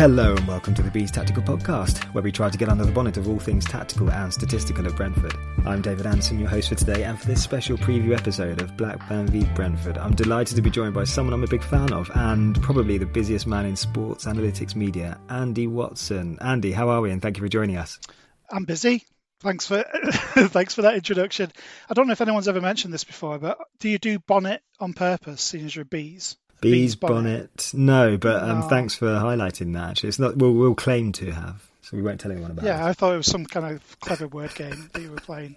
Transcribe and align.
Hello 0.00 0.34
and 0.34 0.48
welcome 0.48 0.72
to 0.72 0.82
the 0.82 0.90
Bees 0.90 1.10
Tactical 1.10 1.42
Podcast, 1.42 2.04
where 2.14 2.22
we 2.22 2.32
try 2.32 2.48
to 2.48 2.56
get 2.56 2.70
under 2.70 2.86
the 2.86 2.90
bonnet 2.90 3.18
of 3.18 3.28
all 3.28 3.38
things 3.38 3.66
tactical 3.66 4.10
and 4.10 4.32
statistical 4.32 4.86
at 4.86 4.96
Brentford. 4.96 5.34
I'm 5.66 5.82
David 5.82 6.06
Anderson, 6.06 6.38
your 6.38 6.48
host 6.48 6.70
for 6.70 6.74
today, 6.74 7.04
and 7.04 7.20
for 7.20 7.26
this 7.26 7.44
special 7.44 7.76
preview 7.76 8.16
episode 8.16 8.62
of 8.62 8.78
Blackburn 8.78 9.26
v 9.26 9.44
Brentford, 9.54 9.98
I'm 9.98 10.14
delighted 10.14 10.56
to 10.56 10.62
be 10.62 10.70
joined 10.70 10.94
by 10.94 11.04
someone 11.04 11.34
I'm 11.34 11.44
a 11.44 11.48
big 11.48 11.62
fan 11.62 11.92
of, 11.92 12.10
and 12.14 12.58
probably 12.62 12.96
the 12.96 13.04
busiest 13.04 13.46
man 13.46 13.66
in 13.66 13.76
sports 13.76 14.24
analytics 14.24 14.74
media, 14.74 15.20
Andy 15.28 15.66
Watson. 15.66 16.38
Andy, 16.40 16.72
how 16.72 16.88
are 16.88 17.02
we? 17.02 17.10
And 17.10 17.20
thank 17.20 17.36
you 17.36 17.42
for 17.42 17.50
joining 17.50 17.76
us. 17.76 18.00
I'm 18.48 18.64
busy. 18.64 19.04
Thanks 19.40 19.66
for 19.66 19.84
thanks 20.48 20.74
for 20.74 20.80
that 20.80 20.94
introduction. 20.94 21.52
I 21.90 21.92
don't 21.92 22.06
know 22.06 22.14
if 22.14 22.22
anyone's 22.22 22.48
ever 22.48 22.62
mentioned 22.62 22.94
this 22.94 23.04
before, 23.04 23.38
but 23.38 23.58
do 23.80 23.90
you 23.90 23.98
do 23.98 24.18
bonnet 24.18 24.62
on 24.78 24.94
purpose, 24.94 25.42
seeing 25.42 25.66
as 25.66 25.76
you're 25.76 25.84
bees? 25.84 26.38
Bees, 26.60 26.94
bonnet. 26.96 27.14
bonnet. 27.22 27.70
No, 27.74 28.16
but 28.16 28.42
um, 28.42 28.60
No. 28.60 28.68
thanks 28.68 28.94
for 28.94 29.06
highlighting 29.06 29.72
that. 29.74 29.90
Actually, 29.90 30.08
it's 30.10 30.18
not. 30.18 30.36
We'll, 30.36 30.52
we'll 30.52 30.74
claim 30.74 31.12
to 31.12 31.30
have, 31.32 31.68
so 31.82 31.96
we 31.96 32.02
won't 32.02 32.20
tell 32.20 32.30
anyone 32.32 32.50
about 32.50 32.64
it. 32.64 32.68
Yeah, 32.68 32.84
it. 32.86 32.90
I 32.90 32.92
thought 32.92 33.14
it 33.14 33.18
was 33.18 33.26
some 33.26 33.46
kind 33.46 33.74
of 33.76 34.00
clever 34.00 34.26
word 34.28 34.54
game 34.54 34.90
that 34.92 35.00
you 35.02 35.10
were 35.10 35.16
playing 35.16 35.54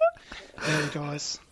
early 0.67 0.89
doors. 0.91 1.39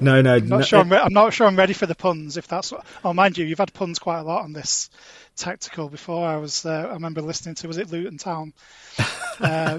No, 0.00 0.22
no, 0.22 0.36
I'm 0.36 0.48
not 0.48 0.58
no 0.58 0.62
sure. 0.62 0.78
I'm, 0.78 0.90
re- 0.90 0.98
I'm 0.98 1.12
not 1.12 1.34
sure 1.34 1.46
I'm 1.46 1.56
ready 1.56 1.72
for 1.74 1.84
the 1.86 1.94
puns. 1.94 2.36
If 2.36 2.46
that's 2.48 2.70
what. 2.72 2.86
Oh, 3.04 3.12
mind 3.12 3.36
you, 3.36 3.44
you've 3.44 3.58
had 3.58 3.74
puns 3.74 3.98
quite 3.98 4.20
a 4.20 4.22
lot 4.22 4.44
on 4.44 4.52
this 4.52 4.88
tactical 5.36 5.88
before. 5.88 6.26
I 6.26 6.36
was. 6.36 6.64
Uh, 6.64 6.86
I 6.88 6.92
remember 6.94 7.20
listening 7.20 7.56
to. 7.56 7.66
Was 7.68 7.76
it 7.78 7.90
Luton 7.90 8.18
Town? 8.18 8.52
Uh, 9.40 9.78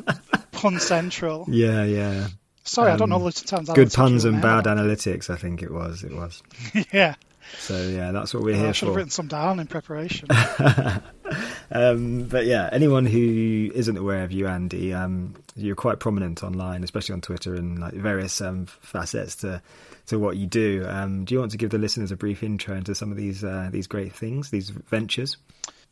Pun 0.53 0.79
Central. 0.79 1.45
Yeah, 1.49 1.83
yeah. 1.83 2.27
Sorry, 2.63 2.91
I 2.91 2.95
don't 2.95 3.09
know 3.09 3.17
Um, 3.17 3.23
Luton 3.23 3.45
Town's. 3.45 3.69
Good 3.71 3.91
puns 3.91 4.23
and 4.23 4.41
bad 4.41 4.63
analytics. 4.65 5.29
I 5.29 5.35
think 5.35 5.61
it 5.61 5.69
was. 5.69 6.03
It 6.05 6.13
was. 6.15 6.41
yeah, 6.93 7.15
So 7.57 7.81
yeah, 7.81 8.11
that's 8.11 8.33
what 8.33 8.43
we're 8.43 8.55
I 8.55 8.59
here 8.59 8.73
should 8.73 8.87
have 8.87 8.95
written 8.95 9.11
some 9.11 9.27
down 9.27 9.59
in 9.59 9.67
preparation. 9.67 10.27
Um, 11.71 12.23
but 12.23 12.45
yeah, 12.45 12.69
anyone 12.71 13.05
who 13.05 13.69
isn't 13.73 13.97
aware 13.97 14.23
of 14.23 14.31
you, 14.31 14.47
Andy, 14.47 14.93
um, 14.93 15.35
you're 15.55 15.75
quite 15.75 15.99
prominent 15.99 16.43
online, 16.43 16.83
especially 16.83 17.13
on 17.13 17.21
Twitter 17.21 17.55
and 17.55 17.79
like 17.79 17.93
various 17.93 18.41
um, 18.41 18.65
facets 18.65 19.35
to 19.37 19.61
to 20.07 20.17
what 20.17 20.37
you 20.37 20.47
do. 20.47 20.85
Um, 20.87 21.25
do 21.25 21.35
you 21.35 21.39
want 21.39 21.51
to 21.51 21.57
give 21.57 21.69
the 21.69 21.77
listeners 21.77 22.11
a 22.11 22.15
brief 22.15 22.41
intro 22.41 22.75
into 22.75 22.95
some 22.95 23.11
of 23.11 23.17
these 23.17 23.43
uh, 23.43 23.69
these 23.71 23.87
great 23.87 24.13
things, 24.13 24.49
these 24.49 24.69
ventures? 24.69 25.37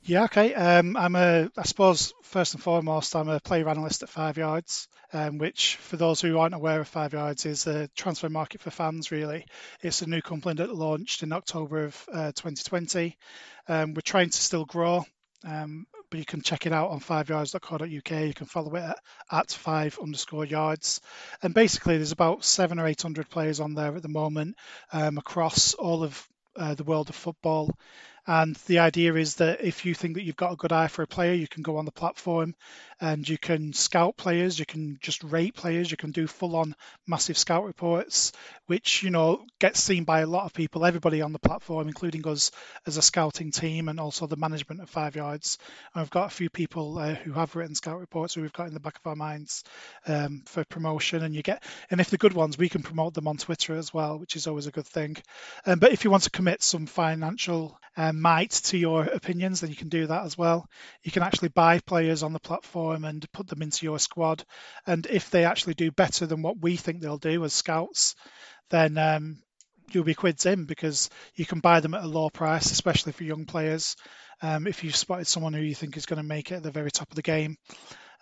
Yeah, 0.03 0.23
okay. 0.25 0.53
Um, 0.53 0.95
I'm 0.95 1.15
a, 1.15 1.49
I 1.57 1.63
suppose 1.63 2.13
first 2.23 2.53
and 2.53 2.63
foremost, 2.63 3.15
I'm 3.15 3.27
a 3.27 3.39
player 3.41 3.67
analyst 3.67 4.03
at 4.03 4.09
Five 4.09 4.37
Yards, 4.37 4.87
um, 5.11 5.37
which, 5.37 5.75
for 5.77 5.97
those 5.97 6.21
who 6.21 6.37
aren't 6.39 6.55
aware 6.55 6.79
of 6.79 6.87
Five 6.87 7.13
Yards, 7.13 7.45
is 7.45 7.67
a 7.67 7.89
transfer 7.89 8.29
market 8.29 8.61
for 8.61 8.71
fans. 8.71 9.11
Really, 9.11 9.45
it's 9.81 10.01
a 10.01 10.09
new 10.09 10.21
company 10.21 10.55
that 10.55 10.73
launched 10.73 11.23
in 11.23 11.33
October 11.33 11.85
of 11.85 12.09
uh, 12.11 12.31
2020. 12.31 13.17
Um, 13.67 13.93
we're 13.93 14.01
trying 14.01 14.29
to 14.29 14.37
still 14.41 14.63
grow, 14.63 15.03
um, 15.43 15.85
but 16.09 16.19
you 16.19 16.25
can 16.25 16.41
check 16.41 16.65
it 16.65 16.71
out 16.73 16.91
on 16.91 17.01
fiveyards.co.uk. 17.01 17.89
You 17.89 18.33
can 18.33 18.47
follow 18.47 18.75
it 18.75 18.83
at, 18.83 18.99
at 19.29 19.51
five 19.51 19.99
underscore 20.01 20.45
yards, 20.45 21.01
and 21.43 21.53
basically 21.53 21.97
there's 21.97 22.13
about 22.13 22.45
seven 22.45 22.79
or 22.79 22.87
eight 22.87 23.01
hundred 23.01 23.29
players 23.29 23.59
on 23.59 23.73
there 23.73 23.93
at 23.93 24.03
the 24.03 24.07
moment 24.09 24.55
um, 24.93 25.17
across 25.17 25.73
all 25.73 26.03
of 26.03 26.27
uh, 26.55 26.75
the 26.75 26.85
world 26.85 27.09
of 27.09 27.15
football. 27.15 27.75
And 28.27 28.55
the 28.67 28.79
idea 28.79 29.13
is 29.15 29.35
that 29.35 29.61
if 29.61 29.85
you 29.85 29.93
think 29.93 30.15
that 30.15 30.23
you've 30.23 30.35
got 30.35 30.51
a 30.51 30.57
good 30.57 30.73
eye 30.73 30.87
for 30.87 31.01
a 31.01 31.07
player, 31.07 31.33
you 31.33 31.47
can 31.47 31.63
go 31.63 31.77
on 31.77 31.85
the 31.85 31.91
platform 31.91 32.55
and 32.99 33.27
you 33.27 33.37
can 33.37 33.71
scout 33.71 34.17
players, 34.17 34.59
you 34.59 34.65
can 34.65 34.97
just 35.01 35.23
rate 35.23 35.55
players, 35.55 35.89
you 35.89 35.97
can 35.97 36.11
do 36.11 36.27
full 36.27 36.55
on 36.57 36.75
massive 37.05 37.37
scout 37.37 37.63
reports, 37.63 38.33
which, 38.65 39.01
you 39.01 39.11
know, 39.11 39.45
gets 39.59 39.81
seen 39.81 40.03
by 40.03 40.21
a 40.21 40.27
lot 40.27 40.45
of 40.45 40.53
people, 40.53 40.83
everybody 40.83 41.21
on 41.21 41.31
the 41.31 41.39
platform, 41.39 41.87
including 41.87 42.27
us 42.27 42.51
as 42.85 42.97
a 42.97 43.01
scouting 43.01 43.51
team 43.51 43.87
and 43.87 43.99
also 43.99 44.27
the 44.27 44.35
management 44.35 44.81
of 44.81 44.89
Five 44.89 45.15
Yards. 45.15 45.57
And 45.93 46.01
we've 46.01 46.09
got 46.09 46.25
a 46.25 46.35
few 46.35 46.49
people 46.49 46.97
uh, 46.97 47.13
who 47.13 47.31
have 47.31 47.55
written 47.55 47.75
scout 47.75 47.99
reports 47.99 48.33
who 48.33 48.41
we've 48.41 48.51
got 48.51 48.67
in 48.67 48.73
the 48.73 48.79
back 48.81 48.97
of 48.97 49.07
our 49.07 49.15
minds 49.15 49.63
um, 50.05 50.41
for 50.47 50.65
promotion. 50.65 51.23
And 51.23 51.33
you 51.33 51.43
get, 51.43 51.63
and 51.89 52.01
if 52.01 52.09
they're 52.09 52.17
good 52.17 52.33
ones, 52.33 52.57
we 52.57 52.67
can 52.67 52.83
promote 52.83 53.13
them 53.13 53.27
on 53.27 53.37
Twitter 53.37 53.75
as 53.75 53.93
well, 53.93 54.19
which 54.19 54.35
is 54.35 54.47
always 54.47 54.67
a 54.67 54.71
good 54.71 54.87
thing. 54.87 55.15
Um, 55.65 55.79
but 55.79 55.93
if 55.93 56.03
you 56.03 56.11
want 56.11 56.23
to 56.23 56.29
commit 56.29 56.61
some 56.61 56.87
financial 56.87 57.79
um, 57.95 58.16
might 58.21 58.51
to 58.51 58.77
your 58.77 59.03
opinions, 59.03 59.61
then 59.61 59.69
you 59.69 59.75
can 59.75 59.89
do 59.89 60.07
that 60.07 60.25
as 60.25 60.37
well. 60.37 60.67
You 61.03 61.11
can 61.11 61.23
actually 61.23 61.49
buy 61.49 61.79
players 61.79 62.23
on 62.23 62.33
the 62.33 62.39
platform 62.39 63.05
and 63.05 63.31
put 63.31 63.47
them 63.47 63.61
into 63.61 63.85
your 63.85 63.99
squad. 63.99 64.43
And 64.85 65.05
if 65.05 65.29
they 65.29 65.45
actually 65.45 65.75
do 65.75 65.91
better 65.91 66.25
than 66.25 66.41
what 66.41 66.59
we 66.59 66.75
think 66.75 67.01
they'll 67.01 67.17
do 67.17 67.43
as 67.43 67.53
scouts, 67.53 68.15
then 68.69 68.97
um, 68.97 69.37
you'll 69.91 70.03
be 70.03 70.13
quids 70.13 70.45
in 70.45 70.65
because 70.65 71.09
you 71.35 71.45
can 71.45 71.59
buy 71.59 71.79
them 71.79 71.93
at 71.93 72.03
a 72.03 72.07
low 72.07 72.29
price, 72.29 72.71
especially 72.71 73.11
for 73.11 73.23
young 73.23 73.45
players. 73.45 73.95
Um, 74.41 74.67
if 74.67 74.83
you've 74.83 74.95
spotted 74.95 75.27
someone 75.27 75.53
who 75.53 75.61
you 75.61 75.75
think 75.75 75.97
is 75.97 76.05
going 76.05 76.21
to 76.21 76.27
make 76.27 76.51
it 76.51 76.55
at 76.55 76.63
the 76.63 76.71
very 76.71 76.91
top 76.91 77.09
of 77.09 77.15
the 77.15 77.21
game, 77.21 77.57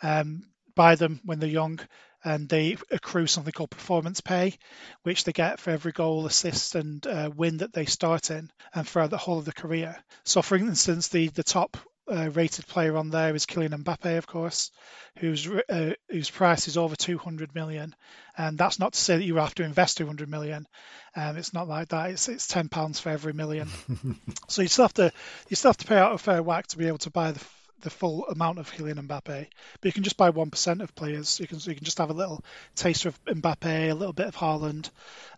um, 0.02 0.44
buy 0.76 0.96
them 0.96 1.22
when 1.26 1.40
they're 1.40 1.50
young 1.50 1.80
and 2.26 2.50
they 2.50 2.76
accrue 2.92 3.28
something 3.28 3.54
called 3.54 3.70
performance 3.70 4.20
pay, 4.20 4.58
which 5.04 5.24
they 5.24 5.32
get 5.32 5.60
for 5.60 5.70
every 5.70 5.92
goal, 5.92 6.26
assist, 6.26 6.74
and 6.76 7.06
uh, 7.06 7.30
win 7.34 7.58
that 7.58 7.72
they 7.72 7.86
start 7.86 8.32
in 8.32 8.52
and 8.74 8.88
throughout 8.88 9.12
the 9.12 9.18
whole 9.18 9.38
of 9.38 9.46
the 9.46 9.54
career. 9.54 9.96
So, 10.24 10.42
for 10.42 10.58
instance, 10.58 11.08
the 11.08 11.28
the 11.30 11.44
top 11.44 11.78
uh, 12.12 12.30
rated 12.32 12.68
player 12.68 12.98
on 12.98 13.10
there 13.10 13.34
is 13.36 13.46
Kylian 13.46 13.84
Mbappe, 13.84 14.18
of 14.18 14.28
course, 14.28 14.72
whose 15.18 15.48
uh, 15.48 15.94
whose 16.10 16.30
price 16.30 16.68
is 16.68 16.78
over 16.78 16.96
200 16.96 17.56
million, 17.56 17.96
and 18.38 18.58
that's 18.58 18.80
not 18.80 18.94
to 18.94 19.00
say 19.00 19.18
that 19.18 19.24
you 19.24 19.36
have 19.38 19.56
to 19.56 19.64
invest 19.64 19.98
200 19.98 20.30
million. 20.30 20.68
Um, 21.16 21.38
it's 21.38 21.54
not 21.54 21.68
like 21.68 21.90
that. 21.90 22.12
It's 22.12 22.28
it's 22.28 22.48
10 22.48 22.70
pounds 22.70 23.00
for 23.00 23.10
every 23.10 23.34
million. 23.34 23.70
so 24.48 24.62
you 24.62 24.68
still 24.68 24.86
have 24.86 24.94
to 24.96 25.12
you 25.50 25.56
still 25.56 25.70
have 25.70 25.78
to 25.78 25.88
pay 25.88 25.98
out 25.98 26.14
a 26.14 26.18
fair 26.18 26.44
whack 26.44 26.68
to 26.68 26.78
be 26.78 26.88
able 26.88 26.98
to 27.00 27.12
buy 27.12 27.32
the 27.32 27.46
the 27.82 27.90
full 27.90 28.26
amount 28.28 28.60
of 28.60 28.72
Kylian 28.72 29.08
Mbappe, 29.08 29.48
but 29.82 29.86
you 29.86 29.92
can 29.92 30.04
just 30.04 30.18
buy 30.18 30.30
one 30.30 30.50
percent 30.50 30.82
of 30.82 30.96
players. 30.96 31.40
You 31.40 31.48
can 31.48 31.60
you 31.62 31.76
can 31.76 31.84
just 31.84 31.98
have 31.98 32.10
a 32.10 32.14
little 32.14 32.44
taster 32.76 33.10
of 33.10 33.26
Mbappe, 33.26 33.92
a 33.92 33.94
little 33.94 34.14
bit 34.14 34.28
of 34.28 34.36
Haaland, 34.36 34.90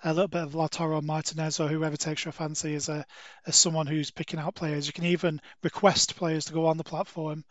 a 0.04 0.14
little 0.14 0.28
bit 0.28 0.44
of 0.44 0.54
Lautaro 0.54 1.02
Martinez, 1.02 1.60
or 1.60 1.68
whoever 1.68 1.98
takes 1.98 2.26
your 2.26 2.32
fancy 2.32 2.76
as 2.76 2.90
a 2.90 3.06
as 3.46 3.56
someone 3.56 3.88
who's 3.88 4.12
picking 4.12 4.40
out 4.40 4.56
players. 4.56 4.88
You 4.88 4.94
can 4.94 5.06
even 5.06 5.42
request 5.64 6.16
players 6.16 6.46
to 6.46 6.54
go 6.54 6.68
on 6.68 6.78
the 6.78 6.84
platform, 6.84 7.44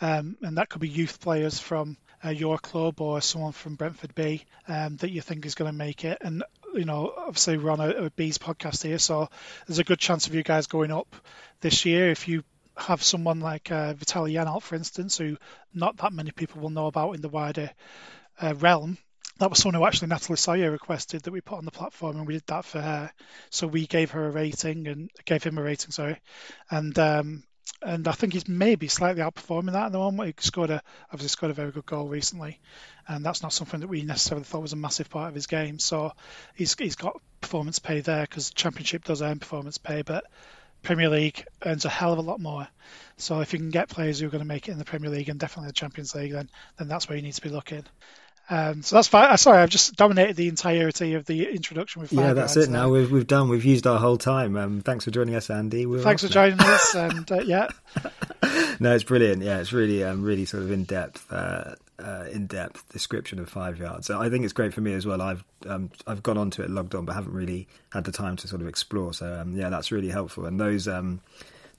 um, 0.00 0.36
and 0.42 0.58
that 0.58 0.68
could 0.68 0.80
be 0.80 0.88
youth 0.88 1.20
players 1.20 1.58
from 1.58 1.96
uh, 2.24 2.30
your 2.30 2.58
club 2.58 3.00
or 3.00 3.20
someone 3.20 3.52
from 3.52 3.74
Brentford 3.74 4.14
B 4.14 4.44
um, 4.68 4.96
that 4.96 5.10
you 5.10 5.20
think 5.20 5.46
is 5.46 5.54
going 5.54 5.70
to 5.70 5.76
make 5.76 6.04
it. 6.04 6.18
And 6.20 6.42
you 6.74 6.84
know, 6.84 7.12
obviously 7.16 7.56
we're 7.58 7.70
on 7.70 7.80
a, 7.80 7.90
a 7.90 8.10
Bees 8.10 8.38
podcast 8.38 8.82
here, 8.82 8.98
so 8.98 9.28
there's 9.66 9.78
a 9.78 9.84
good 9.84 9.98
chance 9.98 10.26
of 10.26 10.34
you 10.34 10.42
guys 10.42 10.66
going 10.66 10.90
up 10.90 11.16
this 11.60 11.84
year 11.84 12.10
if 12.10 12.28
you 12.28 12.44
have 12.76 13.02
someone 13.02 13.40
like 13.40 13.70
uh, 13.70 13.94
Vitaly 13.94 14.34
Janelt, 14.34 14.62
for 14.62 14.74
instance, 14.74 15.18
who 15.18 15.36
not 15.72 15.96
that 15.98 16.12
many 16.12 16.30
people 16.30 16.60
will 16.60 16.70
know 16.70 16.86
about 16.86 17.12
in 17.12 17.20
the 17.20 17.28
wider 17.28 17.70
uh, 18.40 18.54
realm. 18.54 18.98
That 19.38 19.50
was 19.50 19.58
someone 19.58 19.80
who 19.80 19.86
actually 19.86 20.08
Natalie 20.08 20.36
Sawyer 20.36 20.70
requested 20.70 21.22
that 21.22 21.32
we 21.32 21.40
put 21.40 21.58
on 21.58 21.64
the 21.64 21.70
platform, 21.70 22.16
and 22.16 22.26
we 22.26 22.34
did 22.34 22.46
that 22.46 22.64
for 22.64 22.80
her. 22.80 23.10
So 23.50 23.66
we 23.66 23.86
gave 23.86 24.12
her 24.12 24.26
a 24.26 24.30
rating 24.30 24.86
and 24.86 25.10
gave 25.24 25.42
him 25.42 25.58
a 25.58 25.62
rating, 25.62 25.90
sorry, 25.90 26.20
and 26.70 26.96
um, 26.98 27.42
and 27.82 28.08
I 28.08 28.12
think 28.12 28.32
he's 28.32 28.48
maybe 28.48 28.88
slightly 28.88 29.22
outperforming 29.22 29.72
that 29.72 29.86
at 29.86 29.92
the 29.92 29.98
moment. 29.98 30.34
He 30.38 30.46
scored 30.46 30.70
a 30.70 30.82
obviously 31.06 31.28
scored 31.28 31.50
a 31.50 31.54
very 31.54 31.70
good 31.70 31.86
goal 31.86 32.08
recently, 32.08 32.60
and 33.08 33.24
that's 33.24 33.42
not 33.42 33.52
something 33.52 33.80
that 33.80 33.88
we 33.88 34.02
necessarily 34.02 34.44
thought 34.44 34.62
was 34.62 34.72
a 34.72 34.76
massive 34.76 35.10
part 35.10 35.28
of 35.28 35.34
his 35.34 35.46
game. 35.46 35.78
So 35.78 36.12
he's 36.54 36.74
he's 36.78 36.96
got 36.96 37.20
performance 37.40 37.78
pay 37.78 38.00
there 38.00 38.22
because 38.22 38.50
Championship 38.50 39.04
does 39.04 39.22
earn 39.22 39.38
performance 39.38 39.78
pay, 39.78 40.02
but 40.02 40.24
Premier 40.84 41.08
League 41.08 41.44
earns 41.64 41.84
a 41.84 41.88
hell 41.88 42.12
of 42.12 42.18
a 42.18 42.22
lot 42.22 42.40
more. 42.40 42.68
So 43.16 43.40
if 43.40 43.52
you 43.52 43.58
can 43.58 43.70
get 43.70 43.88
players 43.88 44.20
who 44.20 44.26
are 44.26 44.30
going 44.30 44.42
to 44.42 44.46
make 44.46 44.68
it 44.68 44.72
in 44.72 44.78
the 44.78 44.84
Premier 44.84 45.10
League 45.10 45.28
and 45.28 45.38
definitely 45.38 45.68
the 45.68 45.74
Champions 45.74 46.14
League, 46.14 46.32
then 46.32 46.48
then 46.78 46.88
that's 46.88 47.08
where 47.08 47.16
you 47.16 47.22
need 47.22 47.34
to 47.34 47.42
be 47.42 47.48
looking. 47.48 47.84
Um, 48.50 48.82
so 48.82 48.96
that's 48.96 49.08
fine. 49.08 49.30
Uh, 49.30 49.36
sorry, 49.36 49.58
I've 49.58 49.70
just 49.70 49.96
dominated 49.96 50.36
the 50.36 50.48
entirety 50.48 51.14
of 51.14 51.24
the 51.24 51.48
introduction 51.48 52.02
with. 52.02 52.12
yeah, 52.12 52.34
that's 52.34 52.56
it. 52.56 52.68
Now 52.68 52.90
we've 52.90 53.10
we've 53.10 53.26
done. 53.26 53.48
We've 53.48 53.64
used 53.64 53.86
our 53.86 53.98
whole 53.98 54.18
time. 54.18 54.56
Um, 54.56 54.80
thanks 54.82 55.04
for 55.04 55.10
joining 55.10 55.34
us, 55.34 55.48
Andy. 55.48 55.86
We're 55.86 56.02
thanks 56.02 56.22
for 56.22 56.28
joining 56.28 56.60
us, 56.60 56.94
and 56.94 57.30
uh, 57.32 57.40
yeah. 57.40 57.68
no, 58.80 58.94
it's 58.94 59.04
brilliant. 59.04 59.42
Yeah, 59.42 59.60
it's 59.60 59.72
really 59.72 60.04
um, 60.04 60.22
really 60.22 60.44
sort 60.44 60.64
of 60.64 60.70
in 60.70 60.84
depth. 60.84 61.32
Uh, 61.32 61.76
uh, 61.98 62.24
in-depth 62.30 62.88
description 62.92 63.38
of 63.38 63.48
five 63.48 63.78
yards. 63.78 64.06
So 64.06 64.20
I 64.20 64.28
think 64.30 64.44
it's 64.44 64.52
great 64.52 64.74
for 64.74 64.80
me 64.80 64.94
as 64.94 65.06
well. 65.06 65.22
I've 65.22 65.44
um, 65.66 65.90
I've 66.06 66.22
gone 66.22 66.38
onto 66.38 66.62
it, 66.62 66.70
logged 66.70 66.94
on, 66.94 67.04
but 67.04 67.14
haven't 67.14 67.32
really 67.32 67.68
had 67.92 68.04
the 68.04 68.12
time 68.12 68.36
to 68.36 68.48
sort 68.48 68.62
of 68.62 68.68
explore. 68.68 69.12
So 69.12 69.40
um, 69.40 69.54
yeah, 69.54 69.70
that's 69.70 69.92
really 69.92 70.10
helpful. 70.10 70.46
And 70.46 70.60
those 70.60 70.88
um, 70.88 71.20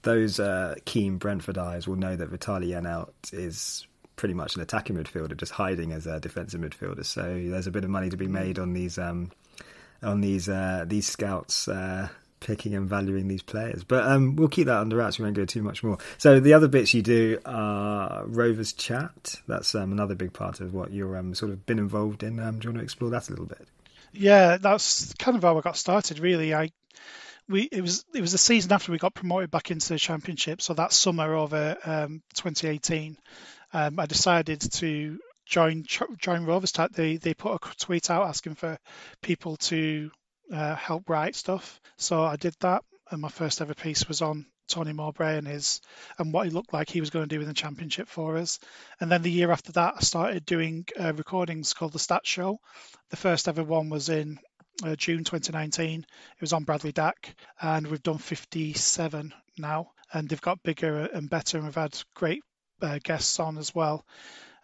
those 0.03 0.39
uh, 0.39 0.75
keen 0.85 1.17
Brentford 1.17 1.57
eyes 1.57 1.88
will 1.88 1.97
know 1.97 2.15
that 2.15 2.31
Vitaly 2.31 2.69
Janelt 2.69 3.09
is 3.33 3.88
pretty 4.15 4.33
much 4.33 4.56
an 4.56 4.62
attacking 4.62 4.95
midfielder, 4.95 5.35
just 5.35 5.51
hiding 5.51 5.91
as 5.91 6.07
a 6.07 6.19
defensive 6.19 6.62
midfielder. 6.62 7.06
So 7.06 7.21
there's 7.23 7.67
a 7.67 7.71
bit 7.71 7.83
of 7.83 7.89
money 7.89 8.09
to 8.09 8.17
be 8.17 8.27
made 8.27 8.59
on 8.59 8.73
these 8.73 8.97
um, 8.97 9.31
on 10.01 10.21
these 10.21 10.47
uh, 10.47 10.85
these 10.88 11.07
scouts. 11.07 11.67
Uh, 11.67 12.07
picking 12.39 12.75
and 12.75 12.87
valuing 12.87 13.27
these 13.27 13.41
players, 13.41 13.83
but 13.83 14.05
um, 14.05 14.35
we'll 14.35 14.47
keep 14.47 14.67
that 14.67 14.77
under 14.77 14.97
wraps. 14.97 15.19
We 15.19 15.23
won't 15.23 15.35
go 15.35 15.45
too 15.45 15.63
much 15.63 15.83
more. 15.83 15.97
So 16.17 16.39
the 16.39 16.53
other 16.53 16.67
bits 16.67 16.93
you 16.93 17.01
do 17.01 17.39
are 17.45 18.25
Rovers 18.25 18.73
chat. 18.73 19.35
That's 19.47 19.73
um, 19.75 19.91
another 19.91 20.15
big 20.15 20.33
part 20.33 20.59
of 20.61 20.73
what 20.73 20.91
you're 20.91 21.17
um, 21.17 21.33
sort 21.35 21.51
of 21.51 21.65
been 21.65 21.79
involved 21.79 22.23
in. 22.23 22.39
Um, 22.39 22.59
do 22.59 22.65
you 22.65 22.69
want 22.71 22.79
to 22.79 22.83
explore 22.83 23.11
that 23.11 23.27
a 23.27 23.31
little 23.31 23.45
bit? 23.45 23.67
Yeah, 24.13 24.57
that's 24.57 25.13
kind 25.15 25.35
of 25.35 25.43
how 25.43 25.57
I 25.57 25.61
got 25.61 25.77
started. 25.77 26.19
Really, 26.19 26.53
I 26.53 26.71
we 27.47 27.63
it 27.63 27.81
was 27.81 28.05
it 28.13 28.21
was 28.21 28.31
the 28.31 28.38
season 28.38 28.71
after 28.71 28.91
we 28.91 28.97
got 28.97 29.13
promoted 29.13 29.51
back 29.51 29.71
into 29.71 29.89
the 29.89 29.99
championship, 29.99 30.61
so 30.61 30.73
that 30.73 30.93
summer 30.93 31.35
over 31.35 31.77
um, 31.85 32.21
2018 32.35 33.17
um, 33.73 33.99
I 33.99 34.05
decided 34.05 34.61
to 34.61 35.19
join 35.45 35.83
join 36.17 36.45
Rovers. 36.45 36.71
They 36.93 37.17
they 37.17 37.33
put 37.33 37.55
a 37.55 37.75
tweet 37.75 38.09
out 38.09 38.27
asking 38.27 38.55
for 38.55 38.77
people 39.21 39.57
to 39.57 40.11
uh, 40.51 40.75
help 40.75 41.09
write 41.09 41.36
stuff, 41.36 41.80
so 41.97 42.24
I 42.24 42.36
did 42.36 42.56
that. 42.62 42.83
And 43.12 43.21
my 43.21 43.30
first 43.30 43.62
ever 43.62 43.75
piece 43.75 44.07
was 44.07 44.21
on 44.21 44.47
Tony 44.68 44.94
Mowbray 44.94 45.38
and 45.38 45.47
his 45.47 45.81
and 46.18 46.33
what 46.33 46.45
he 46.45 46.51
looked 46.51 46.74
like 46.74 46.89
he 46.89 47.00
was 47.00 47.12
going 47.12 47.27
to 47.27 47.36
do 47.36 47.42
in 47.42 47.47
the 47.47 47.53
championship 47.53 48.07
for 48.07 48.38
us. 48.38 48.59
And 49.00 49.12
then 49.12 49.21
the 49.21 49.31
year 49.31 49.51
after 49.51 49.71
that, 49.74 49.95
I 49.97 50.00
started 50.01 50.45
doing 50.45 50.86
uh, 51.00 51.13
recordings 51.13 51.74
called 51.74 51.94
the 51.94 52.00
Stats 52.00 52.25
Show. 52.25 52.59
The 53.09 53.18
first 53.18 53.47
ever 53.47 53.63
one 53.63 53.89
was 53.89 54.09
in 54.09 54.39
uh, 54.83 54.95
June 54.95 55.24
2019. 55.24 56.01
It 56.01 56.42
was 56.42 56.53
on 56.53 56.63
Bradley 56.63 56.91
Dack, 56.91 57.36
and 57.62 57.88
we've 57.88 58.03
done 58.03 58.18
57 58.18 59.33
now, 59.57 59.91
and 60.12 60.27
they've 60.27 60.41
got 60.41 60.63
bigger 60.63 61.06
and 61.06 61.30
better, 61.30 61.57
and 61.57 61.65
we've 61.65 61.75
had 61.75 61.98
great 62.15 62.44
uh, 62.81 63.00
guests 63.03 63.39
on 63.39 63.57
as 63.57 63.74
well. 63.74 64.06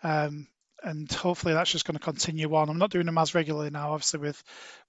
Um, 0.03 0.47
and 0.83 1.11
hopefully 1.11 1.53
that's 1.53 1.71
just 1.71 1.85
going 1.85 1.97
to 1.97 2.03
continue 2.03 2.53
on. 2.55 2.69
I'm 2.69 2.77
not 2.77 2.91
doing 2.91 3.05
them 3.05 3.17
as 3.17 3.35
regularly 3.35 3.69
now, 3.69 3.93
obviously 3.93 4.19
with 4.19 4.43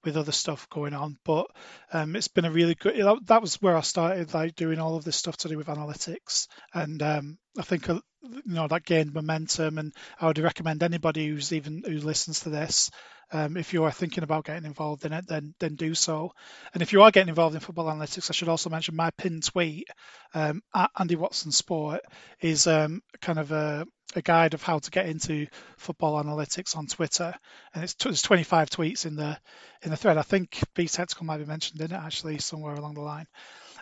with 0.04 0.16
other 0.16 0.32
stuff 0.32 0.68
going 0.68 0.94
on, 0.94 1.18
but 1.24 1.46
um, 1.92 2.16
it's 2.16 2.28
been 2.28 2.44
a 2.44 2.50
really 2.50 2.74
good. 2.74 2.96
That 3.26 3.42
was 3.42 3.60
where 3.60 3.76
I 3.76 3.82
started, 3.82 4.34
like 4.34 4.54
doing 4.54 4.78
all 4.78 4.96
of 4.96 5.04
this 5.04 5.16
stuff 5.16 5.36
to 5.38 5.48
do 5.48 5.56
with 5.56 5.68
analytics, 5.68 6.48
and 6.72 7.02
um, 7.02 7.38
I 7.58 7.62
think 7.62 7.88
uh, 7.88 8.00
you 8.22 8.42
know 8.46 8.68
that 8.68 8.84
gained 8.84 9.14
momentum. 9.14 9.78
And 9.78 9.94
I 10.20 10.26
would 10.26 10.38
recommend 10.38 10.82
anybody 10.82 11.28
who's 11.28 11.52
even 11.52 11.82
who 11.86 11.98
listens 11.98 12.40
to 12.40 12.50
this 12.50 12.90
um, 13.32 13.56
if 13.56 13.72
you 13.72 13.84
are 13.84 13.90
thinking 13.90 14.24
about 14.24 14.44
getting 14.44 14.66
involved 14.66 15.04
in 15.06 15.12
it, 15.12 15.26
then 15.26 15.54
then 15.58 15.74
do 15.74 15.94
so. 15.94 16.32
And 16.74 16.82
if 16.82 16.92
you 16.92 17.02
are 17.02 17.10
getting 17.10 17.30
involved 17.30 17.54
in 17.54 17.60
football 17.60 17.86
analytics, 17.86 18.30
I 18.30 18.34
should 18.34 18.48
also 18.48 18.68
mention 18.68 18.94
my 18.94 19.10
pinned 19.16 19.44
tweet 19.44 19.88
um, 20.34 20.62
at 20.74 20.90
Andy 20.98 21.16
Watson 21.16 21.50
Sport 21.50 22.02
is 22.40 22.66
um, 22.66 23.00
kind 23.20 23.38
of 23.38 23.50
a, 23.50 23.86
a, 24.14 24.22
guide 24.22 24.54
of 24.54 24.62
how 24.62 24.78
to 24.78 24.90
get 24.90 25.06
into 25.06 25.46
football 25.76 26.22
analytics 26.22 26.76
on 26.76 26.86
Twitter, 26.86 27.34
and 27.74 27.84
it's 27.84 27.94
there's 27.94 28.22
25 28.22 28.70
tweets 28.70 29.06
in 29.06 29.16
the 29.16 29.38
in 29.82 29.90
the 29.90 29.96
thread. 29.96 30.18
I 30.18 30.22
think 30.22 30.58
B 30.74 30.86
Tactical 30.86 31.26
might 31.26 31.38
be 31.38 31.44
mentioned 31.44 31.80
in 31.80 31.92
it 31.92 32.00
actually 32.00 32.38
somewhere 32.38 32.74
along 32.74 32.94
the 32.94 33.00
line. 33.00 33.26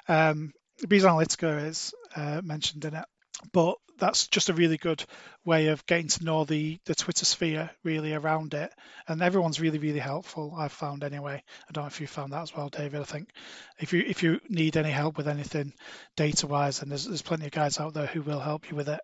Um, 0.08 0.52
Bees 0.88 1.04
Analytica 1.04 1.66
is 1.66 1.94
uh, 2.16 2.40
mentioned 2.42 2.84
in 2.84 2.94
it 2.94 3.04
but 3.52 3.76
that's 3.98 4.28
just 4.28 4.48
a 4.48 4.54
really 4.54 4.76
good 4.76 5.04
way 5.44 5.68
of 5.68 5.84
getting 5.86 6.08
to 6.08 6.24
know 6.24 6.44
the 6.44 6.78
the 6.86 6.94
Twitter 6.94 7.24
sphere 7.24 7.70
really 7.84 8.14
around 8.14 8.54
it, 8.54 8.72
and 9.06 9.22
everyone's 9.22 9.60
really 9.60 9.78
really 9.78 9.98
helpful. 9.98 10.54
I've 10.56 10.72
found 10.72 11.04
anyway. 11.04 11.42
I 11.68 11.72
don't 11.72 11.84
know 11.84 11.88
if 11.88 12.00
you 12.00 12.06
found 12.06 12.32
that 12.32 12.42
as 12.42 12.54
well, 12.54 12.68
David. 12.68 13.00
I 13.00 13.04
think 13.04 13.30
if 13.78 13.92
you 13.92 14.02
if 14.06 14.22
you 14.22 14.40
need 14.48 14.76
any 14.76 14.90
help 14.90 15.16
with 15.16 15.28
anything 15.28 15.72
data 16.16 16.46
wise, 16.46 16.82
and 16.82 16.90
there's 16.90 17.06
there's 17.06 17.22
plenty 17.22 17.46
of 17.46 17.52
guys 17.52 17.78
out 17.78 17.94
there 17.94 18.06
who 18.06 18.22
will 18.22 18.40
help 18.40 18.70
you 18.70 18.76
with 18.76 18.88
it 18.88 19.00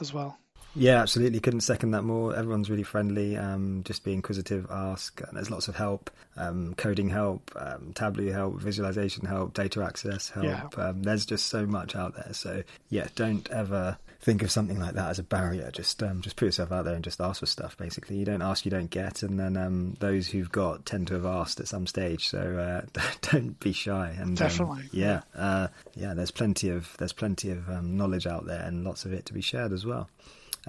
as 0.00 0.12
well. 0.12 0.38
Yeah, 0.74 1.00
absolutely. 1.00 1.40
Couldn't 1.40 1.60
second 1.60 1.92
that 1.92 2.02
more. 2.02 2.34
Everyone's 2.34 2.70
really 2.70 2.82
friendly. 2.82 3.36
Um, 3.36 3.82
just 3.84 4.04
be 4.04 4.12
inquisitive, 4.12 4.66
ask. 4.70 5.20
there's 5.32 5.50
lots 5.50 5.68
of 5.68 5.76
help, 5.76 6.10
um, 6.36 6.74
coding 6.76 7.08
help, 7.08 7.50
um, 7.56 7.92
Tableau 7.94 8.32
help, 8.32 8.60
visualization 8.60 9.26
help, 9.26 9.54
data 9.54 9.82
access 9.82 10.28
help. 10.30 10.44
Yeah. 10.44 10.68
Um, 10.76 11.02
there's 11.02 11.26
just 11.26 11.46
so 11.46 11.66
much 11.66 11.96
out 11.96 12.14
there. 12.14 12.32
So 12.32 12.62
yeah, 12.90 13.08
don't 13.16 13.48
ever 13.50 13.98
think 14.20 14.42
of 14.42 14.50
something 14.50 14.78
like 14.78 14.94
that 14.94 15.10
as 15.10 15.18
a 15.18 15.22
barrier. 15.22 15.70
Just 15.72 16.02
um, 16.02 16.20
just 16.20 16.36
put 16.36 16.46
yourself 16.46 16.70
out 16.70 16.84
there 16.84 16.94
and 16.94 17.04
just 17.04 17.20
ask 17.20 17.40
for 17.40 17.46
stuff. 17.46 17.76
Basically, 17.76 18.16
you 18.16 18.24
don't 18.24 18.42
ask, 18.42 18.64
you 18.64 18.70
don't 18.70 18.90
get. 18.90 19.22
And 19.22 19.38
then 19.40 19.56
um, 19.56 19.96
those 20.00 20.28
who've 20.28 20.52
got 20.52 20.86
tend 20.86 21.08
to 21.08 21.14
have 21.14 21.26
asked 21.26 21.60
at 21.60 21.68
some 21.68 21.86
stage. 21.86 22.28
So 22.28 22.84
uh, 22.96 23.00
don't 23.32 23.58
be 23.58 23.72
shy. 23.72 24.14
And 24.18 24.36
definitely, 24.36 24.84
yeah, 24.92 25.22
uh, 25.34 25.68
yeah. 25.94 26.14
There's 26.14 26.30
plenty 26.30 26.68
of 26.68 26.94
there's 26.98 27.12
plenty 27.12 27.50
of 27.50 27.68
knowledge 27.82 28.26
out 28.26 28.46
there, 28.46 28.62
and 28.62 28.84
lots 28.84 29.04
of 29.04 29.12
it 29.12 29.26
to 29.26 29.32
be 29.32 29.40
shared 29.40 29.72
as 29.72 29.86
well. 29.86 30.08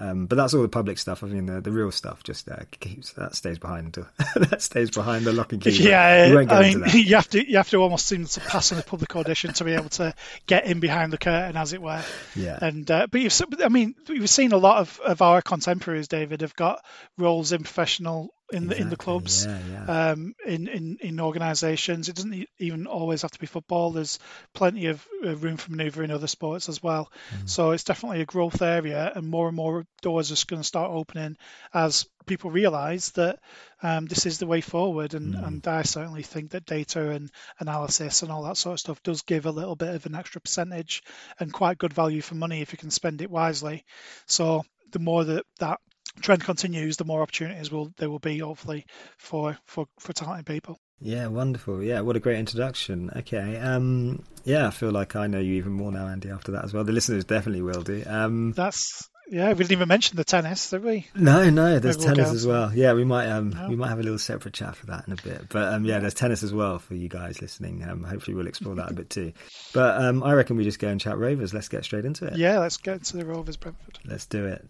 Um, 0.00 0.24
but 0.24 0.36
that's 0.36 0.54
all 0.54 0.62
the 0.62 0.68
public 0.68 0.96
stuff. 0.96 1.22
I 1.22 1.26
mean, 1.26 1.44
the, 1.44 1.60
the 1.60 1.70
real 1.70 1.90
stuff 1.90 2.22
just 2.22 2.48
uh, 2.48 2.56
keeps 2.80 3.12
that 3.12 3.34
stays 3.34 3.58
behind 3.58 3.86
until 3.86 4.06
that 4.48 4.62
stays 4.62 4.90
behind 4.90 5.26
the 5.26 5.32
lock 5.32 5.52
and 5.52 5.60
key. 5.60 5.70
Yeah, 5.72 6.42
I 6.48 6.74
mean, 6.74 6.84
you 6.94 7.16
have 7.16 7.28
to 7.28 7.46
you 7.46 7.58
have 7.58 7.68
to 7.68 7.76
almost 7.76 8.06
seem 8.06 8.24
to 8.24 8.40
pass 8.40 8.72
on 8.72 8.78
a 8.78 8.82
public 8.82 9.14
audition 9.14 9.52
to 9.52 9.64
be 9.64 9.74
able 9.74 9.90
to 9.90 10.14
get 10.46 10.64
in 10.64 10.80
behind 10.80 11.12
the 11.12 11.18
curtain, 11.18 11.54
as 11.54 11.74
it 11.74 11.82
were. 11.82 12.02
Yeah. 12.34 12.58
And 12.62 12.90
uh, 12.90 13.08
but 13.10 13.20
you've, 13.20 13.38
I 13.62 13.68
mean, 13.68 13.94
we've 14.08 14.30
seen 14.30 14.52
a 14.52 14.56
lot 14.56 14.78
of, 14.78 14.98
of 15.00 15.20
our 15.20 15.42
contemporaries, 15.42 16.08
David, 16.08 16.40
have 16.40 16.56
got 16.56 16.82
roles 17.18 17.52
in 17.52 17.62
professional 17.62 18.32
in 18.52 18.66
the 18.66 18.80
in 18.80 18.90
the 18.90 18.96
clubs, 18.96 19.46
yeah, 19.46 19.58
yeah. 19.70 20.10
Um, 20.10 20.34
in 20.46 20.68
in 20.68 20.98
in 21.00 21.20
organisations. 21.20 22.08
It 22.08 22.16
doesn't 22.16 22.46
even 22.58 22.86
always 22.86 23.22
have 23.22 23.30
to 23.32 23.38
be 23.38 23.46
football. 23.46 23.92
There's 23.92 24.18
plenty 24.54 24.86
of 24.86 25.06
room 25.22 25.56
for 25.56 25.70
manoeuvre 25.70 26.04
in 26.04 26.10
other 26.10 26.26
sports 26.26 26.68
as 26.68 26.82
well. 26.82 27.10
Mm. 27.34 27.48
So 27.48 27.70
it's 27.72 27.84
definitely 27.84 28.20
a 28.20 28.26
growth 28.26 28.62
area, 28.62 29.12
and 29.14 29.28
more 29.28 29.48
and 29.48 29.56
more 29.56 29.84
doors 30.02 30.30
are 30.30 30.46
going 30.46 30.62
to 30.62 30.66
start 30.66 30.90
opening 30.90 31.36
as 31.72 32.06
people 32.26 32.50
realise 32.50 33.10
that 33.10 33.38
um, 33.82 34.06
this 34.06 34.26
is 34.26 34.38
the 34.38 34.46
way 34.46 34.60
forward. 34.60 35.14
And, 35.14 35.34
mm. 35.34 35.46
and 35.46 35.66
I 35.66 35.82
certainly 35.82 36.22
think 36.22 36.50
that 36.50 36.66
data 36.66 37.10
and 37.10 37.30
analysis 37.58 38.22
and 38.22 38.30
all 38.30 38.44
that 38.44 38.56
sort 38.56 38.74
of 38.74 38.80
stuff 38.80 39.02
does 39.02 39.22
give 39.22 39.46
a 39.46 39.50
little 39.50 39.76
bit 39.76 39.94
of 39.94 40.06
an 40.06 40.14
extra 40.14 40.40
percentage 40.40 41.02
and 41.38 41.52
quite 41.52 41.78
good 41.78 41.92
value 41.92 42.20
for 42.20 42.34
money 42.34 42.60
if 42.60 42.72
you 42.72 42.78
can 42.78 42.90
spend 42.90 43.22
it 43.22 43.30
wisely. 43.30 43.84
So 44.26 44.64
the 44.92 44.98
more 44.98 45.24
that 45.24 45.44
that 45.58 45.80
trend 46.20 46.42
continues, 46.44 46.96
the 46.96 47.04
more 47.04 47.22
opportunities 47.22 47.70
will 47.70 47.92
there 47.98 48.10
will 48.10 48.18
be 48.18 48.38
hopefully 48.38 48.86
for 49.18 49.58
for 49.66 49.86
for 49.98 50.12
talented 50.12 50.46
people. 50.46 50.78
Yeah, 51.00 51.28
wonderful. 51.28 51.82
Yeah, 51.82 52.00
what 52.00 52.16
a 52.16 52.20
great 52.20 52.38
introduction. 52.38 53.10
Okay, 53.16 53.56
um, 53.56 54.22
yeah, 54.44 54.66
I 54.66 54.70
feel 54.70 54.90
like 54.90 55.16
I 55.16 55.28
know 55.28 55.38
you 55.38 55.54
even 55.54 55.72
more 55.72 55.90
now, 55.90 56.06
Andy. 56.08 56.30
After 56.30 56.52
that 56.52 56.64
as 56.64 56.74
well, 56.74 56.84
the 56.84 56.92
listeners 56.92 57.24
definitely 57.24 57.62
will 57.62 57.82
do. 57.82 58.02
Um, 58.06 58.52
That's 58.52 59.08
yeah, 59.30 59.50
we 59.50 59.58
didn't 59.58 59.72
even 59.72 59.88
mention 59.88 60.16
the 60.16 60.24
tennis, 60.24 60.70
did 60.70 60.82
we? 60.82 61.06
No, 61.14 61.48
no, 61.50 61.78
there's 61.78 61.98
Maybe 61.98 62.08
tennis 62.08 62.26
we'll 62.26 62.34
as 62.34 62.46
well. 62.46 62.74
Yeah, 62.74 62.94
we 62.94 63.04
might 63.04 63.28
um 63.28 63.54
we 63.68 63.76
might 63.76 63.88
have 63.88 64.00
a 64.00 64.02
little 64.02 64.18
separate 64.18 64.54
chat 64.54 64.74
for 64.74 64.86
that 64.86 65.06
in 65.06 65.12
a 65.12 65.16
bit. 65.16 65.48
But 65.48 65.72
um 65.72 65.84
yeah, 65.84 66.00
there's 66.00 66.14
tennis 66.14 66.42
as 66.42 66.52
well 66.52 66.80
for 66.80 66.94
you 66.94 67.08
guys 67.08 67.40
listening. 67.40 67.84
Um 67.88 68.02
hopefully 68.02 68.34
we'll 68.34 68.48
explore 68.48 68.74
that 68.74 68.90
a 68.90 68.94
bit 68.94 69.08
too. 69.08 69.32
But 69.72 70.02
um 70.02 70.24
I 70.24 70.32
reckon 70.32 70.56
we 70.56 70.64
just 70.64 70.80
go 70.80 70.88
and 70.88 71.00
chat 71.00 71.16
Rovers. 71.16 71.54
Let's 71.54 71.68
get 71.68 71.84
straight 71.84 72.04
into 72.04 72.26
it. 72.26 72.36
Yeah, 72.36 72.58
let's 72.58 72.76
get 72.76 72.94
into 72.94 73.18
the 73.18 73.24
Rovers 73.24 73.56
Brentford. 73.56 74.00
Let's 74.04 74.26
do 74.26 74.46
it. 74.46 74.68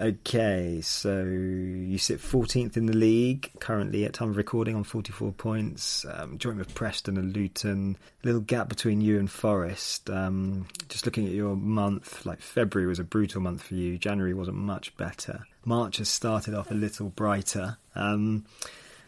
Okay, 0.00 0.80
so 0.80 1.24
you 1.24 1.98
sit 1.98 2.20
14th 2.20 2.76
in 2.76 2.86
the 2.86 2.96
league 2.96 3.50
currently 3.58 4.04
at 4.04 4.12
time 4.12 4.30
of 4.30 4.36
recording 4.36 4.76
on 4.76 4.84
44 4.84 5.32
points, 5.32 6.06
um, 6.12 6.38
joint 6.38 6.58
with 6.58 6.72
Preston 6.72 7.16
and 7.16 7.34
Luton. 7.34 7.96
Little 8.22 8.40
gap 8.40 8.68
between 8.68 9.00
you 9.00 9.18
and 9.18 9.28
Forest. 9.28 10.08
Um, 10.08 10.68
just 10.88 11.04
looking 11.04 11.26
at 11.26 11.32
your 11.32 11.56
month, 11.56 12.24
like 12.24 12.40
February 12.40 12.86
was 12.86 13.00
a 13.00 13.04
brutal 13.04 13.40
month 13.40 13.64
for 13.64 13.74
you. 13.74 13.98
January 13.98 14.34
wasn't 14.34 14.58
much 14.58 14.96
better. 14.96 15.44
March 15.64 15.96
has 15.96 16.08
started 16.08 16.54
off 16.54 16.70
a 16.70 16.74
little 16.74 17.08
brighter. 17.08 17.76
Um, 17.96 18.44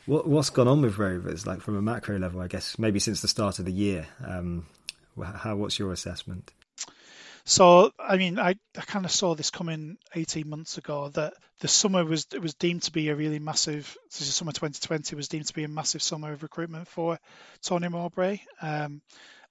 what, 0.07 0.27
has 0.27 0.51
gone 0.51 0.67
on 0.67 0.83
with 0.83 0.99
Rovers, 0.99 1.47
like 1.47 1.61
from 1.61 1.77
a 1.77 1.83
macro 1.83 2.19
level, 2.19 2.41
I 2.41 2.49
guess, 2.49 2.81
maybe 2.81 2.99
since 2.99 3.23
the 3.23 3.29
start 3.29 3.61
of 3.61 3.65
the 3.65 3.73
year? 3.73 4.09
Um, 4.27 4.67
how? 5.23 5.55
What's 5.55 5.79
your 5.79 5.93
assessment? 5.93 6.53
So, 7.45 7.91
I 7.99 8.17
mean, 8.17 8.39
I, 8.39 8.55
I 8.77 8.81
kind 8.83 9.05
of 9.05 9.11
saw 9.11 9.35
this 9.35 9.51
coming 9.51 9.97
18 10.15 10.49
months 10.49 10.79
ago 10.79 11.09
that 11.11 11.35
the 11.61 11.69
summer 11.69 12.05
was 12.05 12.27
it 12.33 12.43
was 12.43 12.55
deemed 12.55 12.83
to 12.83 12.93
be 12.93 13.09
a 13.09 13.17
really 13.17 13.39
massive. 13.39 13.97
This 14.11 14.29
is 14.29 14.35
summer 14.35 14.53
2020 14.53 15.17
was 15.17 15.29
deemed 15.29 15.47
to 15.47 15.55
be 15.55 15.65
a 15.65 15.69
massive 15.69 16.03
summer 16.03 16.33
of 16.33 16.43
recruitment 16.43 16.89
for 16.89 17.19
Tony 17.63 17.89
Mowbray. 17.89 18.41
Um, 18.61 19.03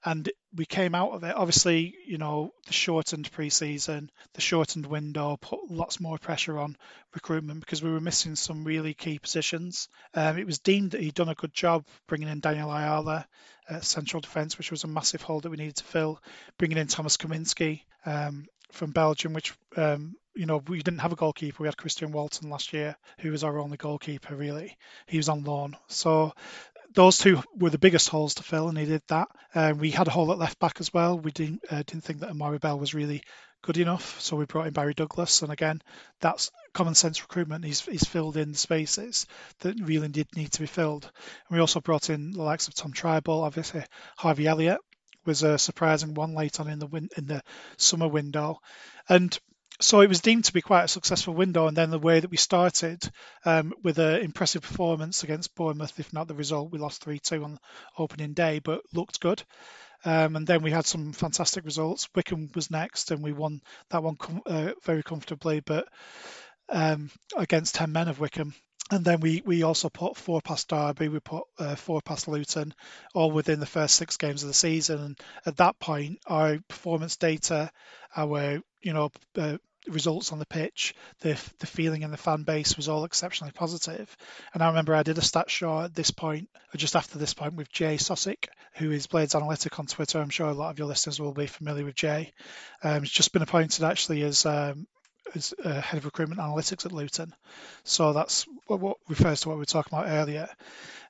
and 0.06 0.30
we 0.56 0.66
came 0.66 0.96
out 0.96 1.12
of 1.12 1.24
it. 1.24 1.36
Obviously, 1.36 1.96
you 2.06 2.18
know, 2.18 2.54
the 2.68 2.74
shortened 2.74 3.32
preseason, 3.32 4.10
the 4.34 4.42
shortened 4.42 4.86
window 4.86 5.38
put 5.40 5.70
lots 5.70 6.00
more 6.00 6.18
pressure 6.18 6.58
on 6.58 6.78
recruitment 7.14 7.60
because 7.60 7.84
we 7.84 7.92
were 7.92 8.00
missing 8.00 8.36
some 8.36 8.64
really 8.64 8.94
key 8.94 9.20
positions. 9.20 9.90
Um, 10.14 10.38
it 10.38 10.46
was 10.46 10.60
deemed 10.60 10.92
that 10.92 11.02
he'd 11.02 11.14
done 11.16 11.30
a 11.30 11.36
good 11.36 11.54
job 11.54 11.86
bringing 12.08 12.30
in 12.30 12.40
Daniel 12.40 12.72
Ayala 12.72 13.28
at 13.70 13.84
central 13.84 14.22
defence, 14.22 14.58
which 14.58 14.72
was 14.72 14.84
a 14.84 14.88
massive 14.88 15.22
hole 15.22 15.42
that 15.42 15.50
we 15.50 15.58
needed 15.58 15.76
to 15.78 15.84
fill. 15.84 16.22
Bringing 16.58 16.78
in 16.78 16.88
Thomas 16.88 17.18
Kaminski 17.18 17.82
um, 18.06 18.48
from 18.72 18.92
Belgium, 18.92 19.34
which 19.34 19.54
um, 19.76 20.16
you 20.36 20.46
know, 20.46 20.64
we 20.68 20.82
didn't 20.82 21.02
have 21.02 21.12
a 21.12 21.18
goalkeeper. 21.18 21.62
We 21.62 21.68
had 21.68 21.76
Christian 21.76 22.14
Walton 22.14 22.50
last 22.50 22.72
year, 22.72 22.96
who 23.20 23.32
was 23.32 23.44
our 23.44 23.60
only 23.60 23.76
goalkeeper, 23.76 24.36
really. 24.36 24.78
He 25.06 25.18
was 25.18 25.28
on 25.28 25.44
loan. 25.44 25.76
So 25.88 26.34
those 27.00 27.18
two 27.18 27.42
were 27.58 27.70
the 27.70 27.78
biggest 27.78 28.10
holes 28.10 28.34
to 28.34 28.44
fill, 28.44 28.68
and 28.68 28.78
he 28.78 28.84
did 28.84 29.02
that. 29.08 29.30
Uh, 29.56 29.74
we 29.74 29.90
had 29.90 30.10
a 30.10 30.12
hole 30.12 30.34
at 30.34 30.38
left 30.38 30.60
back 30.60 30.82
as 30.82 30.94
well. 30.94 31.18
We 31.18 31.32
didn't 31.32 31.62
uh, 31.72 31.78
didn't 31.78 32.04
think 32.04 32.20
that 32.20 32.30
Amari 32.30 32.58
Bell 32.58 32.78
was 32.78 32.94
really 32.94 33.24
good 33.62 33.78
enough, 33.78 34.20
so 34.20 34.36
we 34.36 34.44
brought 34.44 34.68
in 34.68 34.74
Barry 34.74 34.94
Douglas. 34.94 35.42
And 35.42 35.50
again, 35.50 35.82
that's 36.20 36.52
common 36.74 36.96
sense 36.96 37.22
recruitment. 37.22 37.64
He's 37.64 37.80
he's 37.80 38.04
filled 38.04 38.36
in 38.36 38.52
the 38.52 38.58
spaces 38.58 39.28
that 39.60 39.80
really 39.82 40.10
did 40.10 40.28
need 40.36 40.52
to 40.52 40.60
be 40.60 40.66
filled. 40.66 41.06
And 41.06 41.56
we 41.56 41.62
also 41.62 41.80
brought 41.80 42.10
in 42.10 42.32
the 42.32 42.44
likes 42.44 42.68
of 42.68 42.76
Tom 42.76 42.92
Trybull, 42.92 43.46
obviously 43.46 43.86
Harvey 44.18 44.48
Elliott 44.48 44.82
was 45.26 45.44
a 45.44 45.58
surprising 45.58 46.16
one 46.16 46.34
late 46.34 46.60
on 46.60 46.68
in 46.68 46.80
the 46.80 46.88
win- 46.88 47.10
in 47.16 47.28
the 47.28 47.42
summer 47.78 48.10
window, 48.10 48.58
and 49.08 49.40
so 49.82 50.02
it 50.02 50.10
was 50.10 50.22
deemed 50.22 50.46
to 50.46 50.54
be 50.54 50.62
quite 50.62 50.84
a 50.84 50.90
successful 50.90 51.34
window, 51.34 51.68
and 51.68 51.78
then 51.78 51.90
the 51.90 52.00
way 52.00 52.20
that 52.20 52.30
we 52.30 52.38
started 52.38 53.10
um, 53.46 53.74
with 53.82 53.98
an 53.98 54.22
impressive 54.22 54.62
performance 54.62 55.24
against 55.24 55.56
Bournemouth, 55.56 56.00
if 56.00 56.12
not 56.12 56.28
the 56.28 56.36
result, 56.36 56.72
we 56.72 56.80
lost 56.80 57.04
3 57.04 57.20
2 57.20 57.44
on 57.44 57.60
opening 57.98 58.34
day, 58.34 58.60
but 58.60 58.82
looked 58.94 59.20
good. 59.20 59.42
Um, 60.06 60.36
and 60.36 60.48
then 60.48 60.62
we 60.62 60.72
had 60.72 60.86
some 60.86 61.14
fantastic 61.14 61.66
results. 61.66 62.08
Wycombe 62.16 62.50
was 62.56 62.72
next, 62.72 63.12
and 63.12 63.24
we 63.24 63.34
won 63.34 63.62
that 63.90 64.04
one 64.04 64.16
com- 64.16 64.42
uh, 64.46 64.72
very 64.84 65.04
comfortably, 65.04 65.62
but 65.62 65.88
um, 66.70 67.10
against 67.38 67.76
10 67.76 67.92
men 67.92 68.08
of 68.08 68.20
Wycombe. 68.20 68.54
And 68.92 69.06
then 69.06 69.20
we, 69.20 69.44
we 69.46 69.64
also 69.64 69.90
put 69.90 70.18
four 70.18 70.42
past 70.42 70.70
Derby, 70.70 71.10
we 71.10 71.20
put 71.20 71.44
uh, 71.60 71.76
four 71.76 72.02
past 72.02 72.28
Luton, 72.28 72.74
all 73.14 73.30
within 73.30 73.60
the 73.60 73.66
first 73.68 73.96
six 73.96 74.18
games 74.18 74.42
of 74.42 74.48
the 74.48 74.54
season. 74.54 75.00
And 75.00 75.20
at 75.46 75.58
that 75.58 75.80
point, 75.80 76.20
our 76.26 76.58
performance 76.68 77.16
data, 77.16 77.72
our 78.16 78.62
you 78.82 78.94
know 78.94 79.12
uh, 79.38 79.58
results 79.88 80.32
on 80.32 80.40
the 80.40 80.46
pitch, 80.46 80.94
the 81.22 81.40
the 81.60 81.68
feeling 81.68 82.02
in 82.02 82.12
the 82.12 82.18
fan 82.18 82.44
base 82.44 82.76
was 82.76 82.90
all 82.90 83.06
exceptionally 83.06 83.52
positive. 83.52 84.16
And 84.54 84.62
I 84.62 84.68
remember 84.68 84.94
I 84.94 85.04
did 85.04 85.18
a 85.18 85.22
stat 85.22 85.50
show 85.50 85.80
at 85.80 85.96
this 85.96 86.12
point, 86.12 86.50
or 86.74 86.78
just 86.78 86.96
after 86.96 87.18
this 87.18 87.34
point, 87.34 87.56
with 87.56 87.72
Jay 87.72 87.96
Socik, 87.96 88.48
who 88.76 88.92
is 88.92 89.08
Blades 89.08 89.36
Analytic 89.36 89.80
on 89.80 89.86
Twitter. 89.86 90.20
I'm 90.20 90.30
sure 90.30 90.50
a 90.50 90.54
lot 90.54 90.72
of 90.72 90.80
your 90.80 90.88
listeners 90.88 91.20
will 91.20 91.34
be 91.34 91.48
familiar 91.48 91.86
with 91.86 91.96
Jay. 91.96 92.34
Um, 92.84 93.02
he's 93.02 93.12
just 93.12 93.34
been 93.34 93.42
appointed 93.42 93.84
actually 93.84 94.24
as 94.24 94.46
um, 94.46 94.88
as 95.36 95.54
uh, 95.64 95.82
head 95.82 95.98
of 95.98 96.06
recruitment 96.06 96.42
analytics 96.42 96.86
at 96.86 96.92
Luton. 96.92 97.34
So 97.84 98.14
that's 98.14 98.46
what, 98.68 98.80
what 98.80 98.98
refers 99.08 99.42
to 99.42 99.50
what 99.50 99.56
we 99.56 99.62
were 99.62 99.66
talking 99.66 99.98
about 99.98 100.10
earlier. 100.10 100.50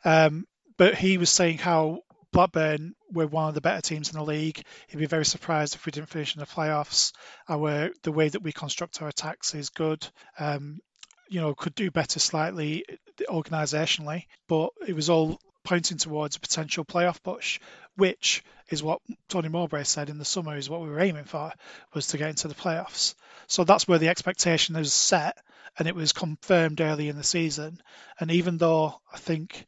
Um, 0.04 0.46
but 0.78 0.96
he 0.96 1.18
was 1.18 1.30
saying 1.30 1.58
how 1.58 2.02
Blackburn 2.31 2.93
were 3.12 3.27
one 3.27 3.50
of 3.50 3.55
the 3.55 3.62
better 3.62 3.81
teams 3.81 4.12
in 4.12 4.17
the 4.17 4.24
league. 4.24 4.62
He'd 4.88 4.98
be 4.98 5.05
very 5.05 5.25
surprised 5.25 5.75
if 5.75 5.86
we 5.86 5.91
didn't 5.91 6.09
finish 6.09 6.36
in 6.36 6.39
the 6.39 6.45
playoffs. 6.45 7.12
Our 7.48 7.89
the 8.03 8.12
way 8.12 8.29
that 8.29 8.43
we 8.43 8.51
construct 8.51 9.01
our 9.01 9.07
attacks 9.07 9.55
is 9.55 9.69
good. 9.69 10.07
Um, 10.38 10.79
you 11.27 11.41
know, 11.41 11.53
could 11.53 11.75
do 11.75 11.91
better 11.91 12.19
slightly 12.19 12.86
organisationally, 13.27 14.25
but 14.48 14.71
it 14.88 14.95
was 14.95 15.09
all 15.09 15.39
pointing 15.63 15.98
towards 15.98 16.36
a 16.36 16.39
potential 16.39 16.86
playoff 16.86 17.21
push, 17.21 17.59
which 17.95 18.43
is 18.69 18.81
what 18.81 19.01
Tony 19.27 19.50
Mowbray 19.50 19.83
said 19.83 20.09
in 20.09 20.17
the 20.17 20.25
summer 20.25 20.55
is 20.55 20.69
what 20.69 20.81
we 20.81 20.89
were 20.89 21.00
aiming 21.00 21.25
for, 21.25 21.51
was 21.93 22.07
to 22.07 22.17
get 22.17 22.29
into 22.29 22.48
the 22.48 22.55
playoffs. 22.55 23.15
So 23.48 23.63
that's 23.63 23.88
where 23.88 24.00
the 24.00 24.09
expectation 24.09 24.75
is 24.75 24.93
set, 24.93 25.38
and 25.77 25.88
it 25.88 25.95
was 25.95 26.13
confirmed 26.13 26.81
early 26.81 27.09
in 27.09 27.17
the 27.17 27.24
season. 27.24 27.81
And 28.19 28.31
even 28.31 28.57
though 28.57 29.00
I 29.13 29.17
think 29.17 29.65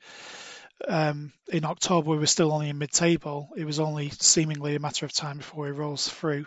um, 0.87 1.33
in 1.51 1.65
October 1.65 2.11
we 2.11 2.17
were 2.17 2.27
still 2.27 2.51
only 2.51 2.69
in 2.69 2.77
mid-table. 2.77 3.49
It 3.55 3.65
was 3.65 3.79
only 3.79 4.09
seemingly 4.09 4.75
a 4.75 4.79
matter 4.79 5.05
of 5.05 5.13
time 5.13 5.37
before 5.37 5.65
we 5.65 5.71
rose 5.71 6.07
through, 6.07 6.45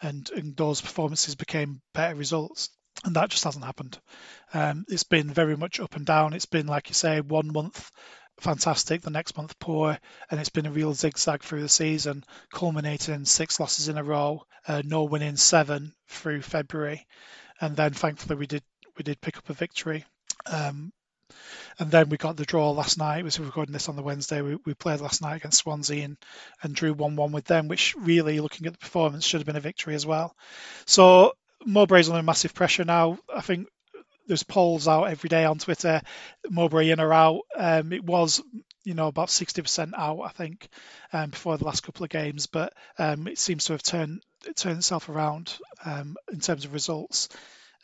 and, 0.00 0.28
and 0.30 0.56
those 0.56 0.80
performances 0.80 1.34
became 1.34 1.82
better 1.94 2.14
results. 2.14 2.70
And 3.04 3.16
that 3.16 3.30
just 3.30 3.44
hasn't 3.44 3.64
happened. 3.64 3.98
Um, 4.52 4.84
it's 4.88 5.02
been 5.02 5.32
very 5.32 5.56
much 5.56 5.80
up 5.80 5.96
and 5.96 6.06
down. 6.06 6.34
It's 6.34 6.46
been, 6.46 6.66
like 6.66 6.88
you 6.88 6.94
say, 6.94 7.20
one 7.20 7.52
month 7.52 7.90
fantastic, 8.40 9.02
the 9.02 9.10
next 9.10 9.36
month 9.36 9.58
poor, 9.58 9.98
and 10.30 10.40
it's 10.40 10.48
been 10.48 10.66
a 10.66 10.70
real 10.70 10.92
zigzag 10.92 11.42
through 11.42 11.62
the 11.62 11.68
season, 11.68 12.24
culminating 12.52 13.14
in 13.14 13.24
six 13.24 13.60
losses 13.60 13.88
in 13.88 13.98
a 13.98 14.04
row, 14.04 14.44
uh, 14.66 14.82
no 14.84 15.04
winning 15.04 15.36
seven 15.36 15.92
through 16.08 16.42
February, 16.42 17.06
and 17.60 17.76
then 17.76 17.92
thankfully 17.92 18.36
we 18.36 18.46
did 18.46 18.62
we 18.96 19.04
did 19.04 19.20
pick 19.20 19.38
up 19.38 19.48
a 19.48 19.54
victory 19.54 20.04
um, 20.46 20.92
and 21.78 21.90
then 21.90 22.08
we 22.08 22.16
got 22.16 22.36
the 22.36 22.44
draw 22.44 22.70
last 22.70 22.98
night. 22.98 23.24
We 23.24 23.30
were 23.38 23.46
recording 23.46 23.72
this 23.72 23.88
on 23.88 23.96
the 23.96 24.02
Wednesday. 24.02 24.42
We, 24.42 24.56
we 24.64 24.74
played 24.74 25.00
last 25.00 25.22
night 25.22 25.36
against 25.36 25.58
Swansea 25.58 26.04
and, 26.04 26.16
and 26.62 26.74
drew 26.74 26.92
1 26.92 27.16
1 27.16 27.32
with 27.32 27.44
them, 27.44 27.68
which 27.68 27.94
really, 27.98 28.40
looking 28.40 28.66
at 28.66 28.72
the 28.72 28.78
performance, 28.78 29.24
should 29.24 29.40
have 29.40 29.46
been 29.46 29.56
a 29.56 29.60
victory 29.60 29.94
as 29.94 30.06
well. 30.06 30.34
So 30.86 31.32
Mowbray's 31.66 32.08
under 32.08 32.22
massive 32.22 32.54
pressure 32.54 32.84
now. 32.84 33.18
I 33.34 33.40
think 33.40 33.68
there's 34.26 34.42
polls 34.42 34.88
out 34.88 35.04
every 35.04 35.28
day 35.28 35.44
on 35.44 35.58
Twitter, 35.58 36.02
Mowbray 36.48 36.90
in 36.90 37.00
or 37.00 37.12
out. 37.12 37.40
Um, 37.56 37.92
it 37.92 38.04
was, 38.04 38.42
you 38.84 38.94
know, 38.94 39.08
about 39.08 39.28
60% 39.28 39.92
out, 39.96 40.20
I 40.22 40.28
think, 40.28 40.68
um, 41.12 41.30
before 41.30 41.58
the 41.58 41.64
last 41.64 41.82
couple 41.82 42.04
of 42.04 42.10
games, 42.10 42.46
but 42.46 42.72
um, 42.98 43.26
it 43.26 43.38
seems 43.38 43.66
to 43.66 43.72
have 43.72 43.82
turned 43.82 44.22
turned 44.56 44.78
itself 44.78 45.08
around 45.08 45.56
um, 45.84 46.16
in 46.32 46.40
terms 46.40 46.64
of 46.64 46.72
results. 46.72 47.28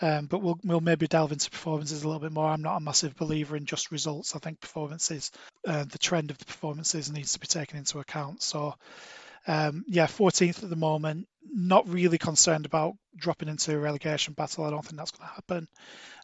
Um, 0.01 0.27
but 0.27 0.43
we'll 0.43 0.59
we'll 0.65 0.81
maybe 0.81 1.09
delve 1.09 1.33
into 1.33 1.51
performances 1.51 2.03
a 2.03 2.07
little 2.07 2.21
bit 2.21 2.33
more. 2.33 2.49
I'm 2.49 2.63
not 2.63 2.77
a 2.77 2.81
massive 2.81 3.17
believer 3.17 3.57
in 3.57 3.65
just 3.65 3.91
results. 3.91 4.37
I 4.37 4.39
think 4.39 4.61
performances, 4.61 5.33
uh, 5.67 5.85
the 5.85 5.99
trend 5.99 6.31
of 6.31 6.39
the 6.39 6.45
performances 6.45 7.11
needs 7.11 7.33
to 7.33 7.41
be 7.41 7.49
taken 7.49 7.79
into 7.79 7.99
account. 7.99 8.43
So, 8.43 8.75
um, 9.47 9.85
yeah, 9.89 10.07
14th 10.07 10.63
at 10.63 10.71
the 10.71 10.77
moment. 10.77 11.27
Not 11.51 11.89
really 11.89 12.19
concerned 12.19 12.67
about 12.67 12.95
dropping 13.17 13.49
into 13.49 13.75
a 13.75 13.79
relegation 13.79 14.35
battle. 14.35 14.65
I 14.65 14.71
don't 14.71 14.85
think 14.85 14.99
that's 14.99 15.11
going 15.11 15.29
to 15.29 15.35
happen. 15.35 15.69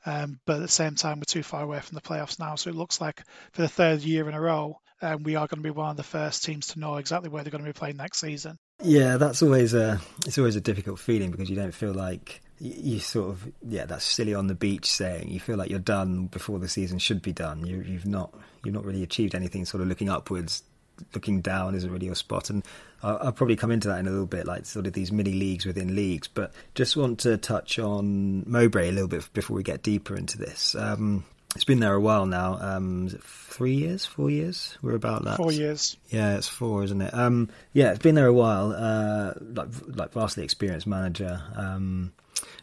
Um, 0.06 0.38
but 0.46 0.56
at 0.56 0.62
the 0.62 0.68
same 0.68 0.94
time, 0.94 1.18
we're 1.18 1.24
too 1.24 1.42
far 1.42 1.62
away 1.62 1.80
from 1.80 1.94
the 1.94 2.02
playoffs 2.02 2.38
now. 2.38 2.54
So 2.54 2.70
it 2.70 2.76
looks 2.76 3.00
like 3.00 3.22
for 3.52 3.62
the 3.62 3.68
third 3.68 4.02
year 4.02 4.28
in 4.28 4.34
a 4.34 4.40
row, 4.40 4.78
um, 5.02 5.22
we 5.22 5.34
are 5.34 5.46
going 5.46 5.62
to 5.62 5.62
be 5.62 5.70
one 5.70 5.90
of 5.90 5.96
the 5.96 6.02
first 6.02 6.44
teams 6.44 6.68
to 6.68 6.78
know 6.78 6.96
exactly 6.96 7.28
where 7.28 7.42
they're 7.42 7.50
going 7.50 7.64
to 7.64 7.68
be 7.68 7.78
playing 7.78 7.96
next 7.96 8.20
season. 8.20 8.58
Yeah, 8.82 9.16
that's 9.16 9.42
always 9.42 9.74
a 9.74 10.00
it's 10.26 10.38
always 10.38 10.56
a 10.56 10.60
difficult 10.60 10.98
feeling 10.98 11.30
because 11.30 11.50
you 11.50 11.56
don't 11.56 11.74
feel 11.74 11.92
like 11.92 12.42
you 12.58 13.00
sort 13.00 13.30
of 13.30 13.52
yeah 13.68 13.84
that's 13.84 14.04
silly 14.04 14.34
on 14.34 14.46
the 14.46 14.54
beach 14.54 14.90
saying 14.90 15.28
you 15.28 15.40
feel 15.40 15.56
like 15.56 15.70
you're 15.70 15.78
done 15.78 16.26
before 16.26 16.58
the 16.58 16.68
season 16.68 16.98
should 16.98 17.22
be 17.22 17.32
done. 17.32 17.66
You, 17.66 17.82
you've 17.82 18.06
not 18.06 18.32
you've 18.64 18.74
not 18.74 18.84
really 18.84 19.02
achieved 19.02 19.34
anything 19.34 19.64
sort 19.64 19.82
of 19.82 19.88
looking 19.88 20.08
upwards. 20.08 20.62
Looking 21.12 21.40
down 21.40 21.74
isn't 21.74 21.90
really 21.90 22.06
your 22.06 22.14
spot. 22.14 22.50
And 22.50 22.64
I'll, 23.02 23.18
I'll, 23.20 23.32
probably 23.32 23.56
come 23.56 23.72
into 23.72 23.88
that 23.88 23.98
in 23.98 24.06
a 24.06 24.10
little 24.10 24.26
bit 24.26 24.46
like 24.46 24.64
sort 24.64 24.86
of 24.86 24.92
these 24.92 25.10
mini 25.10 25.32
leagues 25.32 25.66
within 25.66 25.96
leagues. 25.96 26.28
But 26.28 26.52
just 26.76 26.96
want 26.96 27.18
to 27.20 27.36
touch 27.36 27.80
on 27.80 28.44
Mowbray 28.48 28.90
a 28.90 28.92
little 28.92 29.08
bit 29.08 29.28
before 29.32 29.56
we 29.56 29.64
get 29.64 29.82
deeper 29.82 30.14
into 30.14 30.38
this. 30.38 30.76
Um, 30.76 31.24
it's 31.54 31.64
been 31.64 31.80
there 31.80 31.94
a 31.94 32.00
while 32.00 32.26
now. 32.26 32.58
Um, 32.60 33.06
is 33.06 33.14
it 33.14 33.22
three 33.22 33.74
years, 33.74 34.04
four 34.04 34.30
years? 34.30 34.76
We're 34.82 34.94
about 34.94 35.24
that. 35.24 35.36
Four 35.36 35.52
years. 35.52 35.96
Yeah, 36.08 36.36
it's 36.36 36.48
four, 36.48 36.82
isn't 36.84 37.00
it? 37.00 37.14
Um, 37.14 37.48
yeah, 37.72 37.90
it's 37.90 38.02
been 38.02 38.14
there 38.14 38.26
a 38.26 38.32
while. 38.32 38.72
Uh, 38.72 39.34
like, 39.40 39.68
like 39.86 40.12
vastly 40.12 40.44
experienced 40.44 40.86
manager. 40.86 41.42
Um, 41.56 42.12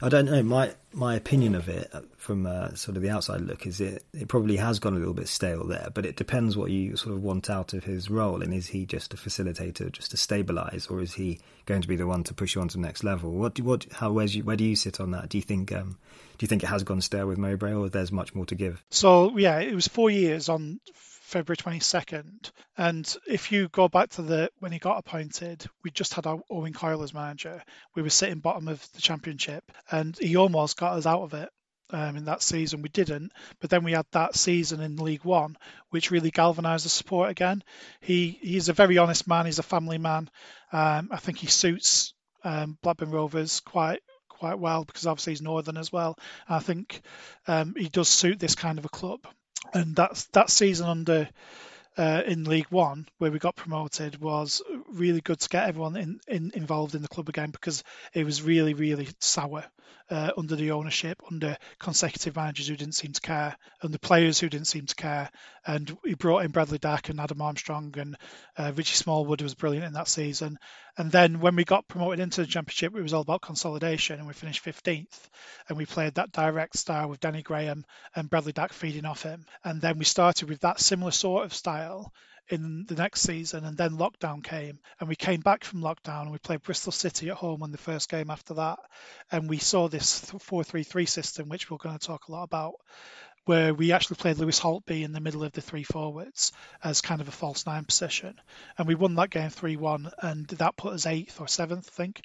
I 0.01 0.09
don't 0.09 0.25
know. 0.25 0.43
My 0.43 0.73
my 0.93 1.15
opinion 1.15 1.55
of 1.55 1.69
it 1.69 1.89
uh, 1.93 2.01
from 2.17 2.45
uh, 2.45 2.73
sort 2.73 2.97
of 2.97 3.03
the 3.03 3.09
outside 3.09 3.41
look 3.41 3.65
is 3.65 3.79
it 3.79 4.03
it 4.13 4.27
probably 4.27 4.57
has 4.57 4.79
gone 4.79 4.95
a 4.95 4.99
little 4.99 5.13
bit 5.13 5.27
stale 5.27 5.65
there, 5.65 5.89
but 5.93 6.05
it 6.05 6.15
depends 6.15 6.57
what 6.57 6.71
you 6.71 6.97
sort 6.97 7.15
of 7.15 7.23
want 7.23 7.49
out 7.49 7.73
of 7.73 7.83
his 7.83 8.09
role. 8.09 8.41
And 8.41 8.53
is 8.53 8.67
he 8.67 8.85
just 8.85 9.13
a 9.13 9.17
facilitator, 9.17 9.91
just 9.91 10.11
to 10.11 10.17
stabilise, 10.17 10.89
or 10.89 11.01
is 11.01 11.13
he 11.13 11.39
going 11.65 11.81
to 11.81 11.87
be 11.87 11.95
the 11.95 12.07
one 12.07 12.23
to 12.25 12.33
push 12.33 12.55
you 12.55 12.61
on 12.61 12.67
to 12.69 12.77
the 12.77 12.81
next 12.81 13.03
level? 13.03 13.31
What 13.31 13.53
do, 13.53 13.63
what 13.63 13.85
how 13.93 14.11
where's 14.11 14.35
you, 14.35 14.43
where 14.43 14.57
do 14.57 14.63
you 14.63 14.75
sit 14.75 14.99
on 14.99 15.11
that? 15.11 15.29
Do 15.29 15.37
you 15.37 15.43
think 15.43 15.71
um, 15.71 15.97
do 16.41 16.45
you 16.45 16.47
think 16.47 16.63
it 16.63 16.69
has 16.69 16.83
gone 16.83 17.01
stale 17.01 17.27
with 17.27 17.37
Mowbray, 17.37 17.71
or 17.71 17.87
there's 17.87 18.11
much 18.11 18.33
more 18.33 18.47
to 18.47 18.55
give? 18.55 18.83
So 18.89 19.37
yeah, 19.37 19.59
it 19.59 19.75
was 19.75 19.87
four 19.87 20.09
years 20.09 20.49
on 20.49 20.79
February 20.95 21.55
22nd. 21.55 22.49
And 22.75 23.15
if 23.27 23.51
you 23.51 23.67
go 23.67 23.87
back 23.87 24.09
to 24.11 24.23
the 24.23 24.49
when 24.57 24.71
he 24.71 24.79
got 24.79 24.97
appointed, 24.97 25.63
we 25.83 25.91
just 25.91 26.15
had 26.15 26.25
Owen 26.25 26.73
Coyle 26.73 27.03
as 27.03 27.13
manager. 27.13 27.61
We 27.93 28.01
were 28.01 28.09
sitting 28.09 28.39
bottom 28.39 28.69
of 28.69 28.83
the 28.93 29.01
championship, 29.01 29.71
and 29.91 30.17
he 30.17 30.35
almost 30.35 30.77
got 30.77 30.97
us 30.97 31.05
out 31.05 31.21
of 31.21 31.35
it. 31.35 31.49
Um, 31.93 32.15
in 32.15 32.23
that 32.25 32.41
season. 32.41 32.81
We 32.81 32.87
didn't, 32.87 33.33
but 33.59 33.69
then 33.69 33.83
we 33.83 33.91
had 33.91 34.05
that 34.13 34.37
season 34.37 34.79
in 34.79 34.95
League 34.95 35.25
One, 35.25 35.57
which 35.89 36.09
really 36.09 36.31
galvanised 36.31 36.85
the 36.85 36.89
support 36.89 37.29
again. 37.29 37.65
He 37.99 38.39
he's 38.41 38.69
a 38.69 38.73
very 38.73 38.97
honest 38.97 39.27
man. 39.27 39.45
He's 39.45 39.59
a 39.59 39.63
family 39.63 39.97
man. 39.97 40.29
Um, 40.71 41.09
I 41.11 41.17
think 41.17 41.37
he 41.39 41.47
suits 41.47 42.13
um, 42.45 42.77
Blackburn 42.81 43.11
Rovers 43.11 43.59
quite 43.59 44.01
quite 44.41 44.57
well 44.57 44.83
because 44.83 45.05
obviously 45.05 45.33
he's 45.33 45.41
northern 45.43 45.77
as 45.77 45.91
well. 45.91 46.17
I 46.49 46.57
think 46.57 47.01
um, 47.47 47.75
he 47.77 47.89
does 47.89 48.09
suit 48.09 48.39
this 48.39 48.55
kind 48.55 48.79
of 48.79 48.85
a 48.85 48.89
club 48.89 49.19
and 49.71 49.95
that's 49.95 50.25
that 50.33 50.49
season 50.49 50.87
under 50.87 51.29
uh, 52.01 52.23
in 52.25 52.45
League 52.45 52.65
One 52.71 53.07
where 53.19 53.29
we 53.29 53.37
got 53.37 53.55
promoted 53.55 54.19
was 54.19 54.63
really 54.89 55.21
good 55.21 55.39
to 55.39 55.49
get 55.49 55.67
everyone 55.67 55.95
in, 55.95 56.19
in, 56.27 56.51
involved 56.55 56.95
in 56.95 57.03
the 57.03 57.07
club 57.07 57.29
again 57.29 57.51
because 57.51 57.83
it 58.15 58.25
was 58.25 58.41
really 58.41 58.73
really 58.73 59.07
sour 59.19 59.63
uh, 60.11 60.31
under 60.37 60.55
the 60.55 60.71
ownership, 60.71 61.21
under 61.31 61.57
consecutive 61.79 62.35
managers 62.35 62.67
who 62.67 62.75
didn't 62.75 62.95
seem 62.95 63.13
to 63.13 63.21
care, 63.21 63.55
the 63.81 63.97
players 63.97 64.39
who 64.39 64.49
didn't 64.49 64.67
seem 64.67 64.85
to 64.85 64.95
care. 64.95 65.29
And 65.65 65.97
we 66.03 66.15
brought 66.15 66.43
in 66.43 66.51
Bradley 66.51 66.79
Dack 66.79 67.09
and 67.09 67.19
Adam 67.19 67.41
Armstrong, 67.41 67.93
and 67.97 68.17
uh, 68.57 68.73
Richie 68.75 68.95
Smallwood 68.95 69.41
was 69.41 69.55
brilliant 69.55 69.85
in 69.85 69.93
that 69.93 70.09
season. 70.09 70.57
And 70.97 71.11
then 71.11 71.39
when 71.39 71.55
we 71.55 71.63
got 71.63 71.87
promoted 71.87 72.19
into 72.19 72.41
the 72.41 72.47
championship, 72.47 72.93
it 72.95 73.01
was 73.01 73.13
all 73.13 73.21
about 73.21 73.41
consolidation, 73.41 74.19
and 74.19 74.27
we 74.27 74.33
finished 74.33 74.65
15th. 74.65 75.17
And 75.69 75.77
we 75.77 75.85
played 75.85 76.15
that 76.15 76.33
direct 76.33 76.77
style 76.77 77.07
with 77.07 77.21
Danny 77.21 77.41
Graham 77.41 77.85
and 78.13 78.29
Bradley 78.29 78.51
Dack 78.51 78.73
feeding 78.73 79.05
off 79.05 79.23
him. 79.23 79.45
And 79.63 79.79
then 79.79 79.97
we 79.97 80.05
started 80.05 80.49
with 80.49 80.59
that 80.61 80.81
similar 80.81 81.11
sort 81.11 81.45
of 81.45 81.53
style 81.53 81.90
in 82.49 82.85
the 82.87 82.95
next 82.95 83.21
season, 83.21 83.63
and 83.63 83.77
then 83.77 83.91
lockdown 83.91 84.43
came, 84.43 84.79
and 84.99 85.07
we 85.07 85.15
came 85.15 85.39
back 85.39 85.63
from 85.63 85.81
lockdown, 85.81 86.23
and 86.23 86.31
we 86.31 86.37
played 86.37 86.61
Bristol 86.63 86.91
City 86.91 87.29
at 87.29 87.37
home 87.37 87.63
on 87.63 87.71
the 87.71 87.77
first 87.77 88.09
game 88.09 88.29
after 88.29 88.55
that, 88.55 88.79
and 89.31 89.49
we 89.49 89.57
saw 89.57 89.87
this 89.87 90.31
four-three-three 90.39 91.05
system, 91.05 91.49
which 91.49 91.69
we're 91.69 91.77
going 91.77 91.97
to 91.97 92.05
talk 92.05 92.27
a 92.27 92.31
lot 92.31 92.43
about, 92.43 92.75
where 93.45 93.73
we 93.73 93.91
actually 93.91 94.17
played 94.17 94.37
Lewis 94.37 94.59
Holtby 94.59 95.03
in 95.03 95.13
the 95.13 95.19
middle 95.19 95.43
of 95.43 95.51
the 95.51 95.61
three 95.61 95.83
forwards 95.83 96.51
as 96.83 97.01
kind 97.01 97.21
of 97.21 97.27
a 97.27 97.31
false 97.31 97.65
nine 97.65 97.85
position. 97.85 98.39
And 98.77 98.87
we 98.87 98.95
won 98.95 99.15
that 99.15 99.31
game 99.31 99.49
3 99.49 99.77
1, 99.77 100.11
and 100.21 100.47
that 100.47 100.77
put 100.77 100.93
us 100.93 101.07
eighth 101.07 101.41
or 101.41 101.47
seventh, 101.47 101.89
I 101.91 101.95
think, 101.95 102.21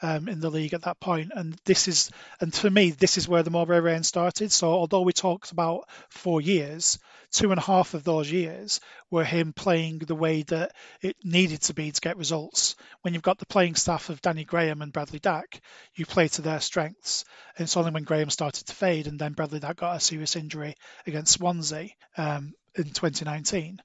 um, 0.00 0.28
in 0.28 0.40
the 0.40 0.50
league 0.50 0.74
at 0.74 0.82
that 0.82 1.00
point. 1.00 1.32
And 1.34 1.56
this 1.64 1.88
is, 1.88 2.10
and 2.40 2.54
for 2.54 2.70
me, 2.70 2.90
this 2.92 3.18
is 3.18 3.28
where 3.28 3.42
the 3.42 3.50
Mowbray 3.50 3.80
reign 3.80 4.04
started. 4.04 4.52
So 4.52 4.68
although 4.68 5.02
we 5.02 5.12
talked 5.12 5.50
about 5.50 5.88
four 6.08 6.40
years, 6.40 6.98
two 7.30 7.50
and 7.50 7.58
a 7.58 7.64
half 7.64 7.94
of 7.94 8.04
those 8.04 8.30
years 8.30 8.80
were 9.10 9.24
him 9.24 9.52
playing 9.52 9.98
the 9.98 10.14
way 10.14 10.42
that 10.42 10.72
it 11.00 11.16
needed 11.22 11.62
to 11.62 11.74
be 11.74 11.90
to 11.90 12.00
get 12.00 12.16
results. 12.16 12.76
When 13.02 13.14
you've 13.14 13.22
got 13.22 13.38
the 13.38 13.46
playing 13.46 13.76
staff 13.76 14.08
of 14.08 14.20
Danny 14.20 14.44
Graham 14.44 14.82
and 14.82 14.92
Bradley 14.92 15.18
Dack, 15.18 15.60
you 15.94 16.06
play 16.06 16.28
to 16.28 16.42
their 16.42 16.60
strengths. 16.60 17.24
And 17.56 17.64
it's 17.64 17.76
only 17.76 17.92
when 17.92 18.04
Graham 18.04 18.30
started 18.30 18.66
to 18.66 18.74
fade 18.74 19.06
and 19.06 19.18
then 19.18 19.32
Bradley 19.32 19.60
Dack 19.60 19.76
got 19.76 19.96
a 19.96 20.00
serious 20.00 20.36
injury 20.36 20.74
against 21.06 21.34
Swansea 21.34 21.90
um, 22.16 22.52
in 22.76 22.84
2019 22.84 23.80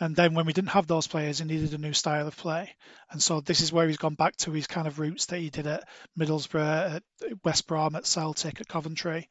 and 0.00 0.16
then 0.16 0.32
when 0.32 0.46
we 0.46 0.54
didn't 0.54 0.70
have 0.70 0.86
those 0.86 1.06
players, 1.06 1.40
he 1.40 1.44
needed 1.44 1.74
a 1.74 1.78
new 1.78 1.92
style 1.92 2.26
of 2.26 2.36
play. 2.36 2.74
And 3.10 3.22
so 3.22 3.42
this 3.42 3.60
is 3.60 3.70
where 3.70 3.86
he's 3.86 3.98
gone 3.98 4.14
back 4.14 4.34
to 4.38 4.50
his 4.50 4.66
kind 4.66 4.86
of 4.86 4.98
roots 4.98 5.26
that 5.26 5.38
he 5.38 5.50
did 5.50 5.66
at 5.66 5.86
Middlesbrough, 6.18 6.96
at 6.96 7.02
West 7.44 7.66
Brom, 7.66 7.94
at 7.94 8.06
Celtic, 8.06 8.62
at 8.62 8.68
Coventry, 8.68 9.28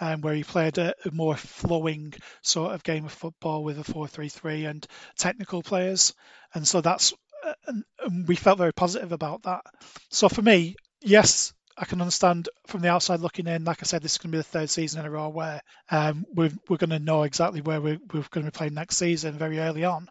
um, 0.00 0.20
where 0.20 0.34
he 0.34 0.44
played 0.44 0.78
a, 0.78 0.94
a, 1.04 1.10
more 1.10 1.34
flowing 1.34 2.14
sort 2.40 2.72
of 2.72 2.84
game 2.84 3.04
of 3.04 3.12
football 3.12 3.64
with 3.64 3.80
a 3.80 3.92
4-3-3 3.92 4.70
and 4.70 4.86
technical 5.18 5.60
players. 5.60 6.14
And 6.54 6.66
so 6.66 6.80
that's 6.80 7.12
uh, 7.44 7.54
and 7.66 8.28
we 8.28 8.36
felt 8.36 8.58
very 8.58 8.72
positive 8.72 9.10
about 9.10 9.42
that. 9.42 9.62
So 10.10 10.28
for 10.28 10.42
me, 10.42 10.76
yes, 11.00 11.52
I 11.76 11.84
can 11.84 12.00
understand 12.00 12.48
from 12.66 12.80
the 12.80 12.88
outside 12.88 13.20
looking 13.20 13.46
in. 13.46 13.64
Like 13.64 13.78
I 13.82 13.86
said, 13.86 14.02
this 14.02 14.12
is 14.12 14.18
going 14.18 14.30
to 14.32 14.36
be 14.36 14.40
the 14.40 14.44
third 14.44 14.70
season 14.70 15.00
in 15.00 15.06
a 15.06 15.10
row 15.10 15.28
where 15.28 15.62
um, 15.90 16.24
we're, 16.34 16.52
we're 16.68 16.76
going 16.76 16.90
to 16.90 16.98
know 16.98 17.22
exactly 17.22 17.60
where 17.60 17.80
we're, 17.80 17.98
we're 18.12 18.24
going 18.30 18.44
to 18.44 18.50
be 18.52 18.56
playing 18.56 18.74
next 18.74 18.96
season 18.96 19.38
very 19.38 19.58
early 19.58 19.84
on, 19.84 20.08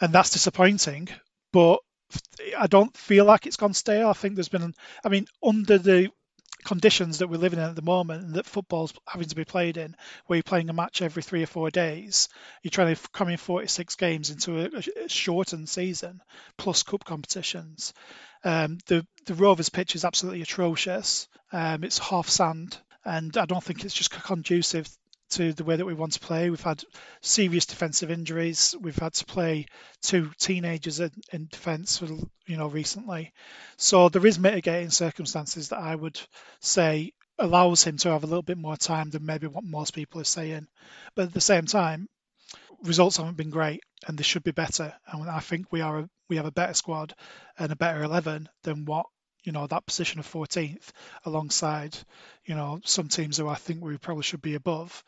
and 0.00 0.12
that's 0.12 0.30
disappointing. 0.30 1.08
But 1.52 1.80
I 2.56 2.66
don't 2.66 2.96
feel 2.96 3.24
like 3.24 3.46
it's 3.46 3.56
gone 3.56 3.74
stale. 3.74 4.08
I 4.08 4.12
think 4.12 4.34
there's 4.34 4.48
been, 4.48 4.74
I 5.04 5.08
mean, 5.08 5.26
under 5.42 5.78
the 5.78 6.10
conditions 6.64 7.18
that 7.18 7.28
we're 7.28 7.36
living 7.38 7.60
in 7.60 7.64
at 7.64 7.76
the 7.76 7.82
moment 7.82 8.24
and 8.24 8.34
that 8.34 8.44
football's 8.44 8.92
having 9.06 9.28
to 9.28 9.36
be 9.36 9.44
played 9.44 9.76
in, 9.76 9.94
where 10.26 10.36
you're 10.36 10.42
playing 10.42 10.68
a 10.68 10.72
match 10.72 11.00
every 11.00 11.22
three 11.22 11.42
or 11.42 11.46
four 11.46 11.70
days, 11.70 12.28
you're 12.62 12.70
trying 12.70 12.94
to 12.94 13.08
come 13.10 13.28
in 13.28 13.36
46 13.36 13.94
games 13.94 14.30
into 14.30 14.60
a, 14.60 15.04
a 15.04 15.08
shortened 15.08 15.68
season 15.68 16.20
plus 16.58 16.82
cup 16.82 17.04
competitions. 17.04 17.94
Um, 18.44 18.78
the 18.86 19.06
the 19.26 19.34
Rovers 19.34 19.68
pitch 19.68 19.94
is 19.94 20.04
absolutely 20.04 20.42
atrocious. 20.42 21.28
Um, 21.52 21.84
it's 21.84 21.98
half 21.98 22.28
sand, 22.28 22.78
and 23.04 23.36
I 23.36 23.44
don't 23.44 23.62
think 23.62 23.84
it's 23.84 23.94
just 23.94 24.10
conducive 24.10 24.88
to 25.28 25.52
the 25.52 25.64
way 25.64 25.76
that 25.76 25.84
we 25.84 25.94
want 25.94 26.12
to 26.12 26.20
play. 26.20 26.50
We've 26.50 26.60
had 26.60 26.84
serious 27.20 27.66
defensive 27.66 28.10
injuries. 28.10 28.74
We've 28.80 28.96
had 28.96 29.14
to 29.14 29.24
play 29.24 29.66
two 30.02 30.30
teenagers 30.38 31.00
in, 31.00 31.10
in 31.32 31.48
defence, 31.50 32.00
you 32.00 32.56
know, 32.56 32.68
recently. 32.68 33.32
So 33.76 34.08
there 34.08 34.26
is 34.26 34.38
mitigating 34.38 34.90
circumstances 34.90 35.70
that 35.70 35.80
I 35.80 35.94
would 35.94 36.20
say 36.60 37.12
allows 37.38 37.82
him 37.82 37.96
to 37.98 38.10
have 38.10 38.22
a 38.22 38.26
little 38.26 38.42
bit 38.42 38.58
more 38.58 38.76
time 38.76 39.10
than 39.10 39.26
maybe 39.26 39.46
what 39.46 39.64
most 39.64 39.94
people 39.94 40.20
are 40.20 40.24
saying. 40.24 40.68
But 41.14 41.26
at 41.26 41.34
the 41.34 41.40
same 41.40 41.66
time, 41.66 42.08
results 42.82 43.16
haven't 43.16 43.36
been 43.36 43.50
great, 43.50 43.82
and 44.06 44.18
they 44.18 44.22
should 44.22 44.44
be 44.44 44.52
better. 44.52 44.94
And 45.06 45.28
I 45.28 45.40
think 45.40 45.72
we 45.72 45.80
are 45.80 46.00
a, 46.00 46.10
we 46.28 46.36
have 46.36 46.46
a 46.46 46.52
better 46.52 46.74
squad 46.74 47.14
and 47.58 47.72
a 47.72 47.76
better 47.76 48.02
eleven 48.02 48.48
than 48.62 48.84
what 48.84 49.06
you 49.44 49.52
know 49.52 49.66
that 49.66 49.86
position 49.86 50.18
of 50.18 50.30
14th, 50.30 50.90
alongside 51.24 51.96
you 52.44 52.54
know 52.54 52.80
some 52.84 53.08
teams 53.08 53.36
who 53.36 53.48
I 53.48 53.54
think 53.54 53.82
we 53.82 53.96
probably 53.96 54.24
should 54.24 54.42
be 54.42 54.54
above. 54.54 55.04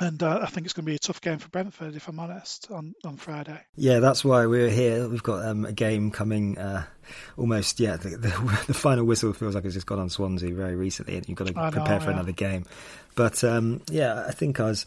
And 0.00 0.22
uh, 0.22 0.40
I 0.42 0.46
think 0.46 0.66
it's 0.66 0.72
going 0.72 0.84
to 0.84 0.90
be 0.90 0.96
a 0.96 0.98
tough 0.98 1.20
game 1.20 1.38
for 1.38 1.48
Brentford, 1.50 1.94
if 1.94 2.08
I'm 2.08 2.18
honest, 2.18 2.70
on, 2.70 2.94
on 3.04 3.18
Friday. 3.18 3.60
Yeah, 3.76 4.00
that's 4.00 4.24
why 4.24 4.46
we're 4.46 4.70
here. 4.70 5.06
We've 5.06 5.22
got 5.22 5.44
um, 5.44 5.64
a 5.66 5.72
game 5.72 6.10
coming 6.10 6.58
uh, 6.58 6.84
almost, 7.36 7.78
yeah, 7.78 7.96
the, 7.96 8.16
the, 8.16 8.64
the, 8.66 8.74
final 8.74 9.04
whistle 9.04 9.32
feels 9.32 9.54
like 9.54 9.64
it's 9.64 9.74
just 9.74 9.86
gone 9.86 9.98
on 9.98 10.08
Swansea 10.08 10.54
very 10.54 10.74
recently, 10.74 11.16
and 11.18 11.28
you've 11.28 11.38
got 11.38 11.48
to 11.48 11.52
know, 11.52 11.70
prepare 11.70 12.00
for 12.00 12.06
yeah. 12.06 12.14
another 12.14 12.32
game. 12.32 12.64
But 13.14 13.44
um, 13.44 13.82
yeah, 13.90 14.24
I 14.26 14.32
think 14.32 14.58
I 14.58 14.64
was 14.64 14.86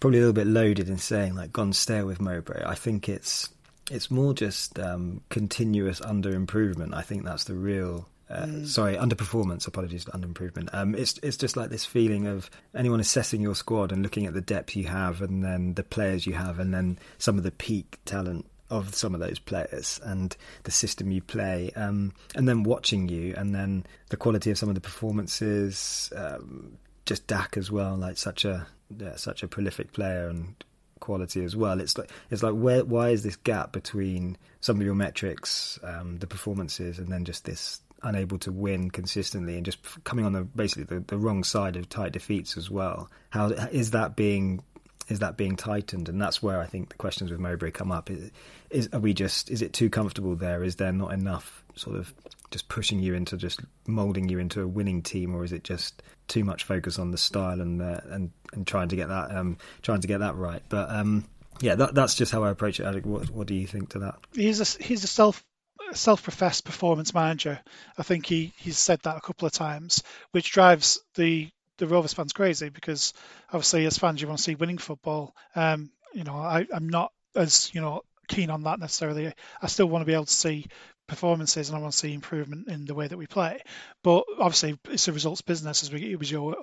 probably 0.00 0.18
a 0.18 0.22
little 0.22 0.32
bit 0.32 0.46
loaded 0.46 0.88
in 0.88 0.98
saying 0.98 1.34
like 1.34 1.52
gone 1.52 1.72
stale 1.72 2.06
with 2.06 2.20
Mowbray. 2.20 2.62
I 2.64 2.74
think 2.74 3.08
it's 3.08 3.50
it's 3.90 4.10
more 4.10 4.32
just 4.32 4.78
um, 4.78 5.20
continuous 5.28 6.00
under 6.00 6.30
improvement. 6.30 6.94
I 6.94 7.02
think 7.02 7.24
that's 7.24 7.44
the 7.44 7.54
real. 7.54 8.08
Uh, 8.30 8.46
mm. 8.46 8.66
Sorry, 8.66 8.94
underperformance. 8.94 9.66
Apologies, 9.66 10.06
under 10.12 10.26
improvement. 10.26 10.70
Um, 10.72 10.94
it's 10.94 11.18
it's 11.22 11.36
just 11.36 11.56
like 11.56 11.70
this 11.70 11.84
feeling 11.84 12.26
of 12.26 12.48
anyone 12.74 13.00
assessing 13.00 13.40
your 13.40 13.56
squad 13.56 13.92
and 13.92 14.02
looking 14.02 14.26
at 14.26 14.34
the 14.34 14.40
depth 14.40 14.76
you 14.76 14.84
have, 14.84 15.20
and 15.20 15.44
then 15.44 15.74
the 15.74 15.82
players 15.82 16.26
you 16.26 16.34
have, 16.34 16.60
and 16.60 16.72
then 16.72 16.98
some 17.18 17.36
of 17.36 17.42
the 17.42 17.50
peak 17.50 17.98
talent 18.04 18.46
of 18.70 18.94
some 18.94 19.14
of 19.14 19.20
those 19.20 19.40
players 19.40 20.00
and 20.04 20.36
the 20.62 20.70
system 20.70 21.10
you 21.10 21.20
play, 21.20 21.72
um, 21.74 22.12
and 22.36 22.48
then 22.48 22.62
watching 22.62 23.08
you, 23.08 23.34
and 23.36 23.52
then 23.52 23.84
the 24.10 24.16
quality 24.16 24.52
of 24.52 24.58
some 24.58 24.68
of 24.68 24.76
the 24.76 24.80
performances. 24.80 26.12
Um, 26.14 26.78
just 27.10 27.26
Dack 27.26 27.56
as 27.56 27.72
well, 27.72 27.96
like 27.96 28.16
such 28.16 28.44
a 28.44 28.68
yeah, 28.96 29.16
such 29.16 29.42
a 29.42 29.48
prolific 29.48 29.92
player 29.92 30.28
and 30.28 30.54
quality 31.00 31.42
as 31.42 31.56
well. 31.56 31.80
It's 31.80 31.98
like 31.98 32.08
it's 32.30 32.44
like 32.44 32.54
where 32.54 32.84
why 32.84 33.08
is 33.08 33.24
this 33.24 33.34
gap 33.34 33.72
between 33.72 34.38
some 34.60 34.76
of 34.76 34.86
your 34.86 34.94
metrics, 34.94 35.76
um, 35.82 36.18
the 36.18 36.28
performances, 36.28 37.00
and 37.00 37.08
then 37.08 37.24
just 37.24 37.44
this 37.44 37.80
unable 38.04 38.38
to 38.38 38.52
win 38.52 38.92
consistently 38.92 39.56
and 39.56 39.66
just 39.66 39.80
coming 40.04 40.24
on 40.24 40.32
the 40.32 40.42
basically 40.42 40.84
the, 40.84 41.00
the 41.00 41.18
wrong 41.18 41.42
side 41.42 41.74
of 41.74 41.88
tight 41.88 42.12
defeats 42.12 42.56
as 42.56 42.70
well. 42.70 43.10
How 43.30 43.48
is 43.48 43.90
that 43.90 44.14
being 44.14 44.62
is 45.10 45.18
that 45.18 45.36
being 45.36 45.56
tightened? 45.56 46.08
And 46.08 46.20
that's 46.20 46.42
where 46.42 46.60
I 46.60 46.66
think 46.66 46.88
the 46.88 46.94
questions 46.94 47.30
with 47.30 47.40
Mowbray 47.40 47.72
come 47.72 47.92
up. 47.92 48.10
Is, 48.10 48.30
is 48.70 48.88
are 48.92 49.00
we 49.00 49.12
just 49.12 49.50
is 49.50 49.60
it 49.60 49.72
too 49.72 49.90
comfortable 49.90 50.36
there? 50.36 50.62
Is 50.62 50.76
there 50.76 50.92
not 50.92 51.12
enough 51.12 51.64
sort 51.74 51.96
of 51.96 52.14
just 52.50 52.68
pushing 52.68 53.00
you 53.00 53.14
into 53.14 53.36
just 53.36 53.60
molding 53.86 54.28
you 54.28 54.38
into 54.38 54.62
a 54.62 54.66
winning 54.66 55.02
team, 55.02 55.34
or 55.34 55.44
is 55.44 55.52
it 55.52 55.64
just 55.64 56.02
too 56.28 56.44
much 56.44 56.64
focus 56.64 56.98
on 56.98 57.10
the 57.10 57.18
style 57.18 57.60
and 57.60 57.82
and 57.82 58.30
and 58.52 58.66
trying 58.66 58.88
to 58.88 58.96
get 58.96 59.08
that 59.08 59.36
um, 59.36 59.58
trying 59.82 60.00
to 60.00 60.08
get 60.08 60.18
that 60.20 60.36
right? 60.36 60.62
But 60.68 60.90
um, 60.90 61.24
yeah, 61.60 61.74
that, 61.74 61.94
that's 61.94 62.14
just 62.14 62.32
how 62.32 62.44
I 62.44 62.50
approach 62.50 62.80
it. 62.80 62.84
Alec, 62.84 63.04
What, 63.04 63.30
what 63.30 63.46
do 63.46 63.54
you 63.54 63.66
think 63.66 63.90
to 63.90 63.98
that? 64.00 64.16
He's 64.32 64.60
a 64.60 64.82
he's 64.82 65.04
a 65.04 65.08
self 65.08 65.44
self-professed 65.92 66.64
performance 66.64 67.12
manager. 67.12 67.60
I 67.98 68.02
think 68.04 68.26
he 68.26 68.52
he's 68.56 68.78
said 68.78 69.00
that 69.02 69.16
a 69.16 69.20
couple 69.20 69.46
of 69.46 69.52
times, 69.52 70.02
which 70.30 70.52
drives 70.52 71.00
the 71.16 71.50
the 71.80 71.88
Rovers 71.88 72.12
fans 72.12 72.32
crazy 72.32 72.68
because 72.68 73.12
obviously 73.48 73.86
as 73.86 73.98
fans 73.98 74.20
you 74.20 74.28
want 74.28 74.38
to 74.38 74.44
see 74.44 74.54
winning 74.54 74.78
football. 74.78 75.34
Um, 75.56 75.90
you 76.14 76.24
know, 76.24 76.34
I, 76.34 76.66
I'm 76.72 76.88
not 76.88 77.12
as 77.34 77.70
you 77.74 77.80
know 77.80 78.02
keen 78.28 78.50
on 78.50 78.62
that 78.62 78.78
necessarily. 78.78 79.32
I 79.60 79.66
still 79.66 79.86
want 79.86 80.02
to 80.02 80.06
be 80.06 80.14
able 80.14 80.26
to 80.26 80.32
see 80.32 80.66
performances 81.08 81.68
and 81.68 81.76
I 81.76 81.80
want 81.80 81.92
to 81.92 81.98
see 81.98 82.14
improvement 82.14 82.68
in 82.68 82.84
the 82.84 82.94
way 82.94 83.08
that 83.08 83.16
we 83.16 83.26
play. 83.26 83.60
But 84.04 84.24
obviously, 84.38 84.78
it's 84.88 85.08
a 85.08 85.12
results 85.12 85.40
business 85.40 85.82
as 85.82 85.92
we 85.92 86.16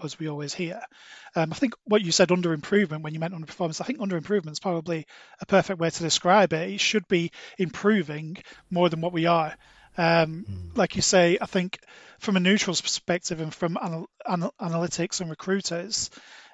as 0.04 0.20
we 0.20 0.30
always 0.30 0.54
hear. 0.54 0.82
Um, 1.36 1.52
I 1.52 1.56
think 1.56 1.74
what 1.86 2.02
you 2.02 2.12
said 2.12 2.32
under 2.32 2.54
improvement 2.54 3.04
when 3.04 3.14
you 3.14 3.20
meant 3.20 3.34
under 3.34 3.48
performance, 3.48 3.82
I 3.82 3.86
think 3.86 4.00
under 4.00 4.18
improvement 4.18 4.56
is 4.56 4.60
probably 4.60 5.06
a 5.42 5.46
perfect 5.46 5.80
way 5.80 5.90
to 5.90 6.04
describe 6.04 6.54
it. 6.54 6.70
It 6.72 6.80
should 6.80 7.08
be 7.08 7.32
improving 7.58 8.38
more 8.72 8.90
than 8.90 9.02
what 9.02 9.14
we 9.14 9.26
are. 9.26 9.56
Um, 9.98 10.46
mm. 10.50 10.78
Like 10.78 10.96
you 10.96 11.02
say, 11.02 11.38
I 11.42 11.46
think 11.46 11.80
from 12.20 12.38
a 12.38 12.40
neutral's 12.40 12.82
perspective 12.82 13.42
and 13.42 13.54
from 13.54 13.78
anal- 13.82 14.10
anal- 14.28 14.54
analytics 14.60 15.22
and 15.22 15.30
recruiters, 15.30 16.10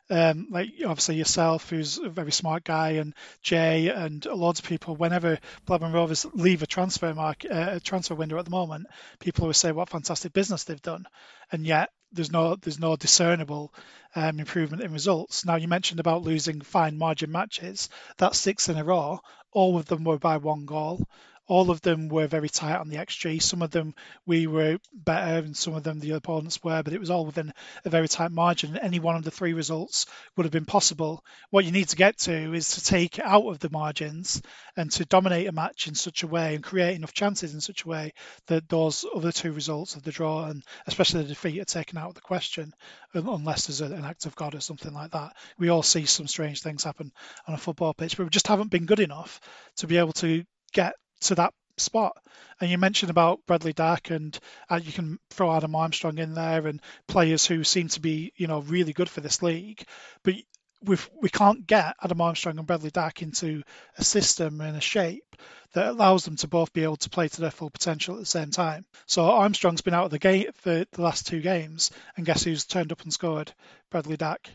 um, 0.09 0.47
like 0.49 0.69
obviously 0.85 1.15
yourself, 1.15 1.69
who's 1.69 1.97
a 1.97 2.09
very 2.09 2.31
smart 2.31 2.63
guy, 2.63 2.91
and 2.91 3.13
Jay, 3.41 3.89
and 3.89 4.25
lots 4.25 4.59
of 4.59 4.65
people. 4.65 4.95
Whenever 4.95 5.39
Blackburn 5.65 5.93
Rovers 5.93 6.25
leave 6.33 6.61
a 6.61 6.67
transfer 6.67 7.13
market, 7.13 7.51
uh, 7.51 7.75
a 7.75 7.79
transfer 7.79 8.15
window 8.15 8.37
at 8.37 8.45
the 8.45 8.51
moment, 8.51 8.87
people 9.19 9.43
always 9.43 9.57
say 9.57 9.71
what 9.71 9.89
fantastic 9.89 10.33
business 10.33 10.65
they've 10.65 10.81
done, 10.81 11.05
and 11.51 11.65
yet 11.65 11.89
there's 12.11 12.31
no 12.31 12.55
there's 12.55 12.79
no 12.79 12.95
discernible 12.95 13.73
um, 14.15 14.39
improvement 14.39 14.83
in 14.83 14.91
results. 14.91 15.45
Now 15.45 15.55
you 15.55 15.67
mentioned 15.67 15.99
about 15.99 16.23
losing 16.23 16.61
fine 16.61 16.97
margin 16.97 17.31
matches. 17.31 17.89
That's 18.17 18.37
six 18.37 18.69
in 18.69 18.77
a 18.77 18.83
row. 18.83 19.19
All 19.51 19.77
of 19.77 19.85
them 19.85 20.03
were 20.03 20.19
by 20.19 20.37
one 20.37 20.65
goal 20.65 21.07
all 21.47 21.71
of 21.71 21.81
them 21.81 22.07
were 22.07 22.27
very 22.27 22.49
tight 22.49 22.77
on 22.77 22.89
the 22.89 22.97
XG. 22.97 23.41
Some 23.41 23.61
of 23.61 23.71
them 23.71 23.93
we 24.25 24.47
were 24.47 24.79
better, 24.93 25.45
and 25.45 25.55
some 25.55 25.75
of 25.75 25.83
them 25.83 25.99
the 25.99 26.11
opponents 26.11 26.63
were, 26.63 26.81
but 26.83 26.93
it 26.93 26.99
was 26.99 27.09
all 27.09 27.25
within 27.25 27.53
a 27.83 27.89
very 27.89 28.07
tight 28.07 28.31
margin. 28.31 28.77
Any 28.77 28.99
one 28.99 29.15
of 29.15 29.23
the 29.23 29.31
three 29.31 29.53
results 29.53 30.05
would 30.35 30.45
have 30.45 30.51
been 30.51 30.65
possible. 30.65 31.23
What 31.49 31.65
you 31.65 31.71
need 31.71 31.89
to 31.89 31.95
get 31.95 32.17
to 32.19 32.53
is 32.53 32.75
to 32.75 32.83
take 32.83 33.19
out 33.19 33.47
of 33.47 33.59
the 33.59 33.69
margins 33.69 34.41
and 34.77 34.91
to 34.91 35.05
dominate 35.05 35.47
a 35.47 35.51
match 35.51 35.87
in 35.87 35.95
such 35.95 36.23
a 36.23 36.27
way 36.27 36.55
and 36.55 36.63
create 36.63 36.95
enough 36.95 37.13
chances 37.13 37.53
in 37.53 37.61
such 37.61 37.83
a 37.83 37.87
way 37.89 38.13
that 38.47 38.69
those 38.69 39.05
other 39.15 39.31
two 39.31 39.51
results 39.51 39.95
of 39.95 40.03
the 40.03 40.11
draw 40.11 40.45
and 40.45 40.63
especially 40.87 41.23
the 41.23 41.29
defeat 41.29 41.59
are 41.59 41.65
taken 41.65 41.97
out 41.97 42.09
of 42.09 42.15
the 42.15 42.21
question, 42.21 42.73
unless 43.13 43.67
there's 43.67 43.81
an 43.81 44.05
act 44.05 44.25
of 44.25 44.35
God 44.35 44.55
or 44.55 44.61
something 44.61 44.93
like 44.93 45.11
that. 45.11 45.35
We 45.57 45.69
all 45.69 45.83
see 45.83 46.05
some 46.05 46.27
strange 46.27 46.61
things 46.61 46.83
happen 46.83 47.11
on 47.47 47.53
a 47.53 47.57
football 47.57 47.93
pitch, 47.93 48.17
but 48.17 48.23
we 48.23 48.29
just 48.29 48.47
haven't 48.47 48.71
been 48.71 48.85
good 48.85 48.99
enough 48.99 49.39
to 49.77 49.87
be 49.87 49.97
able 49.97 50.13
to 50.13 50.43
get 50.71 50.95
to 51.23 51.35
that 51.35 51.53
spot. 51.77 52.17
And 52.61 52.69
you 52.69 52.77
mentioned 52.77 53.09
about 53.09 53.45
Bradley 53.45 53.73
Dack, 53.73 54.09
and 54.09 54.37
uh, 54.69 54.79
you 54.81 54.91
can 54.91 55.19
throw 55.29 55.55
Adam 55.55 55.75
Armstrong 55.75 56.17
in 56.17 56.33
there, 56.33 56.67
and 56.67 56.81
players 57.07 57.45
who 57.45 57.63
seem 57.63 57.87
to 57.89 57.99
be, 57.99 58.31
you 58.35 58.47
know, 58.47 58.61
really 58.61 58.93
good 58.93 59.09
for 59.09 59.21
this 59.21 59.41
league. 59.41 59.83
But 60.23 60.35
we 60.83 60.97
we 61.21 61.29
can't 61.29 61.65
get 61.65 61.95
Adam 62.03 62.21
Armstrong 62.21 62.57
and 62.57 62.67
Bradley 62.67 62.91
Dack 62.91 63.21
into 63.21 63.63
a 63.97 64.03
system 64.03 64.61
and 64.61 64.77
a 64.77 64.81
shape 64.81 65.35
that 65.73 65.87
allows 65.87 66.25
them 66.25 66.35
to 66.37 66.47
both 66.47 66.71
be 66.73 66.83
able 66.83 66.97
to 66.97 67.09
play 67.09 67.27
to 67.27 67.41
their 67.41 67.51
full 67.51 67.69
potential 67.69 68.15
at 68.15 68.19
the 68.19 68.25
same 68.25 68.51
time. 68.51 68.85
So 69.07 69.23
Armstrong's 69.23 69.81
been 69.81 69.93
out 69.93 70.05
of 70.05 70.11
the 70.11 70.19
game 70.19 70.45
for 70.55 70.85
the 70.91 71.01
last 71.01 71.25
two 71.27 71.41
games, 71.41 71.91
and 72.15 72.25
guess 72.25 72.43
who's 72.43 72.65
turned 72.65 72.91
up 72.91 73.01
and 73.01 73.11
scored? 73.11 73.51
Bradley 73.89 74.17
Dack. 74.17 74.49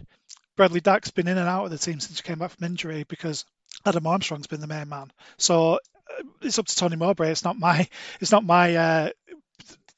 Bradley 0.56 0.80
Dack's 0.80 1.10
been 1.10 1.28
in 1.28 1.38
and 1.38 1.48
out 1.48 1.64
of 1.64 1.70
the 1.70 1.78
team 1.78 2.00
since 2.00 2.20
he 2.20 2.26
came 2.26 2.38
back 2.38 2.50
from 2.50 2.66
injury 2.66 3.04
because 3.08 3.44
Adam 3.84 4.06
Armstrong's 4.06 4.46
been 4.46 4.60
the 4.60 4.66
main 4.66 4.88
man. 4.88 5.10
So 5.38 5.78
it's 6.42 6.58
up 6.58 6.66
to 6.66 6.76
Tony 6.76 6.96
Mowbray. 6.96 7.30
It's 7.30 7.44
not 7.44 7.58
my 7.58 7.88
it's 8.20 8.32
not 8.32 8.44
my 8.44 8.76
uh, 8.76 9.10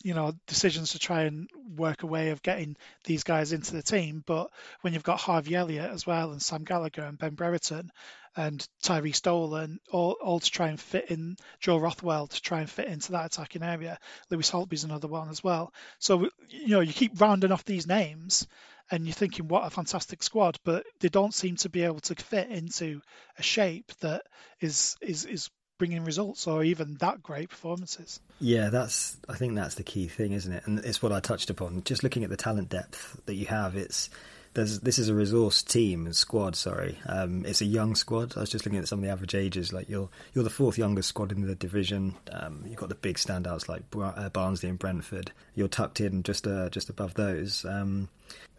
you 0.02 0.14
know 0.14 0.32
decisions 0.46 0.92
to 0.92 0.98
try 0.98 1.22
and 1.22 1.48
work 1.76 2.02
a 2.02 2.06
way 2.06 2.30
of 2.30 2.42
getting 2.42 2.76
these 3.04 3.22
guys 3.22 3.52
into 3.52 3.72
the 3.74 3.82
team. 3.82 4.22
But 4.26 4.50
when 4.80 4.92
you've 4.92 5.02
got 5.02 5.20
Harvey 5.20 5.54
Elliott 5.54 5.90
as 5.90 6.06
well 6.06 6.32
and 6.32 6.42
Sam 6.42 6.64
Gallagher 6.64 7.02
and 7.02 7.18
Ben 7.18 7.34
Brereton 7.34 7.90
and 8.36 8.66
Tyrhys 8.82 9.20
Dolan 9.22 9.80
all, 9.90 10.16
all 10.22 10.40
to 10.40 10.50
try 10.50 10.68
and 10.68 10.80
fit 10.80 11.10
in 11.10 11.36
Joe 11.58 11.78
Rothwell 11.78 12.28
to 12.28 12.40
try 12.40 12.60
and 12.60 12.70
fit 12.70 12.86
into 12.86 13.12
that 13.12 13.26
attacking 13.26 13.62
area. 13.62 13.98
Lewis 14.30 14.50
Holtby's 14.50 14.84
another 14.84 15.08
one 15.08 15.28
as 15.28 15.42
well. 15.42 15.72
So 15.98 16.28
you 16.48 16.68
know 16.68 16.80
you 16.80 16.92
keep 16.92 17.20
rounding 17.20 17.52
off 17.52 17.64
these 17.64 17.86
names 17.86 18.46
and 18.90 19.06
you're 19.06 19.14
thinking 19.14 19.48
what 19.48 19.66
a 19.66 19.70
fantastic 19.70 20.22
squad, 20.22 20.58
but 20.64 20.84
they 21.00 21.08
don't 21.08 21.34
seem 21.34 21.56
to 21.56 21.68
be 21.68 21.84
able 21.84 22.00
to 22.00 22.14
fit 22.16 22.50
into 22.50 23.00
a 23.38 23.42
shape 23.42 23.92
that 24.00 24.22
is 24.60 24.96
is 25.00 25.24
is 25.24 25.50
bringing 25.80 26.04
results 26.04 26.46
or 26.46 26.62
even 26.62 26.94
that 26.96 27.22
great 27.22 27.48
performances. 27.48 28.20
Yeah, 28.38 28.68
that's 28.68 29.16
I 29.28 29.34
think 29.34 29.56
that's 29.56 29.76
the 29.76 29.82
key 29.82 30.06
thing, 30.08 30.32
isn't 30.32 30.52
it? 30.52 30.66
And 30.66 30.78
it's 30.80 31.02
what 31.02 31.10
I 31.10 31.20
touched 31.20 31.48
upon. 31.48 31.82
Just 31.84 32.04
looking 32.04 32.22
at 32.22 32.28
the 32.30 32.36
talent 32.36 32.68
depth 32.68 33.18
that 33.24 33.34
you 33.34 33.46
have, 33.46 33.76
it's 33.76 34.10
there's 34.52 34.80
this 34.80 34.98
is 34.98 35.08
a 35.08 35.14
resource 35.14 35.62
team 35.62 36.04
and 36.04 36.14
squad. 36.14 36.54
Sorry, 36.54 36.98
um, 37.06 37.46
it's 37.46 37.62
a 37.62 37.64
young 37.64 37.94
squad. 37.94 38.36
I 38.36 38.40
was 38.40 38.50
just 38.50 38.66
looking 38.66 38.78
at 38.78 38.88
some 38.88 38.98
of 38.98 39.04
the 39.06 39.10
average 39.10 39.34
ages. 39.34 39.72
Like 39.72 39.88
you're 39.88 40.10
you're 40.34 40.44
the 40.44 40.50
fourth 40.50 40.76
youngest 40.76 41.08
squad 41.08 41.32
in 41.32 41.46
the 41.46 41.54
division. 41.54 42.14
Um, 42.30 42.62
you've 42.66 42.76
got 42.76 42.90
the 42.90 42.94
big 42.94 43.16
standouts 43.16 43.66
like 43.66 43.82
uh, 43.96 44.28
Barnsley 44.28 44.68
and 44.68 44.78
Brentford. 44.78 45.32
You're 45.54 45.68
tucked 45.68 46.00
in 46.02 46.22
just 46.24 46.46
uh, 46.46 46.68
just 46.68 46.90
above 46.90 47.14
those. 47.14 47.64
Um, 47.64 48.10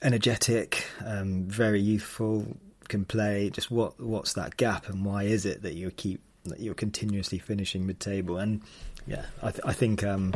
energetic, 0.02 0.88
um, 1.06 1.44
very 1.44 1.82
youthful, 1.82 2.58
can 2.88 3.06
play. 3.06 3.52
Just 3.52 3.70
what 3.70 4.00
what's 4.00 4.34
that 4.34 4.58
gap 4.58 4.90
and 4.90 5.06
why 5.06 5.24
is 5.24 5.46
it 5.46 5.62
that 5.62 5.76
you 5.76 5.92
keep 5.92 6.22
that 6.46 6.60
you're 6.60 6.74
continuously 6.74 7.38
finishing 7.38 7.86
mid-table. 7.86 8.38
And 8.38 8.62
yeah, 9.08 9.26
I, 9.42 9.52
th- 9.52 9.64
I 9.66 9.74
think 9.74 10.04
um, 10.04 10.34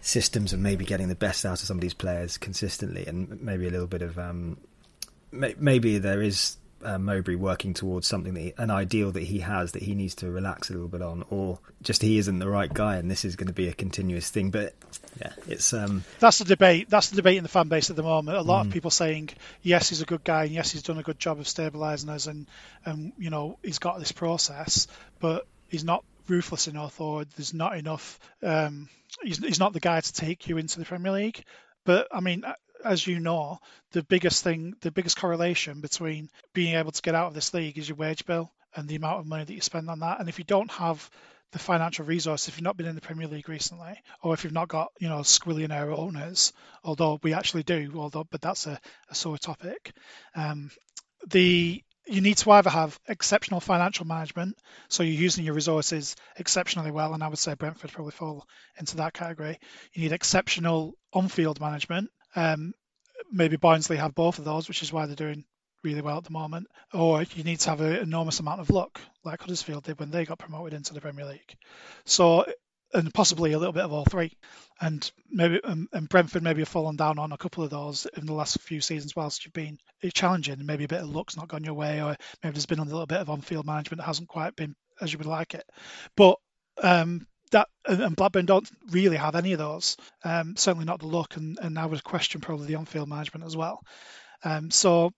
systems 0.00 0.52
are 0.52 0.58
maybe 0.58 0.84
getting 0.84 1.08
the 1.08 1.14
best 1.14 1.44
out 1.44 1.60
of 1.60 1.66
some 1.66 1.76
of 1.76 1.80
these 1.80 1.94
players 1.94 2.38
consistently, 2.38 3.06
and 3.06 3.40
maybe 3.42 3.66
a 3.66 3.70
little 3.70 3.86
bit 3.86 4.02
of 4.02 4.18
um, 4.18 4.56
may- 5.30 5.56
maybe 5.58 5.98
there 5.98 6.22
is 6.22 6.56
uh, 6.84 6.98
Mowbray 6.98 7.34
working 7.34 7.74
towards 7.74 8.06
something 8.06 8.34
that 8.34 8.40
he, 8.40 8.54
an 8.58 8.70
ideal 8.70 9.12
that 9.12 9.22
he 9.22 9.40
has 9.40 9.72
that 9.72 9.82
he 9.82 9.94
needs 9.94 10.14
to 10.16 10.30
relax 10.30 10.70
a 10.70 10.72
little 10.72 10.88
bit 10.88 11.02
on, 11.02 11.24
or 11.30 11.58
just 11.82 12.02
he 12.02 12.18
isn't 12.18 12.38
the 12.38 12.48
right 12.48 12.72
guy, 12.72 12.96
and 12.96 13.10
this 13.10 13.24
is 13.24 13.36
going 13.36 13.48
to 13.48 13.52
be 13.52 13.68
a 13.68 13.72
continuous 13.72 14.30
thing. 14.30 14.50
But 14.50 14.74
yeah, 15.20 15.32
it's 15.48 15.72
um, 15.72 16.04
that's 16.18 16.38
the 16.38 16.44
debate. 16.44 16.88
That's 16.90 17.10
the 17.10 17.16
debate 17.16 17.36
in 17.36 17.42
the 17.42 17.48
fan 17.48 17.68
base 17.68 17.90
at 17.90 17.96
the 17.96 18.02
moment. 18.02 18.36
A 18.36 18.42
lot 18.42 18.64
mm. 18.64 18.68
of 18.68 18.72
people 18.72 18.90
saying 18.90 19.30
yes, 19.62 19.88
he's 19.88 20.00
a 20.00 20.06
good 20.06 20.24
guy, 20.24 20.44
and 20.44 20.52
yes, 20.52 20.70
he's 20.70 20.82
done 20.82 20.98
a 20.98 21.02
good 21.02 21.18
job 21.18 21.38
of 21.38 21.46
stabilising 21.46 22.08
us, 22.08 22.26
and 22.26 22.46
and 22.84 23.12
you 23.18 23.30
know 23.30 23.58
he's 23.62 23.78
got 23.78 23.98
this 23.98 24.12
process, 24.12 24.88
but 25.20 25.46
he's 25.68 25.84
not 25.84 26.04
ruthless 26.28 26.68
enough, 26.68 27.00
or 27.00 27.24
there's 27.36 27.54
not 27.54 27.76
enough. 27.76 28.18
Um, 28.42 28.88
he's, 29.22 29.38
he's 29.38 29.60
not 29.60 29.72
the 29.72 29.80
guy 29.80 30.00
to 30.00 30.12
take 30.12 30.48
you 30.48 30.58
into 30.58 30.78
the 30.78 30.84
Premier 30.84 31.12
League. 31.12 31.44
But 31.84 32.08
I 32.12 32.20
mean, 32.20 32.44
as 32.84 33.06
you 33.06 33.20
know, 33.20 33.58
the 33.92 34.02
biggest 34.02 34.42
thing, 34.44 34.74
the 34.80 34.90
biggest 34.90 35.18
correlation 35.18 35.80
between 35.80 36.30
being 36.52 36.74
able 36.74 36.92
to 36.92 37.02
get 37.02 37.14
out 37.14 37.28
of 37.28 37.34
this 37.34 37.54
league 37.54 37.78
is 37.78 37.88
your 37.88 37.96
wage 37.96 38.24
bill 38.26 38.52
and 38.74 38.88
the 38.88 38.96
amount 38.96 39.20
of 39.20 39.26
money 39.26 39.44
that 39.44 39.54
you 39.54 39.60
spend 39.60 39.88
on 39.90 40.00
that. 40.00 40.20
And 40.20 40.28
if 40.28 40.38
you 40.38 40.44
don't 40.44 40.70
have 40.72 41.08
the 41.52 41.58
financial 41.58 42.06
resource, 42.06 42.48
if 42.48 42.56
you've 42.56 42.64
not 42.64 42.76
been 42.76 42.86
in 42.86 42.94
the 42.94 43.00
Premier 43.00 43.28
League 43.28 43.48
recently, 43.48 44.00
or 44.22 44.32
if 44.32 44.42
you've 44.42 44.52
not 44.52 44.68
got, 44.68 44.90
you 44.98 45.08
know, 45.08 45.18
squillionaire 45.18 45.96
owners, 45.96 46.52
although 46.82 47.20
we 47.22 47.34
actually 47.34 47.62
do, 47.62 47.92
although 47.96 48.24
but 48.24 48.40
that's 48.40 48.66
a, 48.66 48.80
a 49.10 49.14
sore 49.14 49.38
topic. 49.38 49.92
Um, 50.34 50.70
the 51.28 51.82
you 52.06 52.20
need 52.20 52.36
to 52.38 52.50
either 52.50 52.70
have 52.70 52.98
exceptional 53.06 53.60
financial 53.60 54.06
management, 54.06 54.56
so 54.88 55.04
you're 55.04 55.22
using 55.22 55.44
your 55.44 55.54
resources 55.54 56.16
exceptionally 56.36 56.90
well, 56.90 57.14
and 57.14 57.22
I 57.22 57.28
would 57.28 57.38
say 57.38 57.54
Brentford 57.54 57.92
probably 57.92 58.10
fall 58.10 58.46
into 58.76 58.96
that 58.96 59.12
category. 59.12 59.60
You 59.92 60.02
need 60.02 60.12
exceptional 60.12 60.94
on-field 61.12 61.60
management, 61.60 62.10
um, 62.36 62.72
maybe 63.30 63.56
Barnsley 63.56 63.96
have 63.96 64.14
both 64.14 64.38
of 64.38 64.44
those, 64.44 64.68
which 64.68 64.82
is 64.82 64.92
why 64.92 65.06
they're 65.06 65.16
doing 65.16 65.44
really 65.82 66.00
well 66.00 66.18
at 66.18 66.24
the 66.24 66.30
moment. 66.30 66.66
Or 66.92 67.22
you 67.22 67.44
need 67.44 67.60
to 67.60 67.70
have 67.70 67.80
an 67.80 67.96
enormous 67.96 68.40
amount 68.40 68.60
of 68.60 68.70
luck, 68.70 69.00
like 69.24 69.40
Huddersfield 69.40 69.84
did 69.84 69.98
when 69.98 70.10
they 70.10 70.24
got 70.24 70.38
promoted 70.38 70.74
into 70.74 70.94
the 70.94 71.00
Premier 71.00 71.26
League. 71.26 71.56
So, 72.04 72.44
and 72.94 73.12
possibly 73.14 73.52
a 73.52 73.58
little 73.58 73.72
bit 73.72 73.84
of 73.84 73.92
all 73.92 74.04
three. 74.04 74.36
And 74.80 75.10
maybe 75.30 75.60
and, 75.64 75.88
and 75.92 76.08
Brentford 76.08 76.42
maybe 76.42 76.60
have 76.60 76.68
fallen 76.68 76.96
down 76.96 77.18
on 77.18 77.32
a 77.32 77.38
couple 77.38 77.64
of 77.64 77.70
those 77.70 78.06
in 78.16 78.26
the 78.26 78.34
last 78.34 78.60
few 78.60 78.80
seasons 78.80 79.16
whilst 79.16 79.44
you've 79.44 79.54
been 79.54 79.78
challenging. 80.14 80.64
Maybe 80.64 80.84
a 80.84 80.88
bit 80.88 81.00
of 81.00 81.08
luck's 81.08 81.36
not 81.36 81.48
gone 81.48 81.64
your 81.64 81.74
way, 81.74 82.02
or 82.02 82.16
maybe 82.42 82.52
there's 82.52 82.66
been 82.66 82.80
a 82.80 82.84
little 82.84 83.06
bit 83.06 83.20
of 83.20 83.30
on-field 83.30 83.66
management 83.66 84.00
that 84.00 84.06
hasn't 84.06 84.28
quite 84.28 84.56
been 84.56 84.74
as 85.00 85.12
you 85.12 85.18
would 85.18 85.26
like 85.26 85.54
it. 85.54 85.64
But 86.16 86.36
um, 86.82 87.26
that 87.52 87.68
and 87.86 88.16
Blackburn 88.16 88.46
don't 88.46 88.68
really 88.90 89.16
have 89.16 89.34
any 89.34 89.52
of 89.52 89.58
those. 89.58 89.96
Um, 90.24 90.56
certainly 90.56 90.84
not 90.84 91.00
the 91.00 91.06
look, 91.06 91.36
and, 91.36 91.58
and 91.60 91.78
I 91.78 91.86
would 91.86 92.04
question 92.04 92.40
probably 92.40 92.66
the 92.66 92.74
on-field 92.76 93.08
management 93.08 93.46
as 93.46 93.56
well. 93.56 93.80
Um, 94.44 94.70
so 94.70 95.12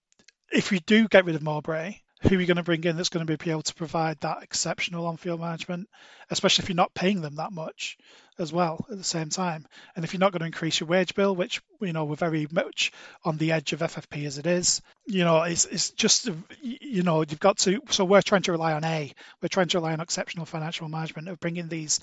if 0.53 0.71
we 0.71 0.81
do 0.81 1.09
get 1.09 1.25
rid 1.25 1.35
of 1.35 1.43
Mowbray, 1.43 1.97
who 2.25 2.37
are 2.37 2.41
you 2.41 2.47
going 2.47 2.57
to 2.57 2.63
bring 2.63 2.85
in 2.85 2.97
that's 2.97 3.11
going 3.11 3.27
to 3.27 3.37
be 3.37 3.51
able 3.51 3.63
to 3.63 3.75
provide 3.75 4.19
that 4.21 4.43
exceptional 4.43 5.07
on-field 5.07 5.41
management, 5.41 5.89
especially 6.31 6.63
if 6.63 6.69
you're 6.69 6.77
not 6.77 6.95
paying 6.95 7.21
them 7.21 7.37
that 7.37 7.53
much 7.53 7.99
as 8.39 8.53
well 8.53 8.85
at 8.91 8.97
the 8.97 9.05
same 9.05 9.29
time. 9.29 9.67
And 9.95 10.05
if 10.05 10.13
you're 10.13 10.21
not 10.21 10.33
going 10.33 10.41
to 10.41 10.47
increase 10.47 10.81
your 10.81 10.89
wage 10.89 11.15
bill, 11.15 11.37
which 11.37 11.61
you 11.81 11.93
know 11.93 12.05
we're 12.05 12.17
very 12.17 12.47
much 12.51 12.93
on 13.25 13.37
the 13.37 13.53
edge 13.53 13.73
of 13.73 13.81
FFP 13.81 14.27
as 14.27 14.39
it 14.39 14.47
is, 14.47 14.81
you 15.07 15.25
know 15.25 15.43
it's 15.43 15.67
it's 15.67 15.91
just 15.91 16.31
you 16.63 17.03
know 17.03 17.21
you've 17.21 17.41
got 17.41 17.59
to. 17.59 17.81
So 17.91 18.05
we're 18.05 18.23
trying 18.23 18.43
to 18.43 18.53
rely 18.53 18.73
on 18.73 18.85
A. 18.85 19.13
We're 19.43 19.49
trying 19.49 19.69
to 19.69 19.79
rely 19.79 19.93
on 19.93 20.01
exceptional 20.01 20.47
financial 20.47 20.89
management 20.89 21.29
of 21.29 21.41
bringing 21.41 21.69
these 21.69 22.01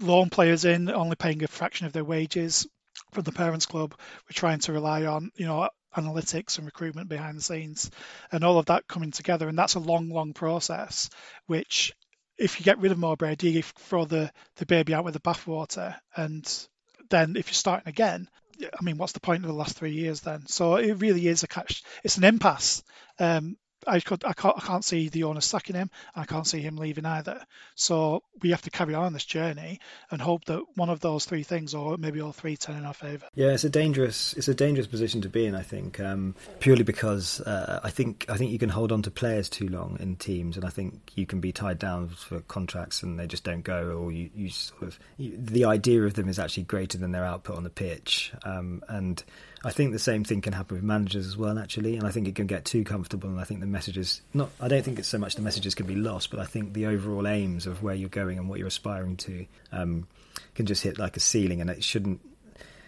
loan 0.00 0.30
players 0.30 0.64
in, 0.64 0.90
only 0.90 1.16
paying 1.16 1.42
a 1.42 1.48
fraction 1.48 1.86
of 1.86 1.92
their 1.92 2.04
wages 2.04 2.66
from 3.12 3.24
the 3.24 3.32
parents 3.32 3.66
club. 3.66 3.94
We're 3.98 4.34
trying 4.34 4.60
to 4.60 4.72
rely 4.72 5.04
on 5.04 5.30
you 5.36 5.46
know 5.46 5.68
analytics 5.96 6.58
and 6.58 6.66
recruitment 6.66 7.08
behind 7.08 7.36
the 7.36 7.42
scenes 7.42 7.90
and 8.30 8.44
all 8.44 8.58
of 8.58 8.66
that 8.66 8.86
coming 8.86 9.10
together 9.10 9.48
and 9.48 9.58
that's 9.58 9.74
a 9.74 9.80
long 9.80 10.08
long 10.10 10.32
process 10.32 11.10
which 11.46 11.92
if 12.40 12.58
you 12.58 12.64
get 12.64 12.78
rid 12.78 12.90
of 12.90 12.98
do 13.36 13.48
you 13.48 13.62
throw 13.62 14.06
the, 14.06 14.32
the 14.56 14.66
baby 14.66 14.94
out 14.94 15.04
with 15.04 15.14
the 15.14 15.20
bathwater? 15.20 15.94
And 16.16 16.66
then 17.10 17.36
if 17.36 17.48
you're 17.48 17.54
starting 17.54 17.88
again, 17.88 18.28
I 18.62 18.82
mean, 18.82 18.96
what's 18.96 19.12
the 19.12 19.20
point 19.20 19.44
of 19.44 19.48
the 19.48 19.56
last 19.56 19.76
three 19.76 19.92
years 19.92 20.22
then? 20.22 20.46
So 20.46 20.76
it 20.76 20.94
really 20.94 21.28
is 21.28 21.42
a 21.42 21.48
catch. 21.48 21.82
It's 22.02 22.16
an 22.16 22.24
impasse. 22.24 22.82
Um, 23.18 23.56
I 23.86 24.00
could 24.00 24.24
I 24.24 24.32
can't 24.32 24.56
I 24.56 24.60
can't 24.60 24.84
see 24.84 25.08
the 25.08 25.24
owner 25.24 25.40
sacking 25.40 25.76
him. 25.76 25.90
I 26.14 26.24
can't 26.24 26.46
see 26.46 26.60
him 26.60 26.76
leaving 26.76 27.06
either. 27.06 27.44
So 27.74 28.22
we 28.42 28.50
have 28.50 28.62
to 28.62 28.70
carry 28.70 28.94
on 28.94 29.12
this 29.12 29.24
journey 29.24 29.80
and 30.10 30.20
hope 30.20 30.44
that 30.46 30.62
one 30.74 30.90
of 30.90 31.00
those 31.00 31.24
three 31.24 31.42
things, 31.42 31.74
or 31.74 31.96
maybe 31.96 32.20
all 32.20 32.32
three, 32.32 32.56
turn 32.56 32.76
in 32.76 32.84
our 32.84 32.94
favour. 32.94 33.26
Yeah, 33.34 33.48
it's 33.48 33.64
a 33.64 33.70
dangerous 33.70 34.34
it's 34.34 34.48
a 34.48 34.54
dangerous 34.54 34.86
position 34.86 35.20
to 35.22 35.28
be 35.28 35.46
in. 35.46 35.54
I 35.54 35.62
think 35.62 36.00
um, 36.00 36.34
purely 36.58 36.84
because 36.84 37.40
uh, 37.40 37.80
I 37.82 37.90
think 37.90 38.26
I 38.28 38.36
think 38.36 38.52
you 38.52 38.58
can 38.58 38.68
hold 38.68 38.92
on 38.92 39.02
to 39.02 39.10
players 39.10 39.48
too 39.48 39.68
long 39.68 39.96
in 40.00 40.16
teams, 40.16 40.56
and 40.56 40.64
I 40.64 40.70
think 40.70 41.12
you 41.14 41.26
can 41.26 41.40
be 41.40 41.52
tied 41.52 41.78
down 41.78 42.08
for 42.08 42.40
contracts 42.40 43.02
and 43.02 43.18
they 43.18 43.26
just 43.26 43.44
don't 43.44 43.62
go, 43.62 43.98
or 43.98 44.12
you, 44.12 44.30
you 44.34 44.50
sort 44.50 44.82
of 44.82 44.98
you, 45.16 45.36
the 45.36 45.64
idea 45.64 46.02
of 46.02 46.14
them 46.14 46.28
is 46.28 46.38
actually 46.38 46.64
greater 46.64 46.98
than 46.98 47.12
their 47.12 47.24
output 47.24 47.56
on 47.56 47.64
the 47.64 47.70
pitch, 47.70 48.32
um, 48.44 48.82
and 48.88 49.22
I 49.62 49.70
think 49.70 49.92
the 49.92 49.98
same 49.98 50.24
thing 50.24 50.40
can 50.40 50.54
happen 50.54 50.76
with 50.76 50.84
managers 50.84 51.26
as 51.26 51.36
well, 51.36 51.58
actually, 51.58 51.96
and 51.96 52.06
I 52.06 52.10
think 52.10 52.26
it 52.26 52.34
can 52.34 52.46
get 52.46 52.64
too 52.64 52.82
comfortable. 52.82 53.28
And 53.28 53.38
I 53.38 53.44
think 53.44 53.60
the 53.60 53.66
messages 53.66 54.22
not. 54.32 54.50
I 54.58 54.68
don't 54.68 54.82
think 54.82 54.98
it's 54.98 55.08
so 55.08 55.18
much 55.18 55.34
the 55.34 55.42
messages 55.42 55.74
can 55.74 55.86
be 55.86 55.96
lost, 55.96 56.30
but 56.30 56.40
I 56.40 56.46
think 56.46 56.72
the 56.72 56.86
overall 56.86 57.26
aims 57.26 57.66
of 57.66 57.82
where 57.82 57.94
you're 57.94 58.08
going 58.08 58.38
and 58.38 58.48
what 58.48 58.58
you're 58.58 58.68
aspiring 58.68 59.16
to 59.18 59.46
um, 59.72 60.06
can 60.54 60.64
just 60.64 60.82
hit 60.82 60.98
like 60.98 61.16
a 61.16 61.20
ceiling, 61.20 61.60
and 61.60 61.68
it 61.68 61.84
shouldn't. 61.84 62.20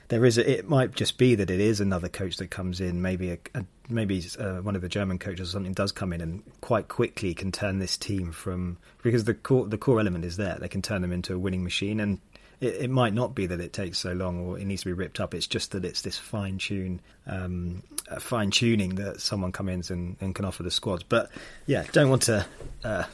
There 0.08 0.24
is. 0.24 0.38
A, 0.38 0.58
it 0.58 0.68
might 0.68 0.94
just 0.94 1.18
be 1.18 1.34
that 1.34 1.50
it 1.50 1.60
is 1.60 1.80
another 1.80 2.08
coach 2.08 2.38
that 2.38 2.50
comes 2.50 2.80
in. 2.80 3.02
Maybe 3.02 3.32
a, 3.32 3.38
a 3.54 3.66
maybe 3.90 4.24
uh, 4.38 4.56
one 4.56 4.74
of 4.74 4.80
the 4.80 4.88
German 4.88 5.18
coaches 5.18 5.50
or 5.50 5.52
something 5.52 5.74
does 5.74 5.92
come 5.92 6.14
in 6.14 6.22
and 6.22 6.42
quite 6.62 6.88
quickly 6.88 7.34
can 7.34 7.52
turn 7.52 7.80
this 7.80 7.98
team 7.98 8.32
from 8.32 8.78
because 9.02 9.24
the 9.24 9.34
core 9.34 9.66
the 9.66 9.78
core 9.78 10.00
element 10.00 10.24
is 10.24 10.38
there. 10.38 10.56
They 10.58 10.68
can 10.68 10.80
turn 10.80 11.02
them 11.02 11.12
into 11.12 11.34
a 11.34 11.38
winning 11.38 11.64
machine, 11.64 12.00
and 12.00 12.18
it, 12.62 12.82
it, 12.82 12.90
might 12.90 13.12
not 13.12 13.34
be 13.34 13.46
that 13.46 13.60
it 13.60 13.72
takes 13.72 13.98
so 13.98 14.12
long 14.12 14.46
or 14.46 14.58
it 14.58 14.64
needs 14.64 14.82
to 14.82 14.88
be 14.88 14.92
ripped 14.92 15.18
up. 15.20 15.34
It's 15.34 15.48
just 15.48 15.72
that 15.72 15.84
it's 15.84 16.02
this 16.02 16.16
fine 16.16 16.58
tune, 16.58 17.00
um, 17.26 17.82
fine 18.20 18.52
tuning 18.52 18.94
that 18.94 19.20
someone 19.20 19.50
comes 19.50 19.90
in 19.90 19.98
and, 19.98 20.16
and, 20.20 20.34
can 20.34 20.44
offer 20.44 20.62
the 20.62 20.70
squad. 20.70 21.04
But 21.08 21.30
yeah, 21.66 21.84
don't 21.92 22.08
want 22.08 22.22
to 22.22 22.46
uh, 22.84 23.04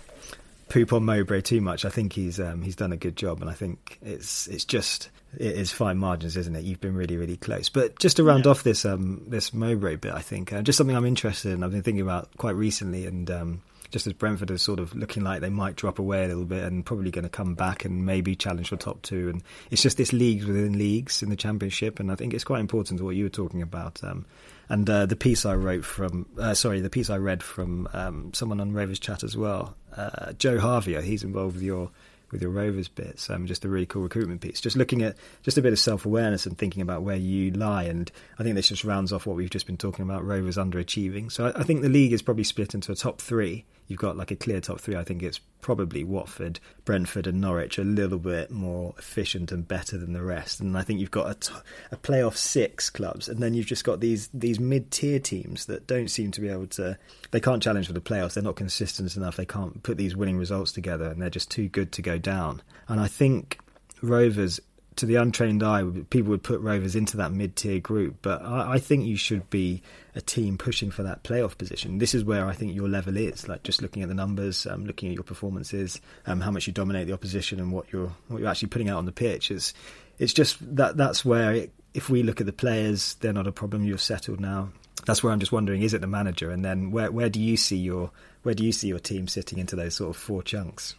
poop 0.69 0.93
on 0.93 1.05
Mowbray 1.05 1.41
too 1.41 1.63
much. 1.63 1.87
I 1.87 1.89
think 1.89 2.13
he's 2.13 2.39
um, 2.39 2.63
he's 2.63 2.77
done 2.77 2.93
a 2.93 2.97
good 2.97 3.17
job, 3.17 3.41
and 3.41 3.51
I 3.51 3.55
think 3.55 3.99
it's 4.03 4.47
it's 4.49 4.65
just 4.65 5.09
it 5.37 5.57
is 5.57 5.73
fine 5.73 5.97
margins, 5.97 6.37
isn't 6.37 6.55
it? 6.55 6.65
You've 6.65 6.81
been 6.81 6.95
really 6.95 7.17
really 7.17 7.39
close. 7.39 7.71
But 7.71 7.99
just 7.99 8.17
to 8.19 8.25
round 8.25 8.45
yeah. 8.45 8.51
off 8.51 8.63
this 8.63 8.85
um, 8.85 9.23
this 9.29 9.55
Mowbray 9.55 9.97
bit, 9.97 10.13
I 10.13 10.21
think 10.21 10.53
uh, 10.53 10.61
just 10.61 10.77
something 10.77 10.97
I'm 10.97 11.07
interested 11.07 11.53
in. 11.53 11.65
I've 11.65 11.73
been 11.73 11.83
thinking 11.83 12.03
about 12.03 12.37
quite 12.37 12.55
recently, 12.55 13.07
and 13.07 13.31
um, 13.31 13.63
just 13.91 14.07
as 14.07 14.13
Brentford 14.13 14.51
is 14.51 14.63
sort 14.63 14.81
of 14.81 14.95
looking 14.95 15.25
like 15.25 15.41
they 15.41 15.51
might 15.51 15.77
drop 15.77 15.99
away 15.99 16.25
a 16.25 16.29
little 16.29 16.45
bit 16.45 16.65
and 16.65 16.85
probably 16.85 17.11
going 17.11 17.25
to 17.25 17.31
come 17.31 17.55
back 17.55 17.85
and 17.85 18.05
maybe 18.05 18.37
challenge 18.37 18.69
for 18.69 18.77
top 18.77 19.03
two. 19.03 19.29
And 19.29 19.43
it's 19.71 19.83
just 19.83 19.97
this 19.97 20.13
leagues 20.13 20.47
within 20.47 20.77
leagues 20.79 21.23
in 21.23 21.31
the 21.31 21.37
Championship, 21.37 21.99
and 21.99 22.13
I 22.13 22.15
think 22.15 22.35
it's 22.35 22.45
quite 22.45 22.61
important 22.61 22.99
to 22.99 23.05
what 23.05 23.17
you 23.17 23.25
were 23.25 23.31
talking 23.31 23.63
about. 23.63 24.03
Um, 24.05 24.27
and 24.69 24.89
uh, 24.89 25.07
the 25.07 25.17
piece 25.17 25.47
I 25.47 25.55
wrote 25.55 25.85
from, 25.85 26.27
uh, 26.39 26.55
sorry, 26.55 26.81
the 26.81 26.91
piece 26.91 27.09
I 27.09 27.17
read 27.17 27.43
from 27.43 27.89
um, 27.93 28.33
someone 28.35 28.61
on 28.61 28.73
Rovers 28.73 28.99
Chat 28.99 29.25
as 29.25 29.37
well, 29.37 29.75
uh, 29.97 30.33
Joe 30.35 30.59
Harvey, 30.59 31.01
he's 31.01 31.25
involved 31.25 31.55
with 31.55 31.65
your 31.65 31.91
with 32.31 32.43
your 32.43 32.51
Rovers 32.51 32.89
bits. 32.89 33.31
Um, 33.31 33.47
just 33.47 33.65
a 33.65 33.69
really 33.71 33.87
cool 33.87 34.03
recruitment 34.03 34.43
piece. 34.43 34.61
Just 34.61 34.77
looking 34.77 35.03
at 35.03 35.17
just 35.43 35.57
a 35.57 35.63
bit 35.63 35.73
of 35.73 35.79
self 35.79 36.05
awareness 36.05 36.45
and 36.45 36.59
thinking 36.59 36.83
about 36.83 37.03
where 37.03 37.17
you 37.17 37.51
lie. 37.53 37.85
And 37.85 38.11
I 38.39 38.43
think 38.43 38.55
this 38.55 38.69
just 38.69 38.85
rounds 38.85 39.13
off 39.13 39.27
what 39.27 39.37
we've 39.37 39.51
just 39.51 39.67
been 39.67 39.79
talking 39.79 40.03
about 40.03 40.27
Rovers 40.27 40.57
underachieving. 40.57 41.33
So 41.33 41.47
I, 41.47 41.61
I 41.61 41.63
think 41.63 41.83
the 41.83 41.89
league 41.89 42.13
is 42.13 42.23
probably 42.23 42.45
split 42.45 42.75
into 42.75 42.93
a 42.93 42.97
top 42.97 43.21
three 43.21 43.65
you've 43.89 43.99
got 43.99 44.17
like 44.17 44.31
a 44.31 44.37
clear 44.37 44.61
top 44.61 44.81
three. 44.81 44.95
I 44.95 45.03
think 45.03 45.23
it's 45.23 45.41
probably 45.61 46.05
Watford, 46.05 46.61
Brentford, 46.85 47.27
and 47.27 47.41
Norwich 47.41 47.79
a 47.79 47.85
little 47.85 48.19
bit 48.19 48.51
more 48.51 48.95
efficient 48.99 49.51
and 49.51 49.67
better 49.67 49.99
than 49.99 50.13
the 50.13 50.23
rest. 50.23 50.61
And 50.61 50.79
I 50.79 50.83
think 50.83 51.01
you've 51.01 51.11
got 51.11 51.31
a, 51.31 51.35
t- 51.35 51.55
a 51.91 51.97
playoff 51.97 52.37
six 52.37 52.91
clubs, 52.91 53.29
and 53.29 53.43
then 53.43 53.55
you've 53.55 53.67
just 53.67 53.85
got 53.85 54.01
these 54.01 54.29
these 54.33 54.61
mid 54.61 54.91
tier 54.91 55.19
teams 55.19 55.67
that 55.67 55.87
don't 55.87 56.09
seem 56.09 56.31
to 56.33 56.41
be 56.41 56.49
able 56.49 56.69
to. 56.69 56.97
They 57.31 57.41
can't 57.41 57.63
challenge 57.63 57.89
for 57.89 57.93
the 57.95 58.01
playoffs. 58.01 58.35
They're 58.35 58.45
not 58.45 58.57
consistent 58.57 59.17
enough. 59.17 59.37
They 59.37 59.47
can't 59.47 59.83
put 59.83 59.97
these 59.97 60.15
winning 60.15 60.37
results 60.37 60.73
together, 60.73 61.07
and 61.07 61.21
they're 61.21 61.31
just 61.31 61.51
too 61.51 61.69
good 61.69 61.91
to 61.93 62.03
go 62.03 62.19
down. 62.19 62.63
And 62.87 63.01
I 63.01 63.09
think 63.09 63.59
Rovers 64.03 64.61
to 64.99 65.07
the 65.07 65.17
untrained 65.17 65.63
eye, 65.63 65.83
people 66.11 66.31
would 66.31 66.43
put 66.43 66.61
Rovers 66.61 66.97
into 66.97 67.17
that 67.17 67.33
mid 67.33 67.57
tier 67.57 67.81
group, 67.81 68.17
but 68.21 68.43
I, 68.43 68.75
I, 68.75 68.79
think 68.79 69.07
you 69.07 69.17
should 69.17 69.49
be 69.49 69.83
a 70.15 70.21
team 70.21 70.59
pushing 70.59 70.91
for 70.91 71.05
that 71.05 71.23
playoff 71.23 71.57
position. 71.57 71.99
This 71.99 72.15
is 72.15 72.25
where 72.25 72.47
I 72.47 72.53
think 72.53 72.75
your 72.75 72.89
level 72.89 73.17
is, 73.17 73.49
like 73.49 73.63
just 73.63 73.81
looking 73.81 74.03
at 74.03 74.09
the 74.09 74.15
numbers, 74.15 74.67
um, 74.67 74.85
looking 74.85 75.09
at 75.09 75.15
your 75.15 75.25
performances, 75.25 76.01
um, 76.27 76.41
how 76.41 76.51
much 76.51 76.67
you 76.67 76.73
dominate 76.73 77.07
the 77.07 77.13
opposition, 77.13 77.61
and 77.61 77.73
what 77.73 77.93
you're 77.93 78.13
what 78.27 78.41
you're 78.41 78.49
actually 78.49 78.69
putting 78.69 78.89
out 78.89 78.99
on 78.99 79.07
the 79.07 79.13
pitch. 79.13 79.51
It's 79.51 79.73
it's 80.19 80.33
just 80.33 80.59
that 80.77 80.97
that's 80.97 81.25
where 81.25 81.55
it, 81.55 81.73
if 81.95 82.11
we 82.11 82.23
look 82.23 82.41
at 82.41 82.47
the 82.47 82.53
players, 82.53 83.15
they're 83.21 83.33
not 83.33 83.47
a 83.47 83.53
problem. 83.53 83.85
You're 83.85 83.99
settled 83.99 84.41
now. 84.41 84.71
That's 85.07 85.23
where 85.23 85.33
I'm 85.33 85.41
just 85.41 85.53
wondering: 85.53 85.83
is 85.83 85.95
it 85.95 86.01
the 86.01 86.07
manager? 86.09 86.51
And 86.51 86.65
then 86.65 86.91
where 86.91 87.13
where 87.13 87.31
do 87.31 87.41
you 87.41 87.57
see 87.57 87.77
your 87.77 88.11
where 88.43 88.55
do 88.55 88.65
you 88.65 88.73
see 88.73 88.89
your 88.89 88.99
team 88.99 89.29
sitting 89.29 89.59
into 89.59 89.77
those 89.77 89.95
sort 89.95 90.11
of 90.11 90.17
four 90.17 90.43
chunks? 90.43 90.97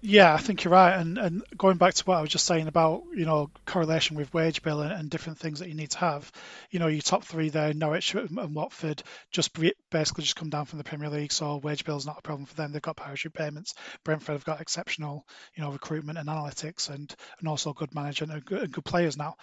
Yeah, 0.00 0.32
I 0.32 0.36
think 0.36 0.62
you're 0.62 0.72
right. 0.72 0.94
And 0.96 1.18
and 1.18 1.42
going 1.56 1.76
back 1.76 1.94
to 1.94 2.04
what 2.04 2.18
I 2.18 2.20
was 2.20 2.30
just 2.30 2.46
saying 2.46 2.68
about 2.68 3.02
you 3.16 3.24
know 3.26 3.50
correlation 3.66 4.16
with 4.16 4.32
wage 4.32 4.62
bill 4.62 4.80
and, 4.80 4.92
and 4.92 5.10
different 5.10 5.38
things 5.40 5.58
that 5.58 5.68
you 5.68 5.74
need 5.74 5.90
to 5.90 5.98
have, 5.98 6.30
you 6.70 6.78
know 6.78 6.86
your 6.86 7.00
top 7.02 7.24
three 7.24 7.48
there, 7.48 7.74
Norwich 7.74 8.14
and 8.14 8.54
Watford, 8.54 9.02
just 9.32 9.58
basically 9.90 10.22
just 10.22 10.36
come 10.36 10.50
down 10.50 10.66
from 10.66 10.78
the 10.78 10.84
Premier 10.84 11.10
League, 11.10 11.32
so 11.32 11.56
wage 11.56 11.84
bill 11.84 11.96
is 11.96 12.06
not 12.06 12.18
a 12.18 12.22
problem 12.22 12.46
for 12.46 12.54
them. 12.54 12.70
They've 12.70 12.80
got 12.80 12.96
parachute 12.96 13.34
payments. 13.34 13.74
Brentford 14.04 14.34
have 14.34 14.44
got 14.44 14.60
exceptional 14.60 15.26
you 15.56 15.64
know 15.64 15.72
recruitment 15.72 16.16
and 16.18 16.28
analytics 16.28 16.90
and 16.90 17.12
and 17.40 17.48
also 17.48 17.72
good 17.72 17.92
management 17.92 18.32
and 18.32 18.44
good, 18.44 18.62
and 18.62 18.72
good 18.72 18.84
players 18.84 19.16
now. 19.16 19.34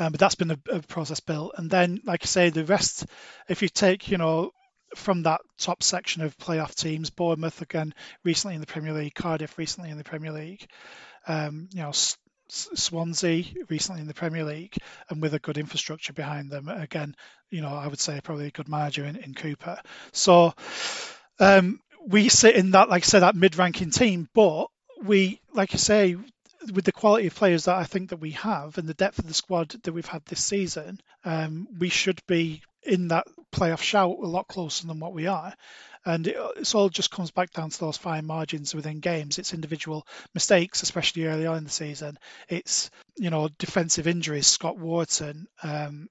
Um, 0.00 0.10
but 0.12 0.18
that's 0.20 0.34
been 0.34 0.50
a, 0.50 0.58
a 0.72 0.82
process 0.82 1.20
built. 1.20 1.52
And 1.56 1.70
then 1.70 2.00
like 2.04 2.24
I 2.24 2.26
say, 2.26 2.50
the 2.50 2.64
rest, 2.64 3.06
if 3.48 3.62
you 3.62 3.68
take 3.68 4.08
you 4.10 4.18
know 4.18 4.50
from 4.94 5.22
that 5.22 5.40
top 5.58 5.82
section 5.82 6.22
of 6.22 6.36
playoff 6.36 6.74
teams, 6.74 7.10
Bournemouth 7.10 7.62
again 7.62 7.94
recently 8.24 8.54
in 8.54 8.60
the 8.60 8.66
Premier 8.66 8.92
League, 8.92 9.14
Cardiff 9.14 9.58
recently 9.58 9.90
in 9.90 9.98
the 9.98 10.04
Premier 10.04 10.32
League, 10.32 10.66
um, 11.26 11.68
you 11.72 11.82
know, 11.82 11.90
S- 11.90 12.16
Swansea 12.48 13.44
recently 13.68 14.00
in 14.00 14.08
the 14.08 14.14
Premier 14.14 14.44
League, 14.44 14.76
and 15.08 15.22
with 15.22 15.34
a 15.34 15.38
good 15.38 15.58
infrastructure 15.58 16.12
behind 16.12 16.50
them. 16.50 16.68
Again, 16.68 17.14
you 17.50 17.60
know, 17.60 17.74
I 17.74 17.86
would 17.86 18.00
say 18.00 18.20
probably 18.22 18.46
a 18.46 18.50
good 18.50 18.68
manager 18.68 19.04
in, 19.04 19.16
in 19.16 19.34
Cooper. 19.34 19.78
So 20.12 20.54
um, 21.38 21.80
we 22.06 22.28
sit 22.28 22.56
in 22.56 22.72
that, 22.72 22.88
like 22.88 23.04
I 23.04 23.06
said, 23.06 23.20
that 23.20 23.36
mid-ranking 23.36 23.90
team, 23.90 24.28
but 24.34 24.66
we, 25.04 25.40
like 25.54 25.74
I 25.74 25.78
say, 25.78 26.16
with 26.72 26.84
the 26.84 26.92
quality 26.92 27.26
of 27.26 27.34
players 27.34 27.64
that 27.64 27.76
I 27.76 27.84
think 27.84 28.10
that 28.10 28.20
we 28.20 28.32
have 28.32 28.76
and 28.76 28.88
the 28.88 28.94
depth 28.94 29.18
of 29.18 29.26
the 29.26 29.34
squad 29.34 29.68
that 29.82 29.92
we've 29.92 30.04
had 30.06 30.24
this 30.26 30.44
season, 30.44 31.00
um, 31.24 31.68
we 31.78 31.88
should 31.88 32.20
be 32.26 32.62
in 32.82 33.08
that 33.08 33.26
playoff 33.52 33.82
shout 33.82 34.10
a 34.10 34.26
lot 34.26 34.48
closer 34.48 34.86
than 34.86 35.00
what 35.00 35.12
we 35.12 35.26
are. 35.26 35.54
And 36.04 36.26
it, 36.26 36.36
it's 36.56 36.74
all 36.74 36.88
just 36.88 37.10
comes 37.10 37.30
back 37.30 37.52
down 37.52 37.70
to 37.70 37.80
those 37.80 37.96
fine 37.96 38.26
margins 38.26 38.74
within 38.74 39.00
games. 39.00 39.38
It's 39.38 39.52
individual 39.52 40.06
mistakes, 40.34 40.82
especially 40.82 41.26
early 41.26 41.46
on 41.46 41.58
in 41.58 41.64
the 41.64 41.70
season. 41.70 42.18
It's 42.48 42.90
you 43.16 43.30
know 43.30 43.48
defensive 43.58 44.06
injuries. 44.06 44.46
Scott 44.46 44.78
Wharton, 44.78 45.46
um, 45.62 46.08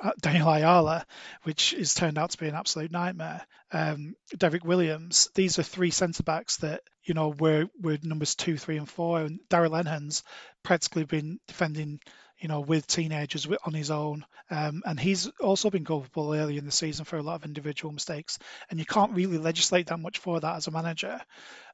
uh, 0.00 0.12
Daniel 0.20 0.48
Ayala, 0.48 1.06
which 1.44 1.70
has 1.70 1.94
turned 1.94 2.18
out 2.18 2.30
to 2.30 2.38
be 2.38 2.48
an 2.48 2.54
absolute 2.54 2.90
nightmare. 2.90 3.46
Um, 3.72 4.14
Derrick 4.36 4.64
Williams. 4.64 5.28
These 5.34 5.58
are 5.58 5.62
three 5.62 5.90
centre 5.90 6.22
backs 6.22 6.58
that 6.58 6.82
you 7.04 7.14
know 7.14 7.28
were 7.28 7.66
were 7.80 7.98
numbers 8.02 8.34
two, 8.34 8.58
three, 8.58 8.76
and 8.76 8.88
four. 8.88 9.20
And 9.20 9.40
Darragh 9.48 9.70
Lenihan's 9.70 10.22
practically 10.62 11.04
been 11.04 11.38
defending 11.48 12.00
you 12.40 12.48
know, 12.48 12.60
with 12.60 12.86
teenagers 12.86 13.46
on 13.64 13.74
his 13.74 13.90
own. 13.90 14.24
Um, 14.50 14.82
and 14.84 14.98
he's 14.98 15.28
also 15.40 15.70
been 15.70 15.84
culpable 15.84 16.34
early 16.34 16.56
in 16.56 16.64
the 16.64 16.72
season 16.72 17.04
for 17.04 17.16
a 17.16 17.22
lot 17.22 17.36
of 17.36 17.44
individual 17.44 17.92
mistakes. 17.92 18.38
And 18.70 18.78
you 18.78 18.86
can't 18.86 19.12
really 19.12 19.38
legislate 19.38 19.86
that 19.88 20.00
much 20.00 20.18
for 20.18 20.40
that 20.40 20.56
as 20.56 20.66
a 20.66 20.70
manager. 20.70 21.20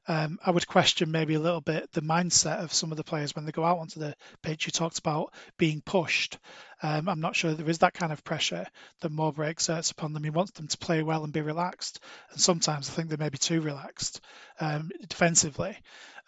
Um, 0.09 0.39
I 0.45 0.51
would 0.51 0.67
question 0.67 1.11
maybe 1.11 1.33
a 1.33 1.39
little 1.39 1.61
bit 1.61 1.91
the 1.91 2.01
mindset 2.01 2.63
of 2.63 2.73
some 2.73 2.91
of 2.91 2.97
the 2.97 3.03
players 3.03 3.35
when 3.35 3.45
they 3.45 3.51
go 3.51 3.65
out 3.65 3.79
onto 3.79 3.99
the 3.99 4.15
pitch. 4.41 4.65
You 4.65 4.71
talked 4.71 4.99
about 4.99 5.33
being 5.57 5.81
pushed. 5.81 6.37
Um, 6.81 7.09
I'm 7.09 7.19
not 7.19 7.35
sure 7.35 7.53
there 7.53 7.69
is 7.69 7.79
that 7.79 7.93
kind 7.93 8.13
of 8.13 8.23
pressure 8.23 8.67
that 9.01 9.11
Mowbray 9.11 9.49
exerts 9.49 9.91
upon 9.91 10.13
them. 10.13 10.23
He 10.23 10.29
wants 10.29 10.51
them 10.51 10.67
to 10.67 10.77
play 10.77 11.03
well 11.03 11.23
and 11.23 11.33
be 11.33 11.41
relaxed, 11.41 11.99
and 12.31 12.39
sometimes 12.39 12.89
I 12.89 12.93
think 12.93 13.09
they 13.09 13.17
may 13.17 13.29
be 13.29 13.37
too 13.37 13.61
relaxed 13.61 14.21
um, 14.59 14.91
defensively 15.09 15.77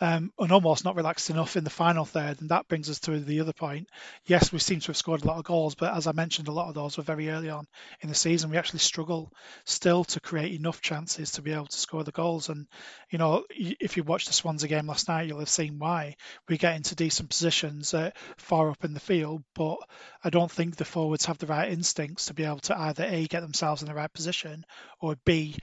um, 0.01 0.31
and 0.39 0.51
almost 0.51 0.85
not 0.85 0.95
relaxed 0.95 1.29
enough 1.29 1.57
in 1.57 1.63
the 1.63 1.69
final 1.69 2.05
third. 2.05 2.41
And 2.41 2.49
that 2.49 2.67
brings 2.67 2.89
us 2.89 2.99
to 3.01 3.19
the 3.19 3.41
other 3.41 3.53
point. 3.53 3.88
Yes, 4.25 4.51
we 4.51 4.59
seem 4.59 4.79
to 4.79 4.88
have 4.88 4.97
scored 4.97 5.23
a 5.23 5.27
lot 5.27 5.38
of 5.38 5.43
goals, 5.43 5.75
but 5.75 5.93
as 5.95 6.07
I 6.07 6.12
mentioned, 6.13 6.47
a 6.47 6.53
lot 6.53 6.69
of 6.69 6.75
those 6.75 6.97
were 6.97 7.03
very 7.03 7.29
early 7.29 7.49
on 7.49 7.65
in 8.01 8.09
the 8.09 8.15
season. 8.15 8.49
We 8.49 8.57
actually 8.57 8.79
struggle 8.79 9.31
still 9.65 10.03
to 10.05 10.19
create 10.19 10.53
enough 10.53 10.81
chances 10.81 11.31
to 11.31 11.41
be 11.41 11.51
able 11.51 11.67
to 11.67 11.77
score 11.77 12.03
the 12.03 12.12
goals. 12.12 12.49
And, 12.49 12.67
you 13.09 13.17
know, 13.17 13.45
if 13.49 13.97
you 13.97 14.03
watched 14.03 14.27
the 14.27 14.33
Swansea 14.33 14.69
game 14.69 14.88
last 14.88 15.07
night, 15.07 15.27
you'll 15.27 15.39
have 15.39 15.49
seen 15.49 15.79
why. 15.79 16.15
We 16.47 16.57
get 16.57 16.75
into 16.75 16.95
decent 16.95 17.29
positions 17.29 17.93
uh, 17.93 18.12
far 18.38 18.69
up 18.69 18.83
in 18.83 18.93
the 18.93 18.99
field, 18.99 19.43
but 19.55 19.77
I 20.23 20.29
don't 20.29 20.51
think 20.51 20.75
the 20.75 20.85
forwards 20.85 21.25
have 21.25 21.38
the 21.38 21.47
right 21.47 21.71
instincts 21.71 22.25
to 22.25 22.33
be 22.33 22.43
able 22.43 22.59
to 22.59 22.77
either 22.77 23.03
A, 23.03 23.27
get 23.27 23.41
themselves 23.41 23.81
in 23.81 23.88
the 23.88 23.95
right 23.95 24.12
position, 24.12 24.65
or 25.01 25.15
B, 25.25 25.55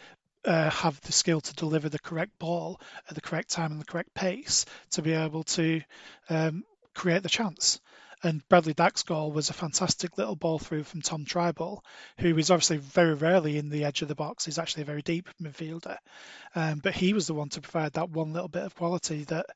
uh, 0.46 0.70
have 0.70 1.00
the 1.02 1.12
skill 1.12 1.40
to 1.40 1.54
deliver 1.54 1.88
the 1.88 1.98
correct 1.98 2.38
ball 2.38 2.80
at 3.08 3.14
the 3.14 3.20
correct 3.20 3.50
time 3.50 3.72
and 3.72 3.80
the 3.80 3.84
correct 3.84 4.14
pace 4.14 4.64
to 4.90 5.02
be 5.02 5.12
able 5.12 5.42
to 5.42 5.82
um, 6.30 6.64
create 6.94 7.22
the 7.22 7.28
chance. 7.28 7.80
And 8.22 8.46
Bradley 8.48 8.72
Dack's 8.72 9.02
goal 9.02 9.30
was 9.30 9.50
a 9.50 9.54
fantastic 9.54 10.16
little 10.16 10.36
ball 10.36 10.58
through 10.58 10.84
from 10.84 11.02
Tom 11.02 11.24
Trybull, 11.24 11.80
who 12.18 12.36
is 12.38 12.50
obviously 12.50 12.78
very 12.78 13.14
rarely 13.14 13.58
in 13.58 13.68
the 13.68 13.84
edge 13.84 14.02
of 14.02 14.08
the 14.08 14.14
box. 14.14 14.44
He's 14.44 14.58
actually 14.58 14.82
a 14.82 14.86
very 14.86 15.02
deep 15.02 15.28
midfielder, 15.40 15.98
um, 16.54 16.78
but 16.78 16.94
he 16.94 17.12
was 17.12 17.26
the 17.26 17.34
one 17.34 17.50
to 17.50 17.60
provide 17.60 17.92
that 17.92 18.10
one 18.10 18.32
little 18.32 18.48
bit 18.48 18.64
of 18.64 18.74
quality 18.74 19.24
that 19.24 19.46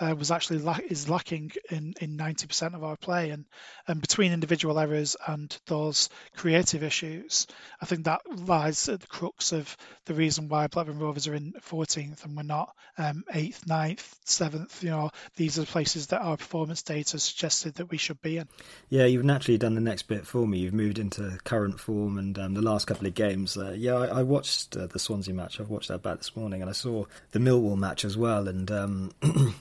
uh, 0.00 0.14
was 0.18 0.30
actually 0.30 0.60
la- 0.60 0.78
is 0.88 1.08
lacking 1.08 1.52
in 1.70 1.94
in 2.00 2.16
90% 2.16 2.74
of 2.74 2.82
our 2.82 2.96
play. 2.96 3.30
And 3.30 3.44
and 3.86 4.00
between 4.00 4.32
individual 4.32 4.78
errors 4.78 5.16
and 5.26 5.56
those 5.66 6.08
creative 6.34 6.82
issues, 6.82 7.46
I 7.80 7.86
think 7.86 8.04
that 8.04 8.22
lies 8.30 8.88
at 8.88 9.00
the 9.00 9.06
crux 9.06 9.52
of 9.52 9.76
the 10.06 10.14
reason 10.14 10.48
why 10.48 10.66
Blackburn 10.68 10.98
Rovers 10.98 11.28
are 11.28 11.34
in 11.34 11.52
14th 11.52 12.24
and 12.24 12.36
we're 12.36 12.42
not 12.42 12.74
um, 12.98 13.24
8th, 13.32 13.64
9th, 13.66 14.14
7th. 14.24 14.82
You 14.82 14.90
know, 14.90 15.10
these 15.36 15.58
are 15.58 15.66
places 15.66 16.08
that 16.08 16.22
our 16.22 16.36
performance 16.36 16.82
data 16.82 17.18
suggested 17.18 17.74
that 17.74 17.90
we 17.90 17.98
should 18.06 18.22
be 18.22 18.38
in. 18.38 18.48
Yeah, 18.88 19.04
you've 19.04 19.24
naturally 19.24 19.58
done 19.58 19.74
the 19.74 19.80
next 19.80 20.04
bit 20.04 20.26
for 20.26 20.46
me. 20.46 20.58
You've 20.58 20.74
moved 20.74 20.98
into 20.98 21.38
current 21.44 21.80
form 21.80 22.18
and 22.18 22.38
um, 22.38 22.54
the 22.54 22.62
last 22.62 22.86
couple 22.86 23.06
of 23.06 23.14
games. 23.14 23.56
Uh, 23.56 23.74
yeah, 23.76 23.94
I, 23.94 24.20
I 24.20 24.22
watched 24.22 24.76
uh, 24.76 24.86
the 24.86 24.98
Swansea 24.98 25.34
match. 25.34 25.60
I've 25.60 25.70
watched 25.70 25.88
that 25.88 26.02
back 26.02 26.18
this 26.18 26.36
morning, 26.36 26.62
and 26.62 26.70
I 26.70 26.72
saw 26.72 27.04
the 27.32 27.38
Millwall 27.38 27.76
match 27.76 28.04
as 28.04 28.16
well. 28.16 28.48
And 28.48 28.70
um, 28.70 29.12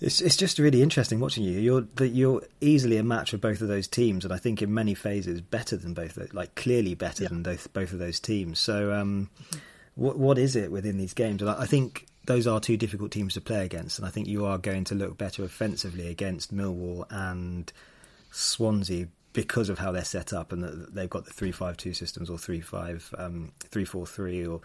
it's 0.00 0.20
it's 0.20 0.36
just 0.36 0.58
really 0.58 0.82
interesting 0.82 1.20
watching 1.20 1.44
you. 1.44 1.58
You're 1.58 1.86
that 1.96 2.08
you're 2.08 2.42
easily 2.60 2.96
a 2.96 3.02
match 3.02 3.32
for 3.32 3.38
both 3.38 3.60
of 3.60 3.68
those 3.68 3.88
teams, 3.88 4.24
and 4.24 4.32
I 4.32 4.38
think 4.38 4.62
in 4.62 4.72
many 4.72 4.94
phases 4.94 5.40
better 5.40 5.76
than 5.76 5.92
both, 5.92 6.16
like 6.32 6.54
clearly 6.54 6.94
better 6.94 7.24
yeah. 7.24 7.28
than 7.28 7.42
both 7.42 7.72
both 7.72 7.92
of 7.92 7.98
those 7.98 8.20
teams. 8.20 8.58
So, 8.58 8.92
um, 8.92 9.30
what 9.96 10.16
what 10.16 10.38
is 10.38 10.56
it 10.56 10.70
within 10.70 10.96
these 10.96 11.14
games? 11.14 11.42
And 11.42 11.50
I, 11.50 11.62
I 11.62 11.66
think 11.66 12.06
those 12.30 12.46
are 12.46 12.60
two 12.60 12.76
difficult 12.76 13.10
teams 13.10 13.34
to 13.34 13.40
play 13.40 13.64
against, 13.64 13.98
and 13.98 14.06
I 14.06 14.10
think 14.10 14.28
you 14.28 14.46
are 14.46 14.56
going 14.56 14.84
to 14.84 14.94
look 14.94 15.18
better 15.18 15.42
offensively 15.42 16.06
against 16.06 16.54
Millwall 16.54 17.04
and 17.10 17.72
Swansea 18.30 19.08
because 19.32 19.68
of 19.68 19.80
how 19.80 19.90
they're 19.90 20.04
set 20.04 20.32
up 20.32 20.52
and 20.52 20.62
that 20.62 20.94
they've 20.94 21.10
got 21.10 21.24
the 21.24 21.32
three 21.32 21.50
five 21.50 21.76
two 21.76 21.92
systems 21.92 22.30
or 22.30 22.38
three 22.38 22.60
five 22.60 23.12
um, 23.18 23.50
three 23.72 23.84
four 23.84 24.06
three 24.06 24.46
or 24.46 24.60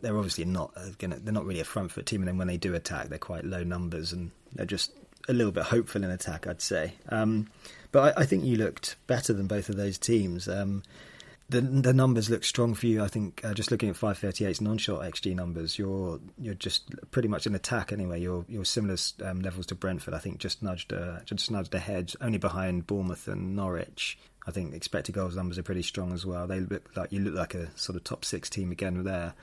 they're 0.00 0.16
obviously 0.16 0.46
not 0.46 0.72
gonna, 0.98 1.18
they're 1.18 1.34
not 1.34 1.44
really 1.44 1.60
a 1.60 1.64
front 1.64 1.90
foot 1.90 2.06
team 2.06 2.22
and 2.22 2.28
then 2.28 2.38
when 2.38 2.46
they 2.46 2.56
do 2.56 2.74
attack 2.74 3.08
they're 3.08 3.18
quite 3.18 3.44
low 3.44 3.62
numbers 3.62 4.12
and 4.12 4.30
they're 4.54 4.66
just 4.66 4.92
a 5.28 5.32
little 5.32 5.52
bit 5.52 5.64
hopeful 5.64 6.02
in 6.02 6.10
attack 6.10 6.46
I'd 6.46 6.62
say. 6.62 6.94
Um, 7.10 7.48
but 7.90 8.16
I, 8.16 8.22
I, 8.22 8.26
think 8.26 8.44
you 8.44 8.56
looked 8.56 8.96
better 9.06 9.32
than 9.32 9.46
both 9.46 9.68
of 9.68 9.76
those 9.76 9.98
teams. 9.98 10.48
Um, 10.48 10.82
the 11.52 11.60
the 11.60 11.92
numbers 11.92 12.30
look 12.30 12.44
strong 12.44 12.74
for 12.74 12.86
you. 12.86 13.02
I 13.02 13.08
think 13.08 13.40
uh, 13.44 13.54
just 13.54 13.70
looking 13.70 13.88
at 13.88 13.96
538's 13.96 14.60
non-shot 14.60 15.02
xG 15.02 15.34
numbers, 15.34 15.78
you're 15.78 16.18
you're 16.38 16.54
just 16.54 16.90
pretty 17.10 17.28
much 17.28 17.46
in 17.46 17.54
attack 17.54 17.92
anyway. 17.92 18.20
You're 18.20 18.44
you're 18.48 18.64
similar 18.64 18.96
um, 19.24 19.40
levels 19.40 19.66
to 19.66 19.74
Brentford. 19.74 20.14
I 20.14 20.18
think 20.18 20.38
just 20.38 20.62
nudged 20.62 20.92
uh, 20.92 21.20
just 21.24 21.50
nudged 21.50 21.74
ahead, 21.74 22.12
only 22.20 22.38
behind 22.38 22.86
Bournemouth 22.86 23.28
and 23.28 23.54
Norwich. 23.54 24.18
I 24.46 24.50
think 24.50 24.74
expected 24.74 25.14
goals 25.14 25.36
numbers 25.36 25.58
are 25.58 25.62
pretty 25.62 25.82
strong 25.82 26.12
as 26.12 26.26
well. 26.26 26.46
They 26.46 26.60
look 26.60 26.90
like 26.96 27.12
you 27.12 27.20
look 27.20 27.34
like 27.34 27.54
a 27.54 27.70
sort 27.78 27.96
of 27.96 28.04
top 28.04 28.24
six 28.24 28.50
team 28.50 28.72
again 28.72 29.04
there. 29.04 29.34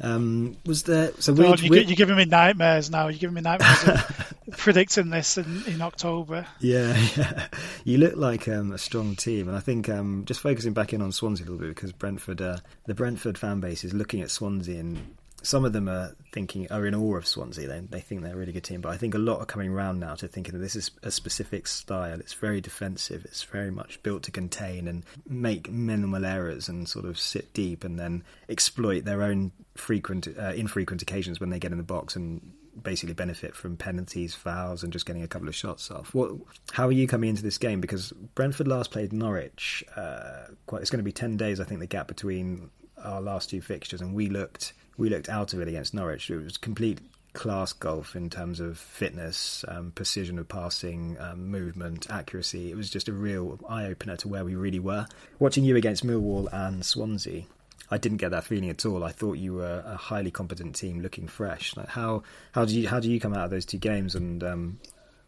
Um, 0.00 0.56
was 0.64 0.84
there? 0.84 1.12
So 1.18 1.34
God, 1.34 1.60
you, 1.60 1.72
are 1.72 1.84
giving 1.84 2.16
me 2.16 2.24
nightmares 2.24 2.90
now. 2.90 3.08
You're 3.08 3.18
giving 3.18 3.34
me 3.34 3.40
nightmares 3.40 4.02
predicting 4.56 5.10
this 5.10 5.38
in, 5.38 5.64
in 5.66 5.82
October. 5.82 6.46
Yeah, 6.60 6.96
yeah, 7.16 7.48
you 7.84 7.98
look 7.98 8.16
like 8.16 8.48
um, 8.48 8.72
a 8.72 8.78
strong 8.78 9.16
team, 9.16 9.48
and 9.48 9.56
I 9.56 9.60
think 9.60 9.88
um, 9.88 10.24
just 10.24 10.40
focusing 10.40 10.72
back 10.72 10.92
in 10.92 11.02
on 11.02 11.10
Swansea 11.10 11.44
a 11.44 11.46
little 11.46 11.66
bit 11.66 11.74
because 11.74 11.92
Brentford, 11.92 12.40
uh, 12.40 12.58
the 12.86 12.94
Brentford 12.94 13.38
fan 13.38 13.60
base 13.60 13.82
is 13.82 13.92
looking 13.92 14.20
at 14.20 14.30
Swansea 14.30 14.78
and 14.78 15.16
some 15.48 15.64
of 15.64 15.72
them 15.72 15.88
are 15.88 16.14
thinking 16.30 16.70
are 16.70 16.84
in 16.84 16.94
awe 16.94 17.16
of 17.16 17.26
Swansea. 17.26 17.66
They 17.66 17.80
they 17.80 18.00
think 18.00 18.20
they're 18.20 18.34
a 18.34 18.36
really 18.36 18.52
good 18.52 18.64
team, 18.64 18.82
but 18.82 18.90
I 18.90 18.98
think 18.98 19.14
a 19.14 19.18
lot 19.18 19.40
are 19.40 19.46
coming 19.46 19.70
around 19.70 19.98
now 19.98 20.14
to 20.16 20.28
thinking 20.28 20.52
that 20.52 20.60
this 20.60 20.76
is 20.76 20.90
a 21.02 21.10
specific 21.10 21.66
style. 21.66 22.20
It's 22.20 22.34
very 22.34 22.60
defensive. 22.60 23.24
It's 23.24 23.44
very 23.44 23.70
much 23.70 24.02
built 24.02 24.24
to 24.24 24.30
contain 24.30 24.86
and 24.86 25.04
make 25.26 25.70
minimal 25.70 26.26
errors 26.26 26.68
and 26.68 26.86
sort 26.86 27.06
of 27.06 27.18
sit 27.18 27.54
deep 27.54 27.82
and 27.82 27.98
then 27.98 28.24
exploit 28.50 29.06
their 29.06 29.22
own 29.22 29.52
frequent 29.74 30.28
uh, 30.38 30.52
infrequent 30.54 31.00
occasions 31.00 31.40
when 31.40 31.48
they 31.48 31.58
get 31.58 31.72
in 31.72 31.78
the 31.78 31.84
box 31.84 32.14
and 32.14 32.52
basically 32.82 33.14
benefit 33.14 33.56
from 33.56 33.78
penalties, 33.78 34.34
fouls, 34.34 34.82
and 34.82 34.92
just 34.92 35.06
getting 35.06 35.22
a 35.22 35.28
couple 35.28 35.48
of 35.48 35.56
shots 35.56 35.90
off. 35.90 36.12
What? 36.12 36.32
How 36.72 36.86
are 36.88 36.92
you 36.92 37.06
coming 37.06 37.30
into 37.30 37.42
this 37.42 37.56
game? 37.56 37.80
Because 37.80 38.12
Brentford 38.34 38.68
last 38.68 38.90
played 38.90 39.14
Norwich. 39.14 39.82
Uh, 39.96 40.48
quite, 40.66 40.82
it's 40.82 40.90
going 40.90 41.00
to 41.00 41.04
be 41.04 41.10
ten 41.12 41.38
days, 41.38 41.58
I 41.58 41.64
think, 41.64 41.80
the 41.80 41.86
gap 41.86 42.06
between 42.06 42.68
our 43.02 43.22
last 43.22 43.48
two 43.48 43.62
fixtures, 43.62 44.02
and 44.02 44.12
we 44.12 44.28
looked 44.28 44.74
we 44.98 45.08
looked 45.08 45.30
out 45.30 45.54
of 45.54 45.60
it 45.60 45.68
against 45.68 45.94
Norwich. 45.94 46.30
It 46.30 46.42
was 46.42 46.58
complete 46.58 46.98
class 47.32 47.72
golf 47.72 48.16
in 48.16 48.28
terms 48.28 48.58
of 48.58 48.76
fitness, 48.76 49.64
um, 49.68 49.92
precision 49.92 50.38
of 50.38 50.48
passing, 50.48 51.16
um, 51.20 51.48
movement, 51.48 52.10
accuracy. 52.10 52.70
It 52.70 52.76
was 52.76 52.90
just 52.90 53.08
a 53.08 53.12
real 53.12 53.58
eye 53.68 53.86
opener 53.86 54.16
to 54.16 54.28
where 54.28 54.44
we 54.44 54.56
really 54.56 54.80
were. 54.80 55.06
Watching 55.38 55.64
you 55.64 55.76
against 55.76 56.04
Millwall 56.04 56.48
and 56.52 56.84
Swansea, 56.84 57.44
I 57.90 57.98
didn't 57.98 58.18
get 58.18 58.32
that 58.32 58.44
feeling 58.44 58.70
at 58.70 58.84
all. 58.84 59.04
I 59.04 59.12
thought 59.12 59.34
you 59.34 59.54
were 59.54 59.84
a 59.86 59.96
highly 59.96 60.30
competent 60.32 60.74
team, 60.74 61.00
looking 61.00 61.28
fresh. 61.28 61.76
Like 61.76 61.88
how 61.88 62.24
how 62.52 62.64
do 62.64 62.78
you 62.78 62.88
how 62.88 63.00
do 63.00 63.10
you 63.10 63.20
come 63.20 63.32
out 63.32 63.44
of 63.44 63.50
those 63.50 63.64
two 63.64 63.78
games 63.78 64.14
and 64.14 64.42
um, 64.42 64.80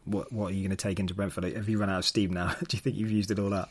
what 0.04 0.32
what 0.32 0.50
are 0.50 0.54
you 0.54 0.62
going 0.62 0.76
to 0.76 0.76
take 0.76 1.00
into 1.00 1.14
Brentford? 1.14 1.44
Have 1.44 1.68
you 1.68 1.78
run 1.78 1.90
out 1.90 1.98
of 1.98 2.04
steam 2.04 2.32
now? 2.32 2.48
Do 2.68 2.76
you 2.76 2.80
think 2.80 2.96
you've 2.96 3.10
used 3.10 3.30
it 3.30 3.38
all 3.38 3.52
up? 3.52 3.70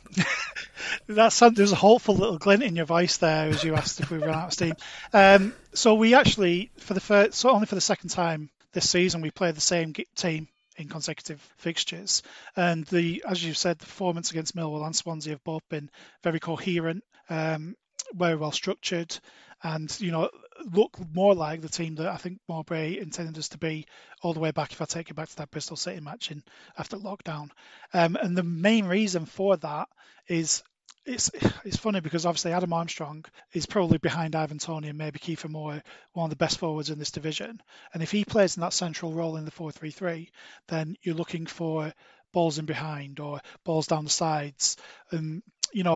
That's 1.07 1.39
there's 1.39 1.71
a 1.71 1.75
hopeful 1.75 2.15
little 2.15 2.37
glint 2.37 2.63
in 2.63 2.75
your 2.75 2.85
voice 2.85 3.17
there 3.17 3.49
as 3.49 3.63
you 3.63 3.75
asked 3.75 3.99
if 3.99 4.11
we 4.11 4.17
run 4.17 4.29
out 4.29 4.47
of 4.47 4.53
steam. 4.53 4.73
Um, 5.13 5.53
so 5.73 5.95
we 5.95 6.13
actually 6.13 6.71
for 6.77 6.93
the 6.93 6.99
first, 6.99 7.33
so 7.33 7.49
only 7.49 7.65
for 7.65 7.75
the 7.75 7.81
second 7.81 8.09
time 8.09 8.49
this 8.73 8.89
season 8.89 9.21
we 9.21 9.31
played 9.31 9.55
the 9.55 9.61
same 9.61 9.93
team 10.15 10.47
in 10.77 10.87
consecutive 10.87 11.41
fixtures, 11.57 12.23
and 12.55 12.85
the 12.85 13.23
as 13.27 13.43
you 13.43 13.53
said, 13.53 13.79
the 13.79 13.85
performance 13.85 14.31
against 14.31 14.55
Millwall 14.55 14.85
and 14.85 14.95
Swansea 14.95 15.33
have 15.33 15.43
both 15.43 15.67
been 15.69 15.89
very 16.23 16.39
coherent, 16.39 17.03
um, 17.29 17.75
very 18.13 18.35
well 18.35 18.51
structured, 18.51 19.17
and 19.63 19.99
you 19.99 20.11
know 20.11 20.29
look 20.73 20.97
more 21.13 21.35
like 21.35 21.61
the 21.61 21.69
team 21.69 21.95
that 21.95 22.07
I 22.07 22.17
think 22.17 22.39
Mowbray 22.47 22.97
intended 22.97 23.37
us 23.37 23.49
to 23.49 23.57
be 23.57 23.85
all 24.21 24.33
the 24.33 24.39
way 24.39 24.51
back. 24.51 24.71
If 24.71 24.81
I 24.81 24.85
take 24.85 25.09
you 25.09 25.15
back 25.15 25.29
to 25.29 25.35
that 25.37 25.51
Bristol 25.51 25.77
City 25.77 25.99
match 25.99 26.31
in 26.31 26.43
after 26.77 26.97
lockdown, 26.97 27.49
um, 27.93 28.15
and 28.15 28.37
the 28.37 28.43
main 28.43 28.85
reason 28.85 29.25
for 29.25 29.57
that 29.57 29.87
is 30.27 30.63
it's 31.05 31.31
it's 31.65 31.77
funny 31.77 32.01
because 32.01 32.25
obviously 32.25 32.53
Adam 32.53 32.73
Armstrong 32.73 33.25
is 33.53 33.65
probably 33.65 33.97
behind 33.97 34.35
Ivan 34.35 34.59
Toney 34.59 34.89
and 34.89 34.97
maybe 34.97 35.19
Kiefer 35.19 35.49
Moore, 35.49 35.81
one 36.13 36.25
of 36.25 36.29
the 36.29 36.35
best 36.35 36.59
forwards 36.59 36.89
in 36.89 36.99
this 36.99 37.11
division. 37.11 37.61
And 37.93 38.03
if 38.03 38.11
he 38.11 38.25
plays 38.25 38.57
in 38.57 38.61
that 38.61 38.73
central 38.73 39.13
role 39.13 39.37
in 39.37 39.45
the 39.45 39.51
4-3-3, 39.51 40.29
then 40.67 40.95
you're 41.01 41.15
looking 41.15 41.45
for 41.45 41.93
balls 42.31 42.59
in 42.59 42.65
behind 42.65 43.19
or 43.19 43.41
balls 43.63 43.87
down 43.87 44.03
the 44.03 44.09
sides. 44.09 44.77
And 45.11 45.41
you 45.73 45.83
know, 45.83 45.95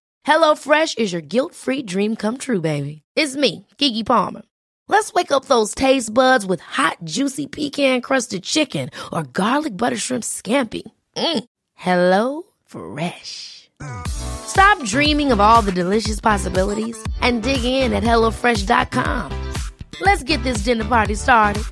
HelloFresh 0.25 0.97
is 0.99 1.11
your 1.11 1.21
guilt-free 1.21 1.83
dream 1.83 2.15
come 2.15 2.37
true, 2.37 2.61
baby. 2.61 3.01
It's 3.15 3.35
me, 3.35 3.67
Keke 3.77 4.05
Palmer. 4.05 4.43
Let's 4.87 5.13
wake 5.13 5.31
up 5.31 5.45
those 5.45 5.73
taste 5.73 6.13
buds 6.13 6.45
with 6.45 6.59
hot, 6.59 6.97
juicy 7.03 7.47
pecan-crusted 7.47 8.43
chicken 8.43 8.89
or 9.11 9.23
garlic 9.23 9.75
butter 9.75 9.97
shrimp 9.97 10.23
scampi. 10.23 10.83
Mm. 11.15 11.43
Hello 11.73 12.43
Fresh. 12.65 13.69
Stop 14.07 14.83
dreaming 14.83 15.31
of 15.31 15.39
all 15.39 15.61
the 15.61 15.71
delicious 15.71 16.19
possibilities 16.19 17.01
and 17.21 17.41
dig 17.41 17.63
in 17.63 17.93
at 17.93 18.03
HelloFresh.com. 18.03 19.31
Let's 20.01 20.23
get 20.23 20.43
this 20.43 20.59
dinner 20.59 20.85
party 20.85 21.15
started. 21.15 21.63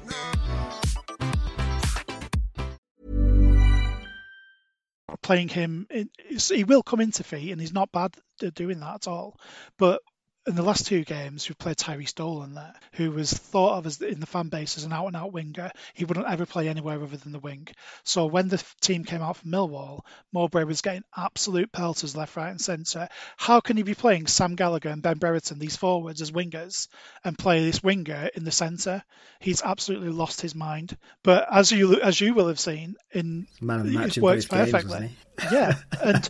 Playing 5.21 5.49
him, 5.49 5.87
he 6.29 6.63
will 6.63 6.81
come 6.81 7.01
into 7.01 7.23
feet, 7.23 7.51
and 7.51 7.61
he's 7.61 7.73
not 7.73 7.91
bad 7.91 8.15
doing 8.39 8.79
that 8.79 8.95
at 8.95 9.07
all. 9.07 9.39
But 9.77 10.01
in 10.49 10.55
the 10.55 10.63
last 10.63 10.87
two 10.87 11.03
games, 11.03 11.47
we've 11.47 11.57
played 11.57 11.77
Tyrhys 11.77 12.15
Dolan 12.15 12.55
there, 12.55 12.73
who 12.93 13.11
was 13.11 13.31
thought 13.31 13.77
of 13.77 13.85
as 13.85 14.01
in 14.01 14.19
the 14.19 14.25
fan 14.25 14.47
base 14.47 14.77
as 14.77 14.83
an 14.83 14.93
out 14.93 15.05
and 15.05 15.15
out 15.15 15.31
winger. 15.31 15.71
He 15.93 16.05
wouldn't 16.05 16.27
ever 16.27 16.45
play 16.45 16.67
anywhere 16.67 17.01
other 17.01 17.17
than 17.17 17.33
the 17.33 17.39
wing. 17.39 17.67
So 18.03 18.25
when 18.25 18.47
the 18.47 18.63
team 18.81 19.03
came 19.03 19.21
out 19.21 19.37
from 19.37 19.51
Millwall, 19.51 20.01
Mowbray 20.33 20.63
was 20.63 20.81
getting 20.81 21.03
absolute 21.15 21.71
pelters 21.71 22.15
left, 22.15 22.35
right, 22.35 22.49
and 22.49 22.59
centre. 22.59 23.09
How 23.37 23.59
can 23.59 23.77
he 23.77 23.83
be 23.83 23.93
playing 23.93 24.25
Sam 24.25 24.55
Gallagher 24.55 24.89
and 24.89 25.03
Ben 25.03 25.19
Brereton, 25.19 25.59
these 25.59 25.75
forwards, 25.75 26.21
as 26.21 26.31
wingers, 26.31 26.87
and 27.23 27.37
play 27.37 27.63
this 27.63 27.83
winger 27.83 28.29
in 28.33 28.43
the 28.43 28.51
centre? 28.51 29.03
He's 29.39 29.61
absolutely 29.61 30.09
lost 30.09 30.41
his 30.41 30.55
mind. 30.55 30.97
But 31.23 31.47
as 31.51 31.71
you 31.71 32.01
as 32.01 32.19
you 32.19 32.33
will 32.33 32.47
have 32.47 32.59
seen, 32.59 32.95
in 33.11 33.45
Man 33.61 33.81
of 33.81 33.85
the 33.85 33.91
match 33.99 34.17
it 34.17 34.23
works 34.23 34.45
both 34.45 34.71
games, 34.71 34.83
perfectly. 34.85 35.11
yeah, 35.51 35.75
and 36.01 36.29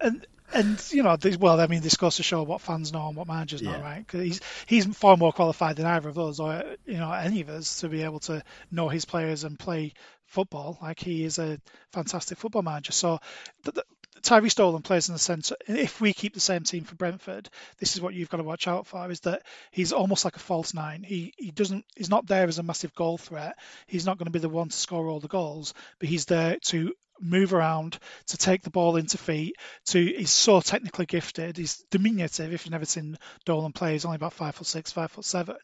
and 0.00 0.26
and 0.52 0.82
you 0.92 1.02
know, 1.02 1.16
this, 1.16 1.36
well, 1.36 1.60
I 1.60 1.66
mean, 1.66 1.80
this 1.80 1.96
goes 1.96 2.16
to 2.16 2.22
show 2.22 2.42
what 2.42 2.60
fans 2.60 2.92
know 2.92 3.08
and 3.08 3.16
what 3.16 3.28
managers 3.28 3.62
know, 3.62 3.72
Yeah. 3.72 3.82
right? 3.82 4.06
Because 4.06 4.22
he's 4.22 4.40
he's 4.66 4.86
far 4.96 5.16
more 5.16 5.32
qualified 5.32 5.76
than 5.76 5.86
either 5.86 6.08
of 6.08 6.18
us, 6.18 6.38
or 6.40 6.62
you 6.86 6.98
know, 6.98 7.12
any 7.12 7.40
of 7.40 7.48
us, 7.48 7.80
to 7.80 7.88
be 7.88 8.02
able 8.02 8.20
to 8.20 8.42
know 8.70 8.88
his 8.88 9.04
players 9.04 9.44
and 9.44 9.58
play 9.58 9.94
football. 10.26 10.78
Like 10.80 10.98
he 11.00 11.24
is 11.24 11.38
a 11.38 11.60
fantastic 11.92 12.38
football 12.38 12.62
manager. 12.62 12.92
So, 12.92 13.20
the, 13.64 13.72
the, 13.72 13.84
Tyrhys 14.22 14.54
Dolan 14.54 14.82
plays 14.82 15.08
in 15.08 15.14
the 15.14 15.18
centre. 15.18 15.56
If 15.66 16.00
we 16.00 16.12
keep 16.12 16.34
the 16.34 16.40
same 16.40 16.62
team 16.64 16.84
for 16.84 16.94
Brentford, 16.94 17.48
this 17.78 17.94
is 17.94 18.02
what 18.02 18.12
you've 18.12 18.28
got 18.28 18.36
to 18.36 18.42
watch 18.42 18.68
out 18.68 18.86
for: 18.86 19.10
is 19.10 19.20
that 19.20 19.42
he's 19.70 19.92
almost 19.92 20.24
like 20.24 20.36
a 20.36 20.40
false 20.40 20.74
nine. 20.74 21.02
He 21.02 21.32
he 21.38 21.50
doesn't. 21.50 21.84
He's 21.96 22.10
not 22.10 22.26
there 22.26 22.46
as 22.46 22.58
a 22.58 22.62
massive 22.62 22.94
goal 22.94 23.18
threat. 23.18 23.56
He's 23.86 24.04
not 24.06 24.18
going 24.18 24.26
to 24.26 24.32
be 24.32 24.38
the 24.38 24.48
one 24.48 24.68
to 24.68 24.76
score 24.76 25.08
all 25.08 25.20
the 25.20 25.28
goals, 25.28 25.74
but 25.98 26.08
he's 26.08 26.26
there 26.26 26.56
to 26.66 26.92
move 27.20 27.52
around, 27.54 27.98
to 28.28 28.36
take 28.36 28.62
the 28.62 28.70
ball 28.70 28.96
into 28.96 29.18
feet. 29.18 29.56
To 29.86 30.04
he's 30.04 30.30
so 30.30 30.60
technically 30.60 31.06
gifted. 31.06 31.56
He's 31.56 31.84
diminutive. 31.90 32.52
If 32.52 32.64
you've 32.64 32.72
never 32.72 32.84
seen 32.84 33.16
Dolan 33.44 33.72
play, 33.72 33.92
he's 33.92 34.04
only 34.04 34.16
about 34.16 34.32
five 34.32 34.54
foot 34.54 34.66
six, 34.66 34.92
five 34.92 35.10
foot 35.10 35.24
seven, 35.24 35.56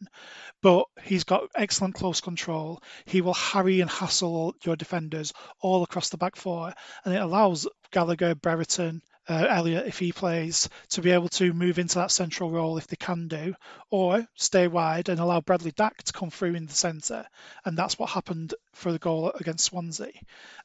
but 0.61 0.85
he's 1.03 1.23
got 1.23 1.49
excellent 1.55 1.95
close 1.95 2.21
control. 2.21 2.81
He 3.05 3.21
will 3.21 3.33
harry 3.33 3.81
and 3.81 3.89
hassle 3.89 4.55
your 4.63 4.75
defenders 4.75 5.33
all 5.59 5.83
across 5.83 6.09
the 6.09 6.17
back 6.17 6.35
four, 6.35 6.73
and 7.05 7.13
it 7.13 7.21
allows 7.21 7.67
Gallagher, 7.91 8.35
Brereton, 8.35 9.01
uh, 9.29 9.45
Elliott, 9.49 9.87
if 9.87 9.99
he 9.99 10.11
plays, 10.11 10.69
to 10.89 11.01
be 11.01 11.11
able 11.11 11.29
to 11.29 11.53
move 11.53 11.79
into 11.79 11.95
that 11.95 12.11
central 12.11 12.49
role 12.49 12.77
if 12.77 12.87
they 12.87 12.95
can 12.95 13.27
do, 13.27 13.53
or 13.89 14.25
stay 14.35 14.67
wide 14.67 15.09
and 15.09 15.19
allow 15.19 15.41
Bradley 15.41 15.71
Dack 15.71 16.03
to 16.03 16.13
come 16.13 16.29
through 16.29 16.55
in 16.55 16.65
the 16.65 16.73
centre. 16.73 17.25
And 17.65 17.77
that's 17.77 17.99
what 17.99 18.09
happened 18.09 18.53
for 18.77 18.91
the 18.91 18.99
goal 18.99 19.31
against 19.31 19.65
Swansea. 19.65 20.11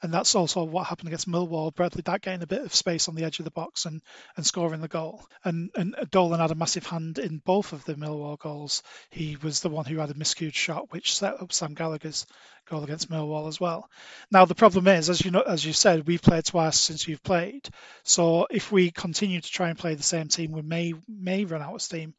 And 0.02 0.12
that's 0.12 0.34
also 0.34 0.64
what 0.64 0.86
happened 0.86 1.08
against 1.08 1.28
Millwall. 1.28 1.74
Bradley 1.74 2.02
Dack 2.02 2.22
getting 2.22 2.42
a 2.42 2.46
bit 2.46 2.62
of 2.62 2.74
space 2.74 3.08
on 3.08 3.14
the 3.14 3.24
edge 3.24 3.38
of 3.38 3.44
the 3.44 3.50
box 3.50 3.86
and, 3.86 4.02
and 4.36 4.46
scoring 4.46 4.80
the 4.80 4.88
goal. 4.88 5.24
And, 5.44 5.70
and 5.74 5.96
Dolan 6.10 6.40
had 6.40 6.50
a 6.50 6.56
massive 6.56 6.86
hand 6.86 7.18
in 7.18 7.38
both 7.38 7.72
of 7.72 7.84
the 7.84 7.94
Millwall 7.94 8.38
goals. 8.38 8.82
He 9.10 9.36
was 9.42 9.60
the 9.60 9.70
one 9.70 9.84
who 9.84 9.98
had 9.98 10.10
a 10.10 10.14
miscued 10.14 10.54
shot, 10.54 10.92
which 10.92 11.16
set 11.16 11.40
up 11.40 11.52
Sam 11.52 11.74
Gallagher's 11.74 12.26
goal 12.68 12.84
against 12.84 13.10
Millwall 13.10 13.48
as 13.48 13.58
well. 13.58 13.88
Now 14.30 14.44
the 14.44 14.54
problem 14.54 14.86
is, 14.86 15.10
as 15.10 15.24
you 15.24 15.30
know, 15.30 15.40
as 15.40 15.64
you 15.64 15.72
said, 15.72 16.06
we've 16.06 16.22
played 16.22 16.44
twice 16.44 16.78
since 16.78 17.08
you've 17.08 17.22
played. 17.22 17.68
So 18.04 18.46
if 18.50 18.70
we 18.70 18.90
continue 18.90 19.40
to 19.40 19.50
try 19.50 19.70
and 19.70 19.78
play 19.78 19.94
the 19.94 20.02
same 20.02 20.28
team, 20.28 20.52
we 20.52 20.62
may 20.62 20.94
may 21.08 21.44
run 21.44 21.62
out 21.62 21.74
of 21.74 21.82
steam. 21.82 22.14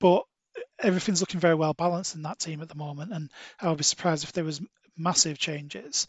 But 0.00 0.24
everything's 0.78 1.20
looking 1.20 1.40
very 1.40 1.54
well 1.54 1.74
balanced 1.74 2.14
in 2.14 2.22
that 2.22 2.38
team 2.38 2.62
at 2.62 2.68
the 2.68 2.74
moment, 2.74 3.12
and 3.12 3.30
I 3.60 3.68
would 3.68 3.78
be 3.78 3.84
surprised 3.84 4.24
if 4.24 4.32
there 4.32 4.44
was 4.44 4.60
massive 4.96 5.38
changes. 5.38 6.06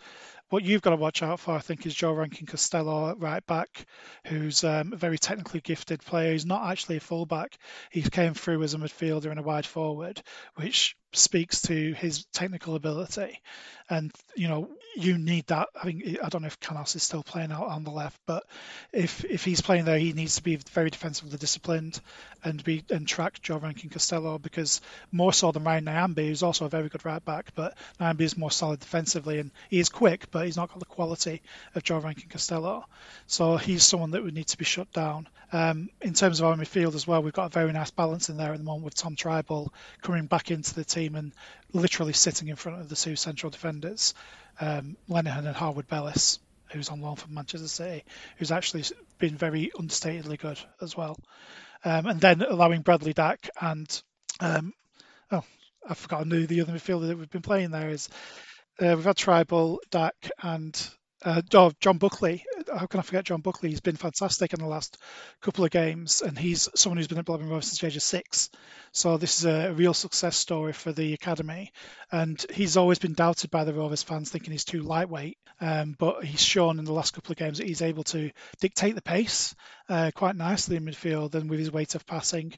What 0.50 0.64
you've 0.64 0.82
got 0.82 0.92
to 0.92 0.96
watch 0.96 1.22
out 1.24 1.42
for, 1.42 1.54
I 1.54 1.60
think, 1.60 1.86
is 1.86 1.94
Joe 1.94 2.14
Rankin 2.14 2.48
Costello 2.48 3.14
right 3.18 3.46
back, 3.46 3.86
who's 4.26 4.64
um, 4.64 4.94
a 4.94 4.96
very 4.96 5.18
technically 5.18 5.60
gifted 5.60 6.02
player. 6.02 6.32
He's 6.32 6.46
not 6.46 6.72
actually 6.72 6.98
a 6.98 7.02
fullback. 7.02 7.58
He 7.92 8.02
came 8.02 8.34
through 8.34 8.64
as 8.64 8.74
a 8.74 8.78
midfielder 8.78 9.30
and 9.30 9.40
a 9.40 9.44
wide 9.44 9.66
forward, 9.66 10.22
which 10.56 10.96
speaks 11.12 11.64
to 11.64 11.94
his 11.94 12.26
technical 12.34 12.76
ability. 12.76 13.42
And 13.90 14.12
you 14.38 14.48
know, 14.48 14.70
you 14.98 15.18
need 15.18 15.46
that. 15.48 15.70
I 15.76 15.84
think 15.84 16.18
I 16.24 16.30
don't 16.30 16.42
know 16.42 16.48
if 16.48 16.60
Canos 16.60 16.96
is 16.96 17.04
still 17.04 17.24
playing 17.24 17.52
out 17.52 17.68
on 17.68 17.84
the 17.84 17.92
left, 17.92 18.20
but 18.26 18.46
if 18.92 19.24
if 19.26 19.46
he's 19.46 19.62
playing 19.62 19.86
there, 19.86 20.00
he 20.00 20.14
needs 20.14 20.38
to 20.38 20.44
be 20.44 20.56
very 20.56 20.90
defensively 20.90 21.38
disciplined 21.38 22.00
and 22.44 22.64
be 22.64 22.84
and 22.90 23.08
track 23.08 23.42
Joe 23.42 23.58
Rankin 23.58 23.90
Costello 23.90 24.40
because 24.40 24.82
more 25.12 25.34
so 25.34 25.52
than 25.52 25.64
Ryan 25.64 25.86
Nyambe, 25.86 26.28
who's 26.28 26.44
also 26.44 26.66
a 26.66 26.70
very 26.70 26.90
good 26.90 27.06
right 27.06 27.24
back, 27.24 27.52
but 27.56 27.78
Nyambe 28.00 28.22
is 28.22 28.38
more 28.38 28.52
solid 28.52 28.80
defensively 28.80 29.40
and 29.40 29.52
he 29.70 29.80
is 29.80 29.90
quick, 29.90 30.32
but 30.32 30.46
he's 30.46 30.58
not 30.58 30.70
got 30.70 30.80
the 30.80 30.86
quality 30.86 31.42
of 31.76 31.84
Joe 31.84 32.00
Rankin 32.00 32.30
Costello. 32.30 32.86
So 33.28 33.58
he's 33.58 33.84
someone 33.84 34.12
that 34.12 34.24
would 34.24 34.34
need 34.34 34.48
to 34.48 34.58
be 34.58 34.66
shut 34.66 34.92
down. 34.94 35.28
Um, 35.54 35.90
in 36.02 36.14
terms 36.14 36.40
of 36.40 36.48
our 36.48 36.56
midfield 36.56 36.96
as 36.96 37.08
well, 37.08 37.24
we've 37.24 37.32
got 37.32 37.46
a 37.46 37.50
very 37.50 37.72
nice 37.72 37.92
balance 37.92 38.30
in 38.30 38.38
there 38.38 38.52
at 38.52 38.58
the 38.58 38.64
moment 38.64 38.84
with 38.84 38.96
Tom 38.96 39.16
Trybull 39.16 39.70
coming 40.02 40.26
back 40.26 40.52
into 40.52 40.74
the 40.74 40.84
team 40.84 41.16
and 41.16 41.32
literally 41.72 42.14
sitting 42.14 42.50
in 42.50 42.56
front 42.56 42.82
of 42.82 42.90
the 42.90 42.96
two 42.96 43.16
central 43.16 43.50
defenders, 43.50 44.14
um, 44.60 44.98
Lenihan 45.10 45.46
and 45.46 45.56
Harwood 45.56 45.88
Bellis, 45.88 46.40
who's 46.72 46.90
on 46.90 47.02
loan 47.02 47.16
from 47.16 47.34
Manchester 47.34 47.68
City, 47.68 48.04
who's 48.38 48.52
actually 48.52 48.84
been 49.20 49.36
very 49.36 49.72
understatedly 49.78 50.40
good 50.40 50.60
as 50.82 50.96
well. 50.96 51.18
Um, 51.84 52.08
and 52.08 52.20
then 52.20 52.42
allowing 52.42 52.82
Bradley 52.82 53.14
Dack 53.14 53.50
and 53.62 54.02
um, 54.40 54.74
oh, 55.32 55.44
I've 55.88 55.98
forgotten 55.98 56.32
who 56.32 56.48
the 56.48 56.62
other 56.62 56.74
midfielder 56.74 57.08
that 57.08 57.18
we've 57.18 57.30
been 57.30 57.42
playing 57.42 57.72
there 57.72 57.90
is. 57.90 58.10
Uh, 58.80 58.94
we've 58.96 59.06
had 59.06 59.16
Trybull, 59.16 59.78
Dack, 59.90 60.16
and 60.42 60.90
uh, 61.24 61.42
oh, 61.54 61.72
John 61.80 61.98
Buckley. 61.98 62.44
How 62.78 62.86
can 62.86 63.00
I 63.00 63.04
forget 63.04 63.26
John 63.26 63.42
Buckley? 63.42 63.70
He's 63.70 63.80
been 63.80 63.96
fantastic 63.96 64.54
in 64.54 64.60
the 64.60 64.68
last 64.68 64.98
couple 65.42 65.66
of 65.66 65.72
games, 65.72 66.22
and 66.22 66.38
he's 66.38 66.70
someone 66.76 66.98
who's 66.98 67.08
been 67.08 67.18
at 67.18 67.26
Blackburn 67.26 67.50
Rovers 67.50 67.68
since 67.68 67.80
the 67.80 67.88
age 67.88 67.96
of 67.96 68.04
six. 68.04 68.50
So 68.92 69.18
this 69.18 69.40
is 69.40 69.46
a 69.46 69.74
real 69.74 69.94
success 69.94 70.38
story 70.38 70.74
for 70.74 70.92
the 70.92 71.14
academy, 71.14 71.72
and 72.12 72.44
he's 72.54 72.78
always 72.78 73.00
been 73.00 73.14
doubted 73.14 73.50
by 73.50 73.64
the 73.64 73.74
Rovers 73.74 74.04
fans, 74.04 74.30
thinking 74.30 74.52
he's 74.52 74.66
too 74.66 74.82
lightweight. 74.82 75.38
Um, 75.60 75.96
but 75.98 76.24
he's 76.24 76.44
shown 76.44 76.78
in 76.78 76.86
the 76.86 76.94
last 76.94 77.14
couple 77.14 77.32
of 77.32 77.38
games 77.38 77.58
that 77.58 77.68
he's 77.68 77.82
able 77.82 78.04
to 78.06 78.30
dictate 78.62 78.94
the 78.94 79.02
pace 79.02 79.56
uh, 79.90 80.12
quite 80.14 80.36
nicely 80.36 80.76
in 80.76 80.86
midfield 80.86 81.34
and 81.34 81.50
with 81.50 81.60
his 81.60 81.72
weight 81.72 81.96
of 81.96 82.06
passing. 82.06 82.54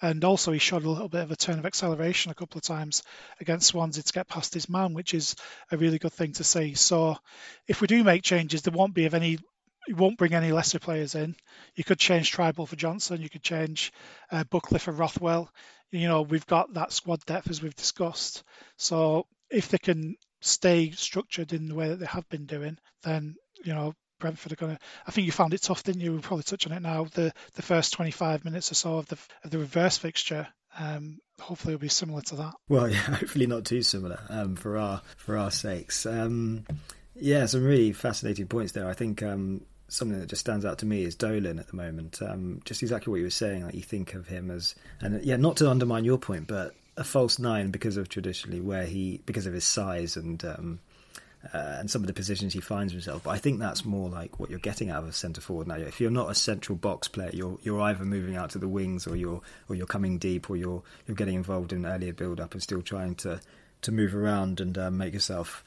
And 0.00 0.22
also, 0.24 0.52
he 0.52 0.60
showed 0.60 0.84
a 0.84 0.90
little 0.90 1.08
bit 1.08 1.22
of 1.22 1.32
a 1.32 1.36
turn 1.36 1.58
of 1.58 1.66
acceleration 1.66 2.30
a 2.30 2.34
couple 2.34 2.58
of 2.58 2.64
times 2.64 3.02
against 3.40 3.68
Swansea 3.68 4.04
to 4.04 4.12
get 4.12 4.28
past 4.28 4.54
his 4.54 4.68
man, 4.68 4.94
which 4.94 5.14
is 5.14 5.34
a 5.72 5.76
really 5.76 5.98
good 5.98 6.12
thing 6.12 6.32
to 6.34 6.44
see. 6.44 6.74
So, 6.74 7.16
if 7.66 7.80
we 7.80 7.88
do 7.88 8.04
make 8.04 8.22
changes, 8.22 8.62
there 8.62 8.72
won't 8.72 8.94
be 8.94 9.06
of 9.06 9.14
any 9.14 9.38
you 9.86 9.96
won't 9.96 10.18
bring 10.18 10.34
any 10.34 10.52
lesser 10.52 10.78
players 10.78 11.14
in. 11.14 11.36
You 11.74 11.84
could 11.84 11.98
change 11.98 12.32
Trybull 12.32 12.68
for 12.68 12.76
Johnson. 12.76 13.20
You 13.20 13.30
could 13.30 13.42
change 13.42 13.92
uh, 14.30 14.44
Buckley 14.44 14.78
for 14.78 14.92
Rothwell. 14.92 15.50
You 15.90 16.08
know, 16.08 16.22
we've 16.22 16.46
got 16.46 16.74
that 16.74 16.92
squad 16.92 17.24
depth 17.26 17.50
as 17.50 17.62
we've 17.62 17.74
discussed. 17.74 18.42
So 18.76 19.26
if 19.50 19.68
they 19.68 19.78
can 19.78 20.16
stay 20.40 20.90
structured 20.90 21.52
in 21.52 21.68
the 21.68 21.74
way 21.74 21.88
that 21.88 22.00
they 22.00 22.06
have 22.06 22.28
been 22.28 22.46
doing, 22.46 22.78
then 23.02 23.36
you 23.64 23.74
know 23.74 23.94
Brentford 24.20 24.52
are 24.52 24.56
going 24.56 24.76
to. 24.76 24.82
I 25.06 25.10
think 25.10 25.26
you 25.26 25.32
found 25.32 25.54
it 25.54 25.62
tough, 25.62 25.82
didn't 25.82 26.00
you? 26.00 26.12
We'll 26.12 26.22
probably 26.22 26.44
touch 26.44 26.66
on 26.66 26.72
it 26.72 26.82
now. 26.82 27.04
The 27.04 27.32
the 27.54 27.62
first 27.62 27.92
25 27.92 28.44
minutes 28.44 28.70
or 28.72 28.74
so 28.74 28.96
of 28.96 29.06
the 29.06 29.18
of 29.44 29.50
the 29.50 29.58
reverse 29.58 29.98
fixture. 29.98 30.48
Um, 30.76 31.18
hopefully, 31.40 31.74
it'll 31.74 31.82
be 31.82 31.88
similar 31.88 32.22
to 32.22 32.36
that. 32.36 32.54
Well, 32.68 32.88
yeah, 32.90 32.98
hopefully 32.98 33.46
not 33.46 33.64
too 33.64 33.82
similar 33.82 34.20
um, 34.28 34.56
for 34.56 34.76
our 34.76 35.02
for 35.16 35.36
our 35.36 35.50
sakes. 35.50 36.06
Um, 36.06 36.64
yeah, 37.14 37.46
some 37.46 37.62
really 37.62 37.92
fascinating 37.92 38.46
points 38.46 38.72
there. 38.72 38.88
I 38.88 38.94
think 38.94 39.22
um, 39.22 39.62
something 39.88 40.18
that 40.18 40.28
just 40.28 40.40
stands 40.40 40.64
out 40.64 40.78
to 40.78 40.86
me 40.86 41.04
is 41.04 41.14
Dolan 41.14 41.58
at 41.58 41.68
the 41.68 41.76
moment. 41.76 42.20
Um, 42.22 42.60
just 42.64 42.82
exactly 42.82 43.10
what 43.10 43.18
you 43.18 43.24
were 43.24 43.30
saying. 43.30 43.64
Like 43.64 43.74
you 43.74 43.82
think 43.82 44.14
of 44.14 44.26
him 44.26 44.50
as, 44.50 44.74
and 45.00 45.22
yeah, 45.24 45.36
not 45.36 45.56
to 45.58 45.70
undermine 45.70 46.04
your 46.04 46.18
point, 46.18 46.46
but 46.46 46.74
a 46.96 47.04
false 47.04 47.38
nine 47.38 47.70
because 47.70 47.96
of 47.96 48.08
traditionally 48.08 48.60
where 48.60 48.86
he 48.86 49.20
because 49.26 49.46
of 49.46 49.52
his 49.52 49.64
size 49.64 50.16
and 50.16 50.44
um, 50.44 50.78
uh, 51.52 51.76
and 51.78 51.90
some 51.90 52.02
of 52.02 52.06
the 52.06 52.12
positions 52.12 52.52
he 52.52 52.60
finds 52.60 52.92
himself. 52.92 53.24
But 53.24 53.30
I 53.30 53.38
think 53.38 53.58
that's 53.58 53.84
more 53.84 54.08
like 54.08 54.38
what 54.40 54.50
you're 54.50 54.58
getting 54.58 54.90
out 54.90 55.02
of 55.02 55.08
a 55.08 55.12
centre 55.12 55.40
forward 55.40 55.66
now. 55.66 55.76
If 55.76 56.00
you're 56.00 56.10
not 56.10 56.30
a 56.30 56.34
central 56.34 56.76
box 56.76 57.08
player, 57.08 57.30
you're 57.32 57.58
you're 57.62 57.80
either 57.80 58.04
moving 58.04 58.36
out 58.36 58.50
to 58.50 58.58
the 58.58 58.68
wings 58.68 59.06
or 59.06 59.16
you're 59.16 59.42
or 59.68 59.76
you're 59.76 59.86
coming 59.86 60.18
deep 60.18 60.48
or 60.48 60.56
you're 60.56 60.82
you're 61.06 61.16
getting 61.16 61.34
involved 61.34 61.72
in 61.72 61.84
earlier 61.84 62.12
build 62.12 62.40
up 62.40 62.52
and 62.52 62.62
still 62.62 62.82
trying 62.82 63.14
to 63.16 63.40
to 63.82 63.92
move 63.92 64.14
around 64.14 64.60
and 64.60 64.78
uh, 64.78 64.90
make 64.90 65.12
yourself 65.12 65.62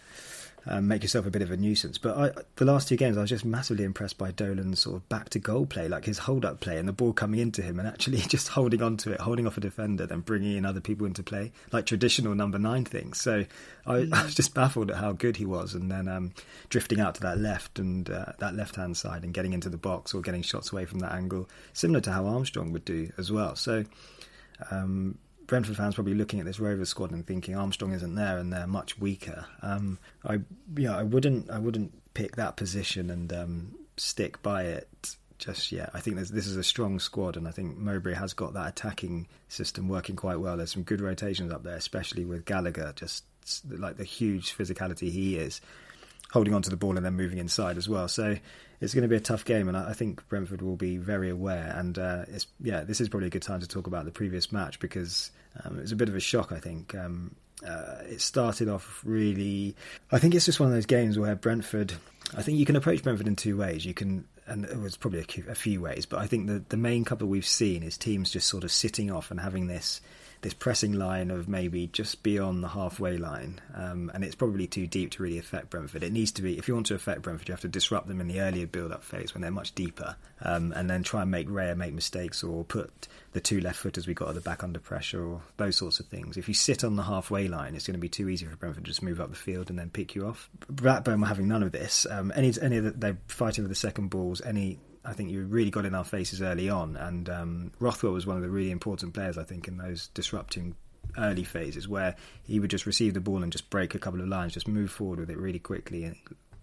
um, 0.66 0.88
make 0.88 1.01
yourself 1.01 1.26
a 1.26 1.30
bit 1.30 1.41
of 1.41 1.51
a 1.51 1.58
nuisance. 1.58 1.97
But 1.97 2.18
I, 2.18 2.41
the 2.55 2.66
last 2.66 2.88
two 2.88 2.97
games, 2.97 3.18
I 3.18 3.22
was 3.22 3.30
just 3.30 3.45
massively 3.45 3.84
impressed 3.84 4.18
by 4.18 4.32
Dolan's 4.32 4.80
sort 4.80 4.97
of 4.97 5.10
back 5.10 5.30
to 5.30 5.39
goal 5.39 5.66
play, 5.66 5.88
like 5.88 6.05
his 6.05 6.20
hold 6.20 6.43
up 6.43 6.60
play 6.60 6.78
and 6.78 6.88
the 6.88 6.93
ball 6.93 7.14
coming 7.14 7.39
into 7.39 7.62
him 7.62 7.80
and 7.80 7.88
actually 7.88 8.18
just 8.28 8.49
holding 8.49 8.82
on 8.82 8.97
to 8.97 9.14
it, 9.14 9.22
holding 9.22 9.47
off 9.47 9.58
a 9.58 9.62
defender, 9.62 10.05
then 10.05 10.22
bringing 10.22 10.58
in 10.58 10.66
other 10.66 10.82
people 10.82 11.05
into 11.05 11.24
play, 11.24 11.51
like 11.72 11.86
traditional 11.86 12.36
number 12.36 12.60
nine 12.60 12.86
things. 12.86 13.22
So 13.22 13.45
I, 13.86 14.08
I 14.14 14.24
was 14.24 14.36
just 14.36 14.53
baffled 14.53 14.91
at 14.91 14.97
how 14.97 15.14
good 15.14 15.38
he 15.38 15.45
was, 15.45 15.74
and 15.74 15.91
then 15.91 16.08
um, 16.08 16.34
drifting 16.70 16.99
out 16.99 17.16
to 17.16 17.22
that 17.22 17.38
left 17.38 17.80
and 17.80 18.10
uh, 18.10 18.34
that 18.39 18.55
left 18.55 18.76
hand 18.76 18.97
side 18.97 19.24
and 19.24 19.34
getting 19.34 19.53
into 19.53 19.70
the 19.70 19.78
box 19.78 20.14
or 20.14 20.22
getting 20.22 20.41
shots 20.41 20.72
away 20.72 20.86
from 20.86 20.99
that 20.99 21.14
angle, 21.14 21.47
similar 21.74 22.01
to 22.01 22.12
how 22.12 22.26
Armstrong 22.26 22.72
would 22.72 22.86
do 22.86 23.12
as 23.18 23.32
well. 23.32 23.55
So. 23.55 23.86
Um, 24.72 25.20
Brentford 25.48 25.78
fans 25.78 25.95
probably 25.95 26.14
looking 26.14 26.39
at 26.39 26.45
this 26.45 26.60
Rovers 26.60 26.89
squad 26.89 27.12
and 27.12 27.26
thinking 27.26 27.56
Armstrong 27.56 27.93
isn't 27.93 28.16
there 28.16 28.38
and 28.38 28.52
they're 28.52 28.68
much 28.68 29.00
weaker. 29.00 29.45
Um, 29.62 29.98
I 30.26 30.39
yeah, 30.76 30.95
I 30.95 31.04
wouldn't 31.04 31.50
I 31.50 31.58
wouldn't 31.58 31.93
pick 32.14 32.36
that 32.36 32.58
position 32.58 33.10
and 33.10 33.32
um, 33.32 33.76
stick 33.95 34.41
by 34.41 34.64
it 34.64 35.16
just 35.38 35.72
yet. 35.72 35.91
I 35.93 36.00
think 36.00 36.18
this 36.18 36.48
is 36.48 36.58
a 36.58 36.64
strong 36.64 37.00
squad, 37.00 37.38
and 37.38 37.48
I 37.48 37.52
think 37.52 37.78
Mowbray 37.78 38.16
has 38.16 38.34
got 38.34 38.54
that 38.54 38.70
attacking 38.70 39.28
system 39.50 39.88
working 39.88 40.16
quite 40.16 40.39
well. 40.39 40.58
There's 40.58 40.72
some 40.72 40.84
good 40.84 41.02
rotations 41.02 41.52
up 41.52 41.64
there, 41.64 41.76
especially 41.76 42.26
with 42.26 42.45
Gallagher, 42.45 42.93
just 42.95 43.24
like 43.70 43.98
the 43.98 44.04
huge 44.04 44.58
physicality 44.58 45.12
he 45.12 45.38
is, 45.38 45.62
holding 46.32 46.54
on 46.54 46.62
to 46.64 46.70
the 46.70 46.76
ball 46.76 46.98
and 46.98 47.06
then 47.06 47.14
moving 47.14 47.38
inside 47.38 47.78
as 47.78 47.88
well. 47.88 48.08
So 48.08 48.38
it's 48.80 48.94
going 48.94 49.04
to 49.04 49.08
be 49.08 49.16
a 49.16 49.22
tough 49.22 49.44
game, 49.44 49.68
and 49.68 49.76
I 49.76 49.94
think 49.94 50.28
Brentford 50.30 50.62
will 50.62 50.76
be 50.76 50.98
very 50.98 51.30
aware. 51.30 51.74
And 51.76 51.98
uh, 51.98 52.26
yeah, 52.60 52.84
this 52.84 53.02
is 53.02 53.10
probably 53.10 53.28
a 53.28 53.32
good 53.32 53.42
time 53.42 53.60
to 53.62 53.68
talk 53.68 53.88
about 53.88 54.06
the 54.06 54.12
previous 54.12 54.52
match 54.52 54.80
because 54.80 55.32
um, 55.64 55.78
it 55.78 55.82
was 55.82 55.92
a 55.92 55.96
bit 55.96 56.10
of 56.10 56.16
a 56.16 56.20
shock. 56.20 56.52
I 56.52 56.60
think 56.60 56.94
um, 56.94 57.36
uh, 57.68 58.04
it 58.08 58.22
started 58.22 58.70
off 58.70 59.02
really. 59.04 59.76
I 60.12 60.20
think 60.20 60.36
it's 60.36 60.46
just 60.46 60.60
one 60.60 60.70
of 60.70 60.76
those 60.76 60.86
games 60.86 61.18
where 61.18 61.36
Brentford. 61.36 61.94
I 62.38 62.42
think 62.42 62.60
you 62.60 62.66
can 62.66 62.76
approach 62.76 63.04
Brentford 63.04 63.28
in 63.28 63.38
two 63.38 63.58
ways. 63.58 63.86
You 63.86 63.94
can, 63.94 64.28
and 64.48 64.66
it 64.66 64.78
was 64.78 64.98
probably 64.98 65.26
a, 65.48 65.56
few 65.56 65.82
ways, 65.82 66.06
but 66.06 66.20
I 66.20 66.28
think 66.28 66.48
the 66.48 66.64
the 66.70 66.78
main 66.78 67.04
couple 67.04 67.28
we've 67.28 67.46
seen 67.46 67.84
is 67.84 67.98
teams 67.98 68.30
just 68.30 68.48
sort 68.48 68.64
of 68.64 68.72
sitting 68.72 69.10
off 69.10 69.32
and 69.32 69.40
having 69.40 69.68
this 69.68 70.02
this 70.42 70.54
pressing 70.54 70.94
line 70.94 71.32
of 71.32 71.48
maybe 71.48 71.88
just 71.88 72.24
beyond 72.24 72.64
the 72.64 72.70
halfway 72.70 73.18
line, 73.18 73.60
um, 73.74 74.12
and 74.14 74.24
it's 74.24 74.36
probably 74.36 74.68
too 74.68 74.88
deep 74.88 75.12
to 75.12 75.24
really 75.24 75.38
affect 75.38 75.70
Brentford. 75.70 76.04
It 76.04 76.12
needs 76.12 76.32
to 76.34 76.42
be 76.42 76.58
if 76.58 76.68
you 76.68 76.74
want 76.74 76.88
to 76.88 76.96
affect 76.96 77.22
Brentford, 77.22 77.48
you 77.48 77.54
have 77.54 77.62
to 77.62 77.68
disrupt 77.68 78.08
them 78.08 78.22
in 78.22 78.28
the 78.28 78.42
earlier 78.42 78.68
build-up 78.68 79.04
phase 79.04 79.34
when 79.34 79.42
they're 79.42 79.52
much 79.52 79.74
deeper, 79.76 80.16
um, 80.42 80.72
and 80.76 80.90
then 80.90 81.04
try 81.04 81.22
and 81.24 81.32
make 81.32 81.48
Raya 81.48 81.76
make 81.76 81.94
mistakes 81.94 82.44
or 82.44 82.64
put 82.64 83.08
the 83.34 83.42
two 83.42 83.60
left 83.62 83.80
footers 83.80 84.08
we 84.08 84.14
got 84.14 84.30
at 84.30 84.36
the 84.36 84.42
back 84.42 84.64
under 84.64 84.80
pressure 84.80 85.24
or 85.24 85.42
those 85.58 85.76
sorts 85.76 86.00
of 86.00 86.08
things. 86.08 86.38
If 86.38 86.48
you 86.48 86.54
sit 86.54 86.84
on 86.84 86.96
the 86.96 87.04
halfway 87.04 87.48
line, 87.48 87.76
it's 87.76 87.86
going 87.86 87.94
to 87.94 88.00
be 88.00 88.10
too 88.10 88.30
easy 88.30 88.46
for 88.46 88.56
Brentford 88.56 88.86
to 88.86 88.90
just 88.90 89.04
move 89.04 89.20
up 89.20 89.30
the 89.30 89.36
field 89.36 89.70
and 89.70 89.78
then 89.78 89.90
pick 89.90 90.16
you 90.16 90.26
off. 90.26 90.50
Blackburn 90.70 91.22
were 91.22 91.28
having 91.28 91.48
none 91.48 91.64
of 91.64 91.72
this. 91.72 92.08
Um, 92.10 92.32
any 92.36 92.54
any 92.62 92.80
the, 92.80 92.92
they're 92.92 93.18
fighting 93.28 93.64
with 93.64 93.70
the 93.70 93.76
second 93.76 94.10
balls. 94.10 94.42
Any 94.42 94.80
I 95.08 95.14
think 95.14 95.32
you 95.32 95.45
really 95.45 95.72
got 95.72 95.86
in 95.86 95.95
our 95.95 96.03
faces 96.03 96.41
early 96.41 96.70
on. 96.70 96.97
And 96.97 97.30
um, 97.30 97.72
Rothwell 97.80 98.12
was 98.12 98.28
one 98.28 98.36
of 98.36 98.43
the 98.43 98.49
really 98.49 98.72
important 98.72 99.14
players, 99.14 99.38
I 99.38 99.43
think, 99.43 99.68
in 99.68 99.78
those 99.78 100.08
disrupting 100.08 100.76
early 101.18 101.45
phases 101.45 101.88
where 101.88 102.16
he 102.43 102.60
would 102.60 102.70
just 102.70 102.86
receive 102.86 103.14
the 103.14 103.22
ball 103.22 103.41
and 103.41 103.51
just 103.51 103.70
break 103.70 103.95
a 103.95 103.99
couple 103.99 104.20
of 104.20 104.28
lines, 104.28 104.53
just 104.53 104.68
move 104.68 104.91
forward 104.91 105.20
with 105.20 105.30
it 105.30 105.38
really 105.38 105.60
quickly 105.60 106.03
and 106.03 106.18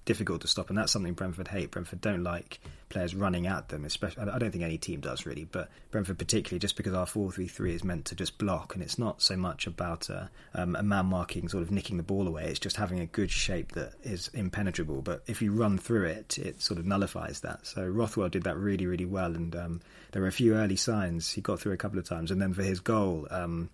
difficult 0.04 0.42
to 0.42 0.48
stop, 0.48 0.68
and 0.68 0.78
that's 0.78 0.92
something 0.92 1.14
Brentford 1.14 1.48
hate. 1.48 1.70
Brentford 1.70 2.00
don't 2.00 2.22
like 2.22 2.60
players 2.88 3.14
running 3.14 3.46
at 3.46 3.68
them, 3.68 3.84
especially. 3.84 4.24
I 4.30 4.38
don't 4.38 4.50
think 4.50 4.64
any 4.64 4.78
team 4.78 5.00
does 5.00 5.26
really, 5.26 5.44
but 5.44 5.70
Brentford 5.90 6.18
particularly, 6.18 6.58
just 6.58 6.76
because 6.76 6.94
our 6.94 7.06
four-three-three 7.06 7.74
is 7.74 7.84
meant 7.84 8.04
to 8.06 8.14
just 8.14 8.38
block, 8.38 8.74
and 8.74 8.82
it's 8.82 8.98
not 8.98 9.22
so 9.22 9.36
much 9.36 9.66
about 9.66 10.08
a, 10.08 10.30
um, 10.54 10.76
a 10.76 10.82
man 10.82 11.06
marking, 11.06 11.48
sort 11.48 11.62
of 11.62 11.70
nicking 11.70 11.96
the 11.96 12.02
ball 12.02 12.28
away. 12.28 12.44
It's 12.44 12.58
just 12.58 12.76
having 12.76 13.00
a 13.00 13.06
good 13.06 13.30
shape 13.30 13.72
that 13.72 13.94
is 14.02 14.28
impenetrable. 14.34 15.02
But 15.02 15.22
if 15.26 15.40
you 15.40 15.52
run 15.52 15.78
through 15.78 16.04
it, 16.04 16.38
it 16.38 16.60
sort 16.60 16.78
of 16.78 16.86
nullifies 16.86 17.40
that. 17.40 17.66
So 17.66 17.86
Rothwell 17.86 18.28
did 18.28 18.44
that 18.44 18.56
really, 18.56 18.86
really 18.86 19.06
well, 19.06 19.34
and 19.34 19.54
um, 19.56 19.80
there 20.12 20.22
were 20.22 20.28
a 20.28 20.32
few 20.32 20.54
early 20.54 20.76
signs. 20.76 21.32
He 21.32 21.40
got 21.40 21.60
through 21.60 21.72
a 21.72 21.78
couple 21.78 21.98
of 21.98 22.04
times, 22.04 22.30
and 22.30 22.40
then 22.40 22.52
for 22.52 22.62
his 22.62 22.80
goal, 22.80 23.26
um, 23.30 23.70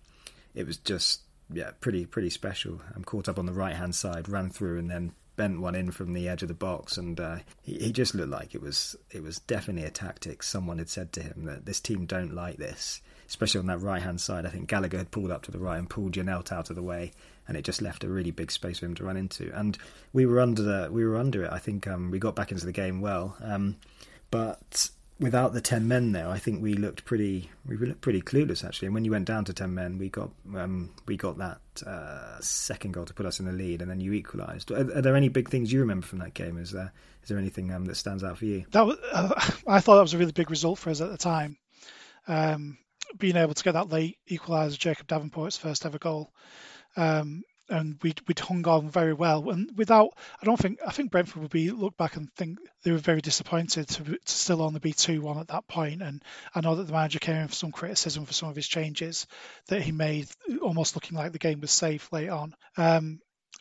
it 0.55 0.65
was 0.65 0.77
just 0.77 1.21
yeah, 1.53 1.71
pretty 1.81 2.05
pretty 2.05 2.29
special. 2.29 2.81
I'm 2.95 3.03
caught 3.03 3.27
up 3.27 3.37
on 3.37 3.45
the 3.45 3.53
right 3.53 3.75
hand 3.75 3.95
side, 3.95 4.29
ran 4.29 4.49
through, 4.49 4.79
and 4.79 4.89
then 4.89 5.11
bent 5.35 5.61
one 5.61 5.75
in 5.75 5.91
from 5.91 6.13
the 6.13 6.27
edge 6.27 6.41
of 6.41 6.47
the 6.47 6.53
box, 6.53 6.97
and 6.97 7.19
uh, 7.19 7.37
he, 7.61 7.75
he, 7.75 7.91
just 7.91 8.13
looked 8.13 8.29
like 8.29 8.53
it 8.53 8.61
was 8.61 8.95
it 9.11 9.23
was 9.23 9.39
definitely 9.39 9.87
a 9.87 9.91
tactic. 9.91 10.43
Someone 10.43 10.77
had 10.77 10.89
said 10.89 11.11
to 11.13 11.21
him 11.23 11.45
that 11.45 11.65
this 11.65 11.79
team 11.79 12.05
don't 12.05 12.33
like 12.33 12.57
this, 12.57 13.01
especially 13.27 13.59
on 13.59 13.67
that 13.67 13.79
right 13.79 14.01
hand 14.01 14.21
side. 14.21 14.45
I 14.45 14.49
think 14.49 14.69
Gallagher 14.69 14.97
had 14.97 15.11
pulled 15.11 15.31
up 15.31 15.43
to 15.43 15.51
the 15.51 15.59
right 15.59 15.77
and 15.77 15.89
pulled 15.89 16.13
Janelt 16.13 16.51
out 16.51 16.69
of 16.69 16.75
the 16.75 16.83
way, 16.83 17.11
and 17.47 17.57
it 17.57 17.63
just 17.63 17.81
left 17.81 18.03
a 18.03 18.09
really 18.09 18.31
big 18.31 18.51
space 18.51 18.79
for 18.79 18.85
him 18.85 18.95
to 18.95 19.03
run 19.03 19.17
into. 19.17 19.51
And 19.57 19.77
we 20.13 20.25
were 20.25 20.39
under 20.39 20.61
the 20.61 20.89
we 20.91 21.05
were 21.05 21.17
under 21.17 21.43
it. 21.45 21.51
I 21.51 21.59
think 21.59 21.87
um, 21.87 22.11
we 22.11 22.19
got 22.19 22.35
back 22.35 22.51
into 22.51 22.65
the 22.65 22.71
game 22.71 23.01
well, 23.01 23.37
um, 23.41 23.77
but 24.29 24.89
without 25.21 25.53
the 25.53 25.61
ten 25.61 25.87
men 25.87 26.11
there, 26.11 26.27
I 26.27 26.39
think 26.39 26.61
we 26.61 26.73
looked 26.73 27.05
pretty 27.05 27.49
we 27.65 27.77
looked 27.77 28.01
pretty 28.01 28.21
clueless 28.21 28.65
actually. 28.65 28.87
And 28.87 28.95
when 28.95 29.05
you 29.05 29.11
went 29.11 29.25
down 29.25 29.45
to 29.45 29.53
ten 29.53 29.73
men, 29.73 29.97
we 29.97 30.09
got 30.09 30.31
um, 30.55 30.89
we 31.05 31.15
got 31.15 31.37
that 31.37 31.61
uh, 31.85 32.39
second 32.41 32.93
goal 32.93 33.05
to 33.05 33.13
put 33.13 33.25
us 33.25 33.39
in 33.39 33.45
the 33.45 33.53
lead, 33.53 33.81
and 33.81 33.89
then 33.89 34.01
you 34.01 34.13
equalised. 34.13 34.71
Are, 34.71 34.97
are, 34.97 35.01
there 35.01 35.15
any 35.15 35.29
big 35.29 35.49
things 35.49 35.71
you 35.71 35.79
remember 35.79 36.05
from 36.05 36.19
that 36.19 36.33
game? 36.33 36.57
Is 36.57 36.71
there 36.71 36.91
is 37.23 37.29
there 37.29 37.37
anything 37.37 37.71
um, 37.71 37.85
that 37.85 37.95
stands 37.95 38.23
out 38.23 38.39
for 38.39 38.45
you? 38.45 38.65
That 38.71 38.85
was, 38.85 38.97
uh, 39.13 39.33
I 39.67 39.79
thought 39.79 39.95
that 39.95 40.01
was 40.01 40.15
a 40.15 40.17
really 40.17 40.31
big 40.31 40.49
result 40.49 40.79
for 40.79 40.89
us 40.89 40.99
at 40.99 41.11
the 41.11 41.17
time. 41.17 41.57
Um, 42.27 42.77
being 43.17 43.37
able 43.37 43.53
to 43.53 43.63
get 43.63 43.73
that 43.73 43.89
late 43.89 44.17
equaliser, 44.29 44.77
Jacob 44.77 45.07
Davenport's 45.07 45.57
first 45.57 45.85
ever 45.85 45.99
goal. 45.99 46.31
Um, 46.97 47.43
and 47.71 47.97
we'd, 48.01 48.21
we'd 48.27 48.39
hung 48.39 48.67
on 48.67 48.89
very 48.89 49.13
well. 49.13 49.49
And 49.49 49.71
without, 49.75 50.09
I 50.41 50.45
don't 50.45 50.59
think, 50.59 50.79
I 50.85 50.91
think 50.91 51.11
Brentford 51.11 51.41
would 51.41 51.51
be 51.51 51.71
look 51.71 51.97
back 51.97 52.15
and 52.15 52.31
think 52.33 52.59
they 52.83 52.91
were 52.91 52.97
very 52.97 53.21
disappointed 53.21 53.87
to, 53.89 54.03
to 54.03 54.17
still 54.25 54.61
only 54.61 54.79
be 54.79 54.93
2 54.93 55.21
1 55.21 55.39
at 55.39 55.47
that 55.47 55.67
point. 55.67 56.01
And 56.01 56.21
I 56.53 56.61
know 56.61 56.75
that 56.75 56.87
the 56.87 56.93
manager 56.93 57.19
came 57.19 57.37
in 57.37 57.47
for 57.47 57.55
some 57.55 57.71
criticism 57.71 58.25
for 58.25 58.33
some 58.33 58.49
of 58.49 58.55
his 58.55 58.67
changes 58.67 59.25
that 59.67 59.81
he 59.81 59.91
made, 59.91 60.27
almost 60.61 60.95
looking 60.95 61.17
like 61.17 61.31
the 61.31 61.39
game 61.39 61.61
was 61.61 61.71
safe 61.71 62.11
late 62.11 62.29
on. 62.29 62.53
Um, 62.77 63.19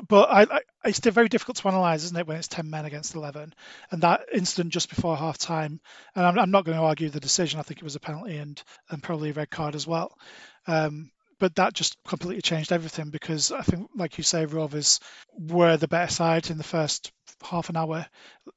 but 0.09 0.31
I, 0.31 0.43
I, 0.43 0.61
it's 0.85 0.99
still 0.99 1.13
very 1.13 1.29
difficult 1.29 1.59
to 1.59 1.69
analyse, 1.69 2.05
isn't 2.05 2.17
it, 2.17 2.27
when 2.27 2.37
it's 2.37 2.49
10 2.49 2.71
men 2.71 2.85
against 2.85 3.15
11? 3.15 3.55
And 3.91 4.03
that 4.03 4.27
incident 4.33 4.73
just 4.73 4.89
before 4.89 5.17
half 5.17 5.39
time, 5.39 5.81
and 6.15 6.27
I'm, 6.27 6.39
I'm, 6.39 6.51
not 6.51 6.65
going 6.65 6.79
to 6.79 6.85
argue 6.85 7.11
the 7.11 7.21
decision, 7.21 7.61
I 7.61 7.63
think 7.63 7.81
it 7.81 7.85
was 7.85 7.97
a 7.97 8.01
penalty 8.01 8.37
and, 8.37 8.63
and 8.89 9.03
probably 9.03 9.31
a 9.31 9.35
red 9.35 9.51
card 9.51 9.75
as 9.75 9.87
well. 9.87 10.17
Um, 10.67 11.11
but 11.41 11.57
that 11.57 11.75
just 11.75 11.97
completely 12.07 12.43
changed 12.43 12.71
everything 12.71 13.11
because 13.11 13.51
I 13.51 13.63
think, 13.63 13.91
like 13.97 14.19
you 14.19 14.23
say, 14.25 14.45
Rovers 14.45 15.01
were 15.33 15.77
the 15.77 15.89
better 15.89 16.13
side 16.13 16.51
in 16.51 16.59
the 16.59 16.65
first 16.65 17.11
half 17.43 17.71
an 17.71 17.77
hour, 17.77 18.07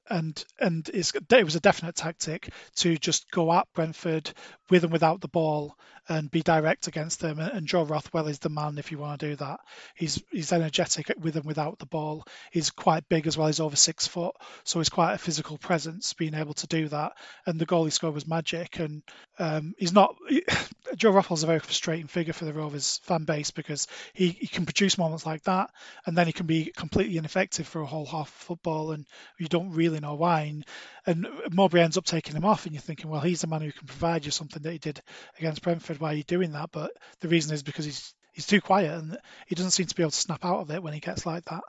and 0.09 0.43
and 0.59 0.87
it 0.89 1.43
was 1.43 1.55
a 1.55 1.59
definite 1.59 1.95
tactic 1.95 2.49
to 2.75 2.97
just 2.97 3.31
go 3.31 3.51
at 3.51 3.67
Brentford 3.73 4.31
with 4.73 4.83
and 4.83 4.91
without 4.91 5.21
the 5.21 5.27
ball 5.27 5.77
and 6.09 6.31
be 6.31 6.41
direct 6.41 6.87
against 6.87 7.19
them. 7.19 7.37
And 7.37 7.67
Joe 7.67 7.83
Rothwell 7.83 8.27
is 8.27 8.39
the 8.39 8.49
man 8.49 8.79
if 8.79 8.91
you 8.91 8.97
want 8.97 9.19
to 9.19 9.29
do 9.29 9.35
that. 9.35 9.59
He's 9.93 10.21
he's 10.31 10.51
energetic 10.51 11.13
with 11.19 11.35
and 11.35 11.45
without 11.45 11.77
the 11.77 11.85
ball. 11.85 12.25
He's 12.51 12.71
quite 12.71 13.07
big 13.07 13.27
as 13.27 13.37
well. 13.37 13.45
He's 13.45 13.59
over 13.59 13.75
six 13.75 14.07
foot, 14.07 14.35
so 14.63 14.79
he's 14.79 14.89
quite 14.89 15.13
a 15.13 15.19
physical 15.19 15.59
presence, 15.59 16.13
being 16.13 16.33
able 16.33 16.55
to 16.55 16.65
do 16.65 16.87
that. 16.87 17.13
And 17.45 17.59
the 17.59 17.67
goal 17.67 17.85
he 17.85 17.91
scored 17.91 18.15
was 18.15 18.27
magic. 18.27 18.79
And 18.79 19.03
um, 19.37 19.75
he's 19.77 19.93
not. 19.93 20.15
Joe 20.95 21.11
Rothwell's 21.11 21.43
a 21.43 21.47
very 21.47 21.59
frustrating 21.59 22.07
figure 22.07 22.33
for 22.33 22.45
the 22.45 22.53
Rovers 22.53 22.99
fan 23.03 23.25
base 23.25 23.51
because 23.51 23.87
he, 24.13 24.29
he 24.29 24.47
can 24.47 24.65
produce 24.65 24.97
moments 24.97 25.25
like 25.25 25.43
that, 25.43 25.69
and 26.05 26.17
then 26.17 26.25
he 26.27 26.33
can 26.33 26.45
be 26.47 26.71
completely 26.75 27.17
ineffective 27.17 27.67
for 27.67 27.81
a 27.81 27.85
whole 27.85 28.05
half 28.05 28.27
of 28.27 28.33
football, 28.33 28.91
and 28.91 29.05
you 29.37 29.47
don't 29.47 29.71
really 29.71 29.99
know 29.99 30.15
why. 30.15 30.41
And, 30.41 30.65
and 31.05 31.27
Mowbray 31.51 31.81
ends 31.81 31.97
up 31.97 32.05
taking 32.05 32.35
him 32.35 32.45
off, 32.45 32.65
and 32.65 32.73
you're 32.73 32.81
thinking, 32.81 33.09
well, 33.09 33.21
he's 33.21 33.41
the 33.41 33.47
man 33.47 33.61
who 33.61 33.71
can 33.71 33.87
provide 33.87 34.25
you 34.25 34.31
something 34.31 34.61
that 34.61 34.71
he 34.71 34.77
did 34.77 35.01
against 35.37 35.61
Brentford. 35.61 35.99
Why 35.99 36.13
are 36.13 36.17
you 36.17 36.23
doing 36.23 36.51
that? 36.53 36.71
But 36.71 36.91
the 37.19 37.27
reason 37.27 37.53
is 37.53 37.63
because 37.63 37.85
he's 37.85 38.13
he's 38.31 38.47
too 38.47 38.61
quiet 38.61 38.91
and 38.91 39.17
he 39.47 39.55
doesn't 39.55 39.71
seem 39.71 39.85
to 39.85 39.95
be 39.95 40.03
able 40.03 40.11
to 40.11 40.17
snap 40.17 40.43
out 40.43 40.61
of 40.61 40.71
it 40.71 40.81
when 40.81 40.93
he 40.93 40.99
gets 40.99 41.25
like 41.25 41.45
that. 41.45 41.63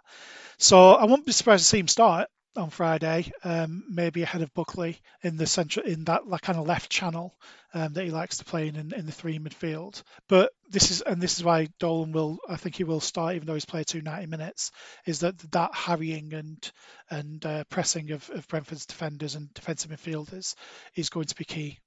So 0.58 0.92
I 0.92 1.04
won't 1.04 1.26
be 1.26 1.32
surprised 1.32 1.64
to 1.64 1.68
see 1.68 1.78
him 1.78 1.88
start 1.88 2.28
on 2.56 2.70
Friday, 2.70 3.32
um, 3.42 3.84
maybe 3.88 4.22
ahead 4.22 4.42
of 4.42 4.54
Buckley 4.54 5.00
in 5.22 5.36
the 5.36 5.46
central 5.46 5.86
in 5.86 6.04
that 6.04 6.26
like, 6.26 6.42
kind 6.42 6.58
of 6.58 6.66
left 6.66 6.90
channel 6.90 7.34
um, 7.72 7.92
that 7.92 8.04
he 8.04 8.10
likes 8.10 8.38
to 8.38 8.44
play 8.44 8.68
in, 8.68 8.76
in, 8.76 8.94
in 8.94 9.06
the 9.06 9.12
three 9.12 9.38
midfield. 9.38 10.02
But 10.28 10.52
this 10.70 10.90
is 10.90 11.00
and 11.00 11.20
this 11.20 11.36
is 11.36 11.44
why 11.44 11.68
Dolan 11.78 12.12
will 12.12 12.38
I 12.48 12.56
think 12.56 12.76
he 12.76 12.84
will 12.84 13.00
start 13.00 13.36
even 13.36 13.46
though 13.46 13.54
he's 13.54 13.64
played 13.64 13.86
two 13.86 14.02
90 14.02 14.26
minutes 14.26 14.70
is 15.06 15.20
that 15.20 15.38
that 15.52 15.74
harrying 15.74 16.32
and 16.34 16.72
and 17.10 17.44
uh, 17.44 17.64
pressing 17.64 18.12
of, 18.12 18.28
of 18.30 18.46
Brentford's 18.48 18.86
defenders 18.86 19.34
and 19.34 19.52
defensive 19.54 19.90
midfielders 19.90 20.54
is 20.94 21.10
going 21.10 21.26
to 21.26 21.36
be 21.36 21.44
key 21.44 21.78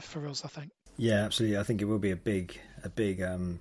for 0.00 0.26
us 0.28 0.44
I 0.44 0.48
think. 0.48 0.72
Yeah, 0.96 1.24
absolutely. 1.24 1.58
I 1.58 1.62
think 1.62 1.82
it 1.82 1.86
will 1.86 1.98
be 1.98 2.10
a 2.10 2.16
big 2.16 2.58
a 2.82 2.88
big 2.88 3.22
um, 3.22 3.60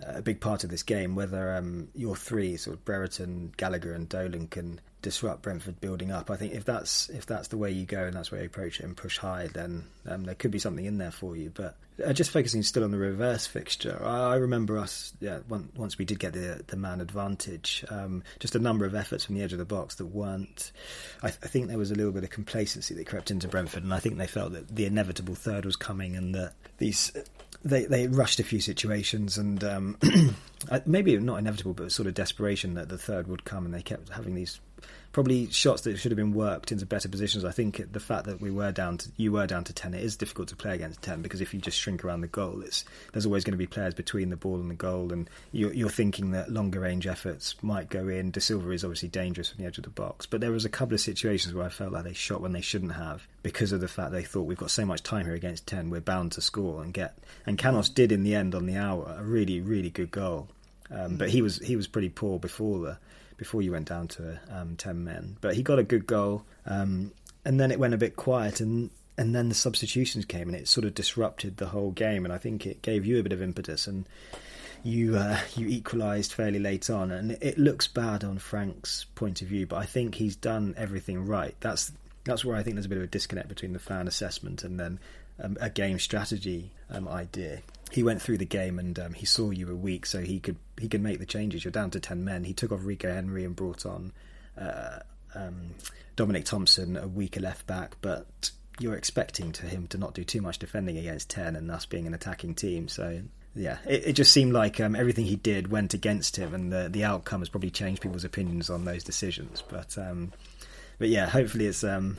a 0.00 0.22
big 0.22 0.40
part 0.40 0.64
of 0.64 0.70
this 0.70 0.82
game 0.82 1.14
whether 1.14 1.56
um, 1.56 1.88
your 1.94 2.16
three 2.16 2.56
sort 2.56 2.76
of 2.76 2.84
Brereton, 2.84 3.52
Gallagher, 3.56 3.92
and 3.92 4.08
Dolan 4.08 4.48
can 4.48 4.80
disrupt 5.06 5.42
Brentford 5.42 5.80
building 5.80 6.10
up. 6.10 6.32
I 6.32 6.36
think 6.36 6.52
if 6.52 6.64
that's 6.64 7.08
if 7.10 7.26
that's 7.26 7.46
the 7.46 7.56
way 7.56 7.70
you 7.70 7.86
go 7.86 8.06
and 8.06 8.14
that's 8.14 8.32
where 8.32 8.40
you 8.40 8.48
approach 8.48 8.80
it 8.80 8.86
and 8.86 8.96
push 8.96 9.18
high, 9.18 9.46
then 9.46 9.84
um, 10.04 10.24
there 10.24 10.34
could 10.34 10.50
be 10.50 10.58
something 10.58 10.84
in 10.84 10.98
there 10.98 11.12
for 11.12 11.36
you. 11.36 11.52
But 11.54 11.76
uh, 12.04 12.12
just 12.12 12.32
focusing 12.32 12.64
still 12.64 12.82
on 12.82 12.90
the 12.90 12.98
reverse 12.98 13.46
fixture, 13.46 14.02
I, 14.02 14.32
I 14.32 14.34
remember 14.34 14.76
us 14.76 15.12
yeah 15.20 15.38
one, 15.46 15.68
once 15.76 15.96
we 15.96 16.04
did 16.04 16.18
get 16.18 16.32
the 16.32 16.64
the 16.66 16.76
man 16.76 17.00
advantage, 17.00 17.84
um, 17.88 18.24
just 18.40 18.56
a 18.56 18.58
number 18.58 18.84
of 18.84 18.96
efforts 18.96 19.24
from 19.24 19.36
the 19.36 19.42
edge 19.42 19.52
of 19.52 19.60
the 19.60 19.64
box 19.64 19.94
that 19.94 20.06
weren't. 20.06 20.72
I, 21.22 21.28
I, 21.28 21.30
think 21.30 21.68
there 21.68 21.78
was 21.78 21.92
a 21.92 21.94
little 21.94 22.10
bit 22.10 22.24
of 22.24 22.30
complacency 22.30 22.92
that 22.96 23.06
crept 23.06 23.30
into 23.30 23.46
Brentford, 23.46 23.84
and 23.84 23.94
I 23.94 24.00
think 24.00 24.18
they 24.18 24.26
felt 24.26 24.54
that 24.54 24.74
the 24.74 24.86
inevitable 24.86 25.36
third 25.36 25.64
was 25.64 25.76
coming 25.76 26.16
and 26.16 26.34
that 26.34 26.54
these 26.78 27.12
they 27.64 27.84
they 27.84 28.08
rushed 28.08 28.40
a 28.40 28.44
few 28.44 28.60
situations 28.60 29.38
and 29.38 29.62
um, 29.62 29.98
maybe 30.86 31.16
not 31.18 31.38
inevitable, 31.38 31.74
but 31.74 31.92
sort 31.92 32.08
of 32.08 32.14
desperation 32.14 32.74
that 32.74 32.88
the 32.88 32.98
third 32.98 33.28
would 33.28 33.44
come, 33.44 33.64
and 33.64 33.72
they 33.72 33.82
kept 33.82 34.08
having 34.08 34.34
these 34.34 34.60
probably 35.16 35.50
shots 35.50 35.80
that 35.80 35.96
should 35.96 36.12
have 36.12 36.16
been 36.16 36.34
worked 36.34 36.70
into 36.70 36.84
better 36.84 37.08
positions. 37.08 37.42
I 37.42 37.50
think 37.50 37.90
the 37.90 38.00
fact 38.00 38.26
that 38.26 38.38
we 38.38 38.50
were 38.50 38.70
down 38.70 38.98
to 38.98 39.08
you 39.16 39.32
were 39.32 39.46
down 39.46 39.64
to 39.64 39.72
ten, 39.72 39.94
it 39.94 40.02
is 40.02 40.14
difficult 40.14 40.48
to 40.48 40.56
play 40.56 40.74
against 40.74 41.00
ten 41.00 41.22
because 41.22 41.40
if 41.40 41.54
you 41.54 41.60
just 41.60 41.78
shrink 41.78 42.04
around 42.04 42.20
the 42.20 42.26
goal, 42.26 42.60
it's 42.60 42.84
there's 43.14 43.24
always 43.24 43.42
going 43.42 43.52
to 43.52 43.56
be 43.56 43.66
players 43.66 43.94
between 43.94 44.28
the 44.28 44.36
ball 44.36 44.56
and 44.56 44.70
the 44.70 44.74
goal, 44.74 45.14
and 45.14 45.30
you're, 45.52 45.72
you're 45.72 45.88
thinking 45.88 46.32
that 46.32 46.52
longer 46.52 46.80
range 46.80 47.06
efforts 47.06 47.54
might 47.62 47.88
go 47.88 48.08
in. 48.08 48.30
Dasilva 48.30 48.74
is 48.74 48.84
obviously 48.84 49.08
dangerous 49.08 49.48
from 49.48 49.62
the 49.62 49.66
edge 49.66 49.78
of 49.78 49.84
the 49.84 49.90
box, 49.90 50.26
but 50.26 50.42
there 50.42 50.52
was 50.52 50.66
a 50.66 50.68
couple 50.68 50.92
of 50.92 51.00
situations 51.00 51.54
where 51.54 51.64
I 51.64 51.70
felt 51.70 51.92
like 51.92 52.04
they 52.04 52.12
shot 52.12 52.42
when 52.42 52.52
they 52.52 52.60
shouldn't 52.60 52.92
have 52.92 53.26
because 53.42 53.72
of 53.72 53.80
the 53.80 53.88
fact 53.88 54.12
they 54.12 54.22
thought 54.22 54.42
we've 54.42 54.58
got 54.58 54.70
so 54.70 54.84
much 54.84 55.02
time 55.02 55.24
here 55.24 55.34
against 55.34 55.66
ten, 55.66 55.88
we're 55.88 56.02
bound 56.02 56.32
to 56.32 56.42
score 56.42 56.82
and 56.82 56.92
get. 56.92 57.16
And 57.46 57.56
Canos 57.56 57.88
did 57.88 58.12
in 58.12 58.22
the 58.22 58.34
end 58.34 58.54
on 58.54 58.66
the 58.66 58.76
hour 58.76 59.16
a 59.18 59.24
really 59.24 59.62
really 59.62 59.88
good 59.88 60.10
goal. 60.10 60.48
Um, 60.90 61.16
but 61.16 61.30
he 61.30 61.40
was 61.40 61.58
he 61.60 61.74
was 61.74 61.86
pretty 61.86 62.10
poor 62.10 62.38
before 62.38 62.80
the 62.80 62.98
before 63.36 63.62
you 63.62 63.72
went 63.72 63.88
down 63.88 64.08
to 64.08 64.40
um, 64.50 64.76
10 64.76 65.04
men. 65.04 65.36
But 65.40 65.54
he 65.54 65.62
got 65.62 65.78
a 65.78 65.84
good 65.84 66.06
goal, 66.06 66.44
um, 66.64 67.12
and 67.44 67.60
then 67.60 67.70
it 67.70 67.78
went 67.78 67.94
a 67.94 67.98
bit 67.98 68.16
quiet, 68.16 68.60
and, 68.60 68.90
and 69.18 69.34
then 69.34 69.48
the 69.48 69.54
substitutions 69.54 70.24
came, 70.24 70.48
and 70.48 70.56
it 70.56 70.68
sort 70.68 70.84
of 70.84 70.94
disrupted 70.94 71.56
the 71.56 71.66
whole 71.66 71.90
game, 71.90 72.24
and 72.24 72.32
I 72.32 72.38
think 72.38 72.66
it 72.66 72.82
gave 72.82 73.06
you 73.06 73.18
a 73.18 73.22
bit 73.22 73.32
of 73.32 73.42
impetus, 73.42 73.86
and 73.86 74.06
you 74.82 75.16
uh, 75.16 75.40
you 75.56 75.66
equalised 75.68 76.32
fairly 76.32 76.58
late 76.58 76.88
on, 76.90 77.10
and 77.10 77.32
it 77.40 77.58
looks 77.58 77.86
bad 77.86 78.24
on 78.24 78.38
Frank's 78.38 79.04
point 79.14 79.42
of 79.42 79.48
view, 79.48 79.66
but 79.66 79.76
I 79.76 79.84
think 79.84 80.14
he's 80.14 80.36
done 80.36 80.74
everything 80.76 81.26
right. 81.26 81.54
That's 81.60 81.92
that's 82.24 82.44
where 82.44 82.56
I 82.56 82.62
think 82.62 82.76
there's 82.76 82.86
a 82.86 82.88
bit 82.90 82.98
of 82.98 83.04
a 83.04 83.08
disconnect 83.08 83.48
between 83.48 83.72
the 83.72 83.78
fan 83.78 84.08
assessment 84.08 84.64
and 84.64 84.78
then 84.78 84.98
um, 85.42 85.56
a 85.60 85.70
game 85.70 85.98
strategy 85.98 86.72
um, 86.90 87.08
idea 87.08 87.62
he 87.90 88.02
went 88.02 88.20
through 88.20 88.38
the 88.38 88.46
game 88.46 88.78
and 88.78 88.98
um, 88.98 89.12
he 89.12 89.26
saw 89.26 89.50
you 89.50 89.66
were 89.66 89.74
weak, 89.74 90.06
so 90.06 90.20
he 90.20 90.40
could 90.40 90.56
he 90.78 90.88
could 90.88 91.02
make 91.02 91.18
the 91.18 91.26
changes. 91.26 91.64
You're 91.64 91.72
down 91.72 91.90
to 91.90 92.00
ten 92.00 92.24
men. 92.24 92.44
He 92.44 92.52
took 92.52 92.72
off 92.72 92.80
Rico 92.84 93.12
Henry 93.12 93.44
and 93.44 93.54
brought 93.54 93.86
on 93.86 94.12
uh, 94.58 95.00
um, 95.34 95.74
Dominic 96.16 96.44
Thompson, 96.44 96.96
a 96.96 97.06
weaker 97.06 97.40
left 97.40 97.66
back, 97.66 97.96
but 98.00 98.50
you're 98.78 98.96
expecting 98.96 99.52
to 99.52 99.66
him 99.66 99.86
to 99.88 99.98
not 99.98 100.14
do 100.14 100.24
too 100.24 100.42
much 100.42 100.58
defending 100.58 100.98
against 100.98 101.30
ten, 101.30 101.54
and 101.54 101.70
us 101.70 101.86
being 101.86 102.06
an 102.06 102.14
attacking 102.14 102.54
team. 102.54 102.88
So 102.88 103.22
yeah, 103.54 103.78
it, 103.86 104.08
it 104.08 104.12
just 104.14 104.32
seemed 104.32 104.52
like 104.52 104.80
um, 104.80 104.96
everything 104.96 105.24
he 105.24 105.36
did 105.36 105.70
went 105.70 105.94
against 105.94 106.36
him, 106.36 106.54
and 106.54 106.72
the 106.72 106.88
the 106.90 107.04
outcome 107.04 107.40
has 107.40 107.48
probably 107.48 107.70
changed 107.70 108.02
people's 108.02 108.24
opinions 108.24 108.68
on 108.68 108.84
those 108.84 109.04
decisions. 109.04 109.62
But 109.66 109.96
um, 109.96 110.32
but 110.98 111.08
yeah, 111.08 111.26
hopefully 111.26 111.66
it's 111.66 111.84
um, 111.84 112.18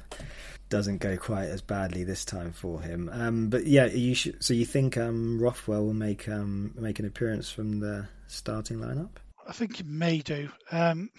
doesn't 0.70 0.98
go 0.98 1.18
quite 1.18 1.50
as 1.50 1.62
badly 1.62 2.04
this 2.04 2.26
time 2.26 2.52
for 2.52 2.82
him. 2.82 3.10
Um, 3.12 3.50
but 3.50 3.66
yeah, 3.66 3.86
you 3.86 4.16
should, 4.16 4.44
so 4.44 4.54
you 4.54 4.66
think 4.66 4.98
um, 4.98 5.40
Rothwell 5.40 5.86
will 5.86 5.94
make 5.94 6.28
um, 6.28 6.74
make 6.76 7.00
an 7.00 7.06
appearance 7.06 7.50
from 7.50 7.80
the 7.80 8.08
starting 8.28 8.78
lineup? 8.78 9.10
I 9.48 9.54
think 9.54 9.78
he 9.78 9.84
may 9.84 10.20
do. 10.20 10.50
Um, 10.72 11.10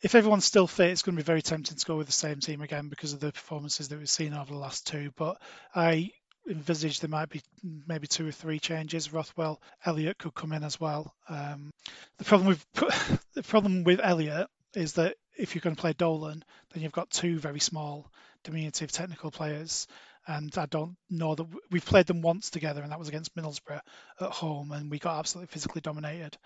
if 0.00 0.14
everyone's 0.14 0.46
still 0.46 0.66
fit, 0.66 0.90
it's 0.90 1.02
going 1.02 1.16
to 1.16 1.22
be 1.22 1.26
very 1.26 1.42
tempting 1.42 1.76
to 1.76 1.86
go 1.86 1.96
with 1.96 2.06
the 2.06 2.12
same 2.12 2.40
team 2.40 2.62
again 2.62 2.88
because 2.88 3.12
of 3.12 3.20
the 3.20 3.32
performances 3.32 3.88
that 3.88 3.98
we've 3.98 4.08
seen 4.08 4.32
over 4.32 4.52
the 4.52 4.58
last 4.58 4.86
two. 4.86 5.12
But 5.16 5.40
I 5.74 6.10
envisage 6.48 7.00
there 7.00 7.10
might 7.10 7.28
be 7.28 7.42
maybe 7.62 8.06
two 8.06 8.26
or 8.26 8.32
three 8.32 8.58
changes. 8.58 9.12
Rothwell, 9.12 9.60
Elliott 9.84 10.18
could 10.18 10.34
come 10.34 10.52
in 10.52 10.62
as 10.62 10.80
well. 10.80 11.14
Um, 11.28 11.70
the 12.18 12.24
problem 12.24 12.48
with 12.48 12.66
the 13.34 13.42
problem 13.42 13.84
with 13.84 14.00
Elliott 14.02 14.48
is 14.74 14.94
that 14.94 15.16
if 15.36 15.54
you're 15.54 15.60
going 15.60 15.76
to 15.76 15.80
play 15.80 15.92
Dolan, 15.92 16.44
then 16.72 16.82
you've 16.82 16.92
got 16.92 17.10
two 17.10 17.38
very 17.38 17.60
small 17.60 18.10
diminutive 18.44 18.92
technical 18.92 19.30
players. 19.30 19.86
And 20.26 20.56
I 20.56 20.66
don't 20.66 20.96
know 21.10 21.34
that 21.34 21.46
we've 21.70 21.84
played 21.84 22.06
them 22.06 22.22
once 22.22 22.48
together, 22.48 22.82
and 22.82 22.92
that 22.92 22.98
was 22.98 23.08
against 23.08 23.34
Middlesbrough 23.34 23.80
at 24.20 24.30
home, 24.30 24.72
and 24.72 24.90
we 24.90 24.98
got 24.98 25.18
absolutely 25.18 25.52
physically 25.52 25.82
dominated. 25.82 26.38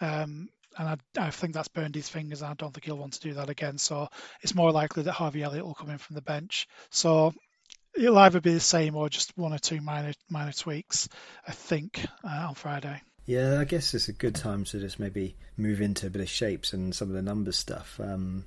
Um, 0.00 0.48
and 0.78 0.88
I, 0.88 0.96
I, 1.18 1.30
think 1.30 1.52
that's 1.52 1.68
burned 1.68 1.94
his 1.94 2.08
fingers, 2.08 2.40
and 2.40 2.50
I 2.50 2.54
don't 2.54 2.72
think 2.72 2.84
he'll 2.84 2.96
want 2.96 3.14
to 3.14 3.20
do 3.20 3.34
that 3.34 3.50
again. 3.50 3.76
So 3.76 4.08
it's 4.40 4.54
more 4.54 4.72
likely 4.72 5.02
that 5.02 5.12
Harvey 5.12 5.42
Elliott 5.42 5.66
will 5.66 5.74
come 5.74 5.90
in 5.90 5.98
from 5.98 6.14
the 6.14 6.22
bench. 6.22 6.68
So 6.90 7.34
it'll 7.94 8.18
either 8.18 8.40
be 8.40 8.54
the 8.54 8.60
same 8.60 8.96
or 8.96 9.08
just 9.08 9.36
one 9.36 9.52
or 9.52 9.58
two 9.58 9.80
minor 9.80 10.12
minor 10.30 10.52
tweaks, 10.52 11.08
I 11.46 11.52
think, 11.52 12.04
uh, 12.24 12.46
on 12.48 12.54
Friday. 12.54 13.02
Yeah, 13.26 13.60
I 13.60 13.64
guess 13.64 13.92
it's 13.92 14.08
a 14.08 14.14
good 14.14 14.34
time 14.34 14.64
to 14.64 14.80
just 14.80 14.98
maybe 14.98 15.36
move 15.56 15.82
into 15.82 16.06
a 16.06 16.10
bit 16.10 16.22
of 16.22 16.30
shapes 16.30 16.72
and 16.72 16.94
some 16.94 17.08
of 17.08 17.14
the 17.14 17.22
numbers 17.22 17.58
stuff. 17.58 18.00
Um, 18.02 18.44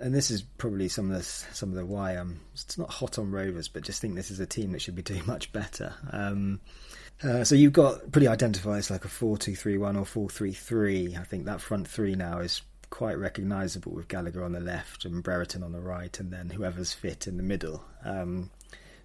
and 0.00 0.14
this 0.14 0.30
is 0.30 0.42
probably 0.42 0.88
some 0.88 1.10
of 1.10 1.16
the 1.16 1.22
some 1.22 1.70
of 1.70 1.74
the 1.74 1.84
why 1.84 2.12
I'm 2.12 2.40
it's 2.52 2.78
not 2.78 2.90
hot 2.90 3.18
on 3.18 3.30
Rovers, 3.30 3.68
but 3.68 3.82
just 3.82 4.00
think 4.00 4.14
this 4.14 4.30
is 4.30 4.40
a 4.40 4.46
team 4.46 4.72
that 4.72 4.82
should 4.82 4.96
be 4.96 5.02
doing 5.10 5.26
much 5.26 5.52
better. 5.52 5.94
Um, 6.10 6.60
uh, 7.22 7.44
so 7.44 7.54
you've 7.54 7.74
got 7.74 8.10
pretty 8.12 8.28
identified 8.28 8.78
as 8.78 8.90
like 8.90 9.04
a 9.04 9.08
four-two-three-one 9.08 9.96
or 9.96 10.06
four-three-three. 10.06 11.16
I 11.16 11.24
think 11.24 11.44
that 11.44 11.60
front 11.60 11.86
three 11.86 12.14
now 12.14 12.38
is 12.38 12.62
quite 12.88 13.18
recognisable 13.18 13.92
with 13.92 14.08
Gallagher 14.08 14.42
on 14.42 14.52
the 14.52 14.60
left 14.60 15.04
and 15.04 15.22
Brereton 15.22 15.62
on 15.62 15.72
the 15.72 15.80
right, 15.80 16.18
and 16.18 16.32
then 16.32 16.48
whoever's 16.48 16.92
fit 16.92 17.26
in 17.26 17.36
the 17.36 17.42
middle. 17.42 17.84
Um, 18.04 18.50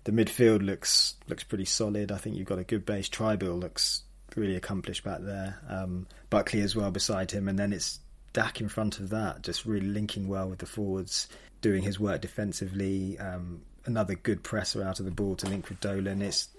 the 0.06 0.12
midfield 0.12 0.66
looks 0.66 1.16
looks 1.28 1.44
pretty 1.44 1.66
solid. 1.66 2.12
I 2.12 2.18
think 2.18 2.36
you've 2.38 2.48
got 2.48 2.60
a 2.60 2.64
good 2.64 2.86
base. 2.86 3.10
Trybull 3.10 3.60
looks 3.60 4.04
really 4.36 4.56
accomplished 4.56 5.04
back 5.04 5.20
there. 5.22 5.58
Um, 5.70 6.08
Buckley 6.30 6.62
as 6.62 6.76
well 6.76 6.92
beside 6.92 7.32
him, 7.32 7.48
and 7.48 7.60
then 7.60 7.74
it's 7.74 8.00
Dack 8.36 8.60
in 8.60 8.68
front 8.68 9.00
of 9.00 9.10
that, 9.10 9.42
just 9.42 9.66
really 9.66 9.88
linking 9.88 10.28
well 10.28 10.50
with 10.50 10.60
the 10.60 10.66
forwards, 10.66 11.30
doing 11.62 11.84
his 11.84 12.00
work 12.00 12.20
defensively. 12.20 13.18
Um, 13.18 13.62
another 13.86 14.16
good 14.16 14.44
presser 14.44 14.84
out 14.84 15.00
of 15.00 15.06
the 15.06 15.12
ball 15.12 15.36
to 15.38 15.48
link 15.48 15.70
with 15.70 15.80
Dolan. 15.80 16.22
It's 16.22 16.50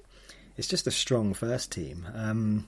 it's 0.57 0.68
just 0.68 0.87
a 0.87 0.91
strong 0.91 1.35
first 1.35 1.70
team. 1.70 2.09
Um, 2.14 2.66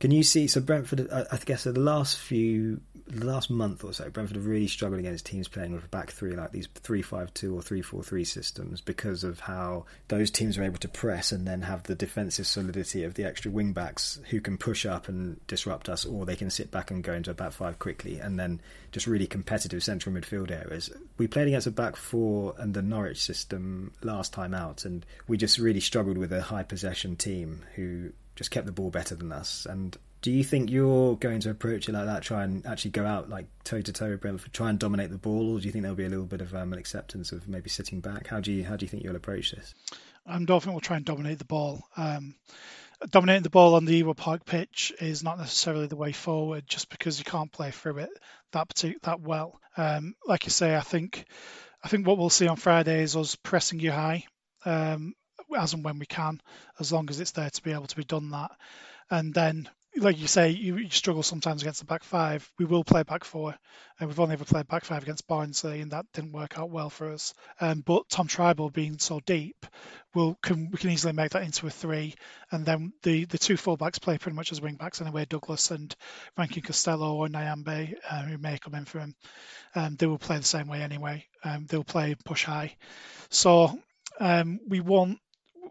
Can 0.00 0.10
you 0.10 0.22
see? 0.22 0.46
So 0.48 0.62
Brentford, 0.62 1.08
I, 1.12 1.26
I 1.30 1.36
guess, 1.44 1.64
the 1.64 1.78
last 1.78 2.18
few 2.18 2.80
the 3.10 3.26
last 3.26 3.50
month 3.50 3.84
or 3.84 3.92
so, 3.92 4.08
Brentford 4.08 4.36
have 4.36 4.46
really 4.46 4.68
struggled 4.68 5.00
against 5.00 5.26
teams 5.26 5.48
playing 5.48 5.72
with 5.72 5.84
a 5.84 5.88
back 5.88 6.10
three, 6.10 6.32
like 6.32 6.52
these 6.52 6.68
three-five-two 6.74 7.54
or 7.54 7.60
three-four-three 7.60 8.24
systems, 8.24 8.80
because 8.80 9.24
of 9.24 9.40
how 9.40 9.84
those 10.08 10.30
teams 10.30 10.56
are 10.56 10.62
able 10.62 10.78
to 10.78 10.88
press 10.88 11.32
and 11.32 11.46
then 11.46 11.62
have 11.62 11.82
the 11.84 11.94
defensive 11.94 12.46
solidity 12.46 13.02
of 13.04 13.14
the 13.14 13.24
extra 13.24 13.50
wing 13.50 13.72
backs 13.72 14.20
who 14.30 14.40
can 14.40 14.56
push 14.56 14.86
up 14.86 15.08
and 15.08 15.44
disrupt 15.46 15.88
us, 15.88 16.04
or 16.04 16.24
they 16.24 16.36
can 16.36 16.50
sit 16.50 16.70
back 16.70 16.90
and 16.90 17.04
go 17.04 17.12
into 17.12 17.30
a 17.30 17.34
back 17.34 17.52
five 17.52 17.78
quickly, 17.78 18.18
and 18.18 18.38
then 18.38 18.60
just 18.92 19.06
really 19.06 19.26
competitive 19.26 19.82
central 19.82 20.14
midfield 20.14 20.50
areas. 20.50 20.90
We 21.18 21.26
played 21.26 21.48
against 21.48 21.66
a 21.66 21.72
back 21.72 21.96
four 21.96 22.54
and 22.58 22.74
the 22.74 22.82
Norwich 22.82 23.22
system 23.22 23.92
last 24.02 24.32
time 24.32 24.54
out, 24.54 24.84
and 24.84 25.04
we 25.26 25.36
just 25.36 25.58
really 25.58 25.80
struggled 25.80 26.18
with 26.18 26.32
a 26.32 26.42
high 26.42 26.62
possession 26.64 27.16
team 27.16 27.64
who 27.74 28.10
just 28.36 28.50
kept 28.50 28.66
the 28.66 28.72
ball 28.72 28.90
better 28.90 29.14
than 29.14 29.32
us 29.32 29.66
and 29.68 29.98
do 30.22 30.30
you 30.30 30.44
think 30.44 30.70
you're 30.70 31.16
going 31.16 31.40
to 31.40 31.50
approach 31.50 31.88
it 31.88 31.92
like 31.92 32.06
that? 32.06 32.22
Try 32.22 32.44
and 32.44 32.66
actually 32.66 32.90
go 32.90 33.06
out 33.06 33.30
like 33.30 33.46
toe 33.64 33.80
to 33.80 33.92
toe 33.92 34.10
with 34.10 34.20
Brentford, 34.20 34.52
try 34.52 34.70
and 34.70 34.78
dominate 34.78 35.10
the 35.10 35.18
ball, 35.18 35.54
or 35.54 35.60
do 35.60 35.66
you 35.66 35.72
think 35.72 35.82
there'll 35.82 35.96
be 35.96 36.04
a 36.04 36.10
little 36.10 36.26
bit 36.26 36.40
of 36.40 36.54
um, 36.54 36.72
an 36.72 36.78
acceptance 36.78 37.32
of 37.32 37.48
maybe 37.48 37.70
sitting 37.70 38.00
back? 38.00 38.26
How 38.26 38.40
do 38.40 38.52
you 38.52 38.64
how 38.64 38.76
do 38.76 38.84
you 38.84 38.88
think 38.88 39.04
you'll 39.04 39.16
approach 39.16 39.52
this? 39.52 39.74
Think 40.26 40.74
we'll 40.74 40.80
try 40.80 40.96
and 40.96 41.04
dominate 41.04 41.38
the 41.38 41.44
ball. 41.44 41.82
Um, 41.96 42.34
dominating 43.08 43.42
the 43.42 43.50
ball 43.50 43.74
on 43.74 43.86
the 43.86 44.02
Ewood 44.02 44.18
Park 44.18 44.44
pitch 44.44 44.92
is 45.00 45.22
not 45.22 45.38
necessarily 45.38 45.86
the 45.86 45.96
way 45.96 46.12
forward, 46.12 46.64
just 46.66 46.90
because 46.90 47.18
you 47.18 47.24
can't 47.24 47.50
play 47.50 47.70
through 47.70 47.98
it 47.98 48.10
that 48.52 48.68
particular, 48.68 49.00
that 49.04 49.20
well. 49.20 49.58
Um, 49.76 50.14
like 50.26 50.44
you 50.44 50.50
say, 50.50 50.76
I 50.76 50.80
think 50.80 51.24
I 51.82 51.88
think 51.88 52.06
what 52.06 52.18
we'll 52.18 52.30
see 52.30 52.48
on 52.48 52.56
Friday 52.56 53.02
is 53.02 53.16
us 53.16 53.36
pressing 53.36 53.80
you 53.80 53.90
high, 53.90 54.24
um, 54.64 55.14
as 55.56 55.72
and 55.72 55.84
when 55.84 55.98
we 55.98 56.06
can, 56.06 56.40
as 56.78 56.92
long 56.92 57.08
as 57.08 57.20
it's 57.20 57.32
there 57.32 57.50
to 57.50 57.62
be 57.62 57.72
able 57.72 57.86
to 57.86 57.96
be 57.96 58.04
done 58.04 58.30
that, 58.30 58.50
and 59.10 59.32
then 59.32 59.68
like 60.00 60.18
you 60.18 60.26
say, 60.26 60.50
you, 60.50 60.78
you, 60.78 60.90
struggle 60.90 61.22
sometimes 61.22 61.62
against 61.62 61.80
the 61.80 61.86
back 61.86 62.02
five. 62.02 62.50
We 62.58 62.64
will 62.64 62.84
play 62.84 63.02
back 63.02 63.24
four, 63.24 63.54
and 63.98 64.08
we've 64.08 64.18
only 64.18 64.32
ever 64.32 64.44
played 64.44 64.66
back 64.66 64.84
five 64.84 65.02
against 65.02 65.28
Barnsley, 65.28 65.80
and 65.80 65.90
that 65.92 66.06
didn't 66.14 66.32
work 66.32 66.58
out 66.58 66.70
well 66.70 66.90
for 66.90 67.12
us. 67.12 67.34
Um, 67.60 67.82
but 67.86 68.08
Tom 68.08 68.26
Trybull 68.26 68.72
being 68.72 68.98
so 68.98 69.20
deep, 69.20 69.66
will 70.14 70.36
can 70.42 70.70
we 70.70 70.78
can 70.78 70.90
easily 70.90 71.12
make 71.12 71.32
that 71.32 71.42
into 71.42 71.66
a 71.66 71.70
three, 71.70 72.14
and 72.50 72.64
then 72.64 72.92
the 73.02 73.26
the 73.26 73.38
two 73.38 73.54
fullbacks 73.54 74.00
play 74.00 74.18
pretty 74.18 74.36
much 74.36 74.52
as 74.52 74.60
wing 74.60 74.76
backs 74.76 75.00
anyway. 75.00 75.26
Douglas 75.26 75.70
and 75.70 75.94
Rankin 76.36 76.62
Costello 76.62 77.14
or 77.14 77.28
Nyambe, 77.28 77.94
uh, 78.08 78.22
who 78.22 78.38
may 78.38 78.58
come 78.58 78.74
in 78.74 78.86
for 78.86 79.00
him, 79.00 79.14
um, 79.74 79.96
they 79.96 80.06
will 80.06 80.18
play 80.18 80.38
the 80.38 80.44
same 80.44 80.68
way 80.68 80.82
anyway. 80.82 81.26
Um, 81.44 81.66
they'll 81.66 81.84
play 81.84 82.14
push 82.24 82.44
high, 82.44 82.76
so 83.28 83.78
um, 84.18 84.60
we 84.66 84.80
want 84.80 85.18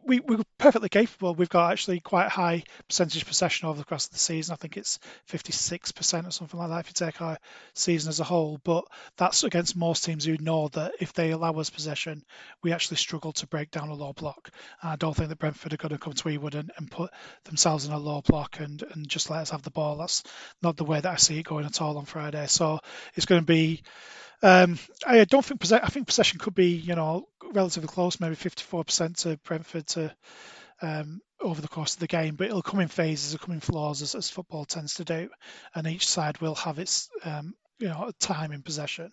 we, 0.10 0.20
we're 0.22 0.41
perfectly 0.57 0.89
capable. 0.89 1.36
We've 1.36 1.47
got 1.47 1.72
actually 1.72 1.99
quite 1.99 2.30
high 2.30 2.64
percentage 2.88 3.28
possession 3.28 3.70
over 3.70 3.78
the 3.78 3.86
course 3.86 4.07
of 4.07 4.12
the 4.12 4.18
season. 4.18 4.53
I 4.53 4.55
think 4.55 4.76
it's 4.76 4.97
56% 5.30 6.28
or 6.28 6.32
something 6.32 6.60
like 6.60 6.70
that 6.70 6.80
if 6.80 6.88
you 6.88 6.93
take 6.93 7.22
our 7.22 7.38
season 7.76 8.10
as 8.10 8.20
a 8.20 8.24
whole. 8.24 8.60
But 8.64 8.86
that's 9.18 9.43
against 9.43 9.78
most 9.78 10.03
teams 10.03 10.26
who 10.26 10.38
know 10.39 10.68
that 10.70 10.93
if 10.99 11.14
they 11.14 11.30
allow 11.30 11.53
us 11.53 11.70
possession, 11.70 12.24
we 12.64 12.74
actually 12.74 12.97
struggle 12.97 13.34
to 13.34 13.47
break 13.47 13.70
down 13.70 13.89
a 13.89 13.93
low 13.93 14.14
block. 14.14 14.49
I 14.82 14.95
don't 14.95 15.16
think 15.16 15.30
that 15.30 15.38
Brentford 15.38 15.74
are 15.74 15.78
going 15.78 15.91
to 15.91 15.99
come 15.99 16.14
to 16.14 16.30
Ewood 16.30 16.55
and, 16.55 16.72
and 16.78 16.89
put 16.89 17.12
themselves 17.43 17.86
in 17.86 17.93
a 17.93 17.99
low 17.99 18.22
block 18.22 18.60
and, 18.60 18.84
and 18.91 19.07
just 19.07 19.30
let 19.30 19.41
us 19.41 19.51
have 19.51 19.62
the 19.62 19.70
ball. 19.70 19.97
That's 19.97 20.24
not 20.64 20.76
the 20.76 20.86
way 20.86 20.99
that 20.99 21.14
I 21.14 21.18
see 21.18 21.38
it 21.38 21.45
going 21.45 21.66
at 21.66 21.82
all 21.82 21.99
on 21.99 22.05
Friday. 22.05 22.47
So 22.47 22.80
it's 23.14 23.28
going 23.28 23.41
to 23.41 23.45
be 23.45 23.84
um, 24.42 24.78
I 25.06 25.24
don't 25.26 25.44
think 25.44 25.72
I 25.72 25.88
think 25.88 26.08
possession 26.08 26.40
could 26.40 26.56
be 26.56 26.72
you 26.72 26.96
know 26.96 27.28
relatively 27.52 27.88
close, 27.88 28.20
maybe 28.20 28.36
54% 28.36 29.18
to 29.24 29.38
Brentford 29.44 29.88
to 29.88 30.16
um, 30.82 31.22
over 31.42 31.62
the 31.62 31.68
course 31.68 31.94
of 31.94 32.00
the 32.00 32.08
game, 32.08 32.36
but 32.36 32.48
it'll 32.48 32.62
come 32.62 32.80
in 32.80 32.88
phases, 32.88 33.34
it'll 33.34 33.46
come 33.46 33.56
in 33.56 33.62
floors 33.62 34.02
as, 34.02 34.16
as 34.16 34.30
football 34.30 34.66
tends 34.66 34.96
to 34.96 35.06
do, 35.06 35.30
and 35.76 35.88
each 35.88 36.08
side 36.08 36.40
will 36.40 36.56
have 36.56 36.80
its 36.80 37.10
um, 37.24 37.54
you 37.80 37.88
know 37.88 38.12
time 38.20 38.52
in 38.52 38.62
possession. 38.62 39.12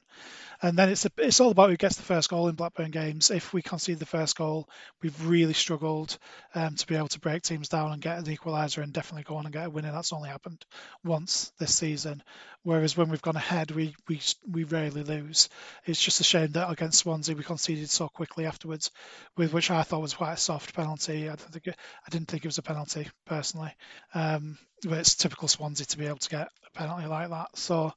And 0.62 0.76
then 0.76 0.88
it's 0.88 1.04
a, 1.04 1.10
it's 1.18 1.40
all 1.40 1.50
about 1.50 1.70
who 1.70 1.76
gets 1.76 1.96
the 1.96 2.02
first 2.02 2.28
goal 2.28 2.48
in 2.48 2.54
Blackburn 2.54 2.90
games. 2.90 3.30
If 3.30 3.52
we 3.52 3.62
concede 3.62 3.98
the 3.98 4.06
first 4.06 4.36
goal, 4.36 4.68
we've 5.02 5.26
really 5.28 5.52
struggled 5.52 6.18
um, 6.54 6.74
to 6.76 6.86
be 6.86 6.96
able 6.96 7.08
to 7.08 7.20
break 7.20 7.42
teams 7.42 7.68
down 7.68 7.92
and 7.92 8.02
get 8.02 8.18
an 8.18 8.24
equaliser 8.24 8.82
and 8.82 8.92
definitely 8.92 9.24
go 9.24 9.36
on 9.36 9.44
and 9.44 9.52
get 9.52 9.66
a 9.66 9.70
win. 9.70 9.84
And 9.84 9.94
that's 9.94 10.12
only 10.12 10.30
happened 10.30 10.64
once 11.04 11.52
this 11.58 11.74
season. 11.74 12.22
Whereas 12.66 12.96
when 12.96 13.10
we've 13.10 13.22
gone 13.22 13.36
ahead, 13.36 13.70
we 13.70 13.94
we 14.08 14.20
we 14.50 14.64
rarely 14.64 15.04
lose. 15.04 15.48
It's 15.84 16.02
just 16.02 16.20
a 16.20 16.24
shame 16.24 16.50
that 16.52 16.68
against 16.68 16.98
Swansea 16.98 17.36
we 17.36 17.44
conceded 17.44 17.88
so 17.88 18.08
quickly 18.08 18.44
afterwards, 18.44 18.90
with 19.36 19.52
which 19.52 19.70
I 19.70 19.84
thought 19.84 20.02
was 20.02 20.14
quite 20.14 20.32
a 20.32 20.36
soft 20.36 20.74
penalty. 20.74 21.30
I, 21.30 21.36
think 21.36 21.68
it, 21.68 21.76
I 22.04 22.10
didn't 22.10 22.26
think 22.26 22.44
it 22.44 22.48
was 22.48 22.58
a 22.58 22.62
penalty 22.62 23.08
personally, 23.24 23.72
um, 24.14 24.58
but 24.82 24.98
it's 24.98 25.14
typical 25.14 25.46
Swansea 25.46 25.86
to 25.86 25.96
be 25.96 26.06
able 26.06 26.16
to 26.16 26.28
get 26.28 26.48
a 26.66 26.76
penalty 26.76 27.06
like 27.06 27.30
that. 27.30 27.56
So 27.56 27.92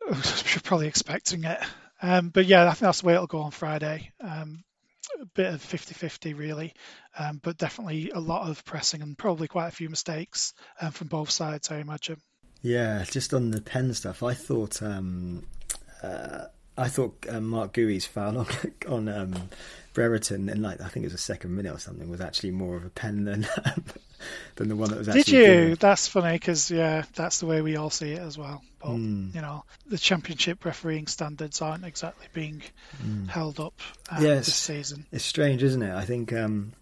you're 0.06 0.62
probably 0.64 0.86
expecting 0.86 1.44
it. 1.44 1.60
Um, 2.00 2.30
but 2.30 2.46
yeah, 2.46 2.62
I 2.62 2.70
think 2.70 2.78
that's 2.78 3.02
the 3.02 3.08
way 3.08 3.12
it'll 3.12 3.26
go 3.26 3.42
on 3.42 3.50
Friday. 3.50 4.10
Um, 4.22 4.64
a 5.20 5.26
bit 5.34 5.52
of 5.52 5.62
50-50 5.62 6.34
really, 6.34 6.72
um, 7.18 7.40
but 7.42 7.58
definitely 7.58 8.10
a 8.14 8.20
lot 8.20 8.48
of 8.48 8.64
pressing 8.64 9.02
and 9.02 9.18
probably 9.18 9.48
quite 9.48 9.68
a 9.68 9.72
few 9.72 9.90
mistakes 9.90 10.54
um, 10.80 10.92
from 10.92 11.08
both 11.08 11.28
sides, 11.28 11.70
I 11.70 11.80
imagine. 11.80 12.22
Yeah, 12.62 13.04
just 13.04 13.32
on 13.32 13.50
the 13.50 13.60
pen 13.60 13.94
stuff, 13.94 14.22
I 14.22 14.34
thought 14.34 14.82
um, 14.82 15.46
uh, 16.02 16.46
I 16.76 16.88
thought 16.88 17.26
uh, 17.28 17.40
Marc 17.40 17.74
Guéhi's 17.74 18.06
foul 18.06 18.38
on 18.38 18.46
on 18.88 19.08
um, 19.08 19.34
Brereton 19.92 20.48
in 20.48 20.62
like 20.62 20.80
I 20.80 20.88
think 20.88 21.04
it 21.04 21.08
was 21.08 21.14
a 21.14 21.18
second 21.18 21.54
minute 21.54 21.74
or 21.74 21.78
something 21.78 22.08
was 22.08 22.20
actually 22.20 22.52
more 22.52 22.76
of 22.76 22.84
a 22.84 22.90
pen 22.90 23.24
than 23.24 23.46
than 24.56 24.68
the 24.68 24.76
one 24.76 24.90
that 24.90 24.98
was. 24.98 25.08
Did 25.08 25.28
you? 25.28 25.44
Given. 25.44 25.74
That's 25.80 26.08
funny 26.08 26.34
because 26.34 26.70
yeah, 26.70 27.04
that's 27.14 27.40
the 27.40 27.46
way 27.46 27.60
we 27.60 27.76
all 27.76 27.90
see 27.90 28.12
it 28.12 28.20
as 28.20 28.38
well. 28.38 28.62
But 28.80 28.90
mm. 28.90 29.34
you 29.34 29.40
know, 29.40 29.64
the 29.86 29.98
championship 29.98 30.64
refereeing 30.64 31.06
standards 31.06 31.60
aren't 31.60 31.84
exactly 31.84 32.28
being 32.32 32.62
mm. 33.02 33.28
held 33.28 33.60
up 33.60 33.74
um, 34.10 34.22
yes. 34.22 34.46
this 34.46 34.54
season. 34.54 35.06
It's 35.12 35.24
strange, 35.24 35.62
isn't 35.62 35.82
it? 35.82 35.94
I 35.94 36.04
think. 36.04 36.32
Um, 36.32 36.72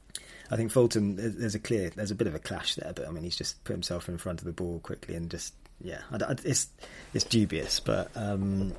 I 0.50 0.56
think 0.56 0.70
Fulton, 0.70 1.16
there's 1.16 1.54
a 1.54 1.58
clear, 1.58 1.90
there's 1.90 2.10
a 2.10 2.14
bit 2.14 2.26
of 2.26 2.34
a 2.34 2.38
clash 2.38 2.76
there, 2.76 2.94
but 2.94 3.06
I 3.06 3.10
mean, 3.10 3.22
he's 3.22 3.36
just 3.36 3.62
put 3.64 3.74
himself 3.74 4.08
in 4.08 4.16
front 4.16 4.40
of 4.40 4.46
the 4.46 4.52
ball 4.52 4.80
quickly 4.80 5.14
and 5.14 5.30
just, 5.30 5.52
yeah, 5.80 6.00
it's 6.44 6.68
it's 7.14 7.24
dubious, 7.24 7.80
but 7.80 8.10
um, 8.14 8.74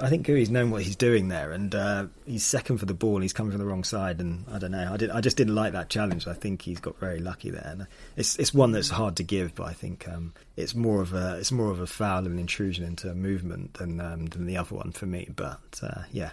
I 0.00 0.08
think 0.08 0.26
Guéhi's 0.26 0.50
known 0.50 0.70
what 0.70 0.82
he's 0.82 0.96
doing 0.96 1.28
there, 1.28 1.52
and 1.52 1.74
uh, 1.74 2.06
he's 2.26 2.44
second 2.44 2.78
for 2.78 2.86
the 2.86 2.94
ball. 2.94 3.20
He's 3.20 3.32
coming 3.32 3.52
from 3.52 3.60
the 3.60 3.66
wrong 3.66 3.84
side, 3.84 4.20
and 4.20 4.44
I 4.52 4.58
don't 4.58 4.72
know. 4.72 4.92
I 4.92 4.96
did. 4.96 5.10
I 5.10 5.20
just 5.20 5.36
didn't 5.36 5.54
like 5.54 5.72
that 5.72 5.88
challenge. 5.88 6.26
I 6.26 6.34
think 6.34 6.62
he's 6.62 6.80
got 6.80 6.98
very 6.98 7.20
lucky 7.20 7.50
there. 7.50 7.66
And 7.66 7.86
it's 8.16 8.36
it's 8.38 8.52
one 8.52 8.72
that's 8.72 8.90
hard 8.90 9.16
to 9.16 9.22
give, 9.22 9.54
but 9.54 9.64
I 9.64 9.72
think 9.72 10.06
um, 10.08 10.34
it's 10.56 10.74
more 10.74 11.00
of 11.00 11.12
a 11.12 11.36
it's 11.38 11.52
more 11.52 11.70
of 11.70 11.80
a 11.80 11.86
foul 11.86 12.18
and 12.18 12.28
an 12.28 12.38
intrusion 12.38 12.84
into 12.84 13.14
movement 13.14 13.74
than 13.74 14.00
um, 14.00 14.26
than 14.26 14.46
the 14.46 14.56
other 14.56 14.74
one 14.74 14.92
for 14.92 15.06
me. 15.06 15.28
But 15.34 15.80
uh, 15.82 16.02
yeah. 16.12 16.30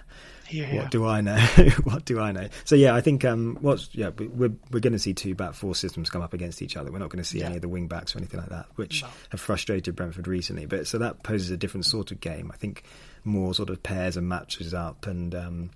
What 0.52 0.91
do 0.91 1.06
I 1.06 1.22
know? 1.22 1.38
what 1.84 2.06
do 2.06 2.20
I 2.20 2.32
know? 2.32 2.47
So 2.66 2.76
yeah, 2.76 2.95
I 2.95 3.02
think 3.02 3.26
um, 3.26 3.58
what's 3.62 3.89
yeah, 3.93 4.10
we're 4.18 4.54
we're 4.72 4.80
going 4.80 4.93
to 4.93 5.00
see 5.00 5.14
two 5.14 5.36
back 5.36 5.54
four 5.54 5.76
systems 5.76 6.10
come 6.10 6.22
up 6.22 6.34
against 6.34 6.62
each 6.62 6.78
other. 6.78 6.91
We're 6.91 7.00
not 7.00 7.10
going 7.10 7.24
to 7.24 7.30
see 7.30 7.39
yeah. 7.39 7.47
any 7.47 7.56
of 7.56 7.62
the 7.62 7.70
wing 7.70 7.88
backs 7.88 8.16
or 8.16 8.20
anything 8.20 8.39
like 8.39 8.50
that, 8.50 8.68
which 8.76 9.04
no. 9.04 9.10
have 9.30 9.39
frustrated 9.39 9.95
Brentford 9.95 10.28
recently. 10.28 10.66
But 10.66 10.88
so 10.88 10.97
that 10.97 11.24
poses 11.24 11.52
a 11.52 11.58
different 11.58 11.86
sort 11.86 12.12
of 12.12 12.20
game. 12.20 12.52
I 12.54 12.58
think 12.58 12.84
more 13.24 13.54
sort 13.54 13.70
of 13.70 13.84
pairs 13.84 14.18
and 14.18 14.28
matches 14.28 14.74
up 14.74 15.08
and 15.08 15.36
um, 15.36 15.70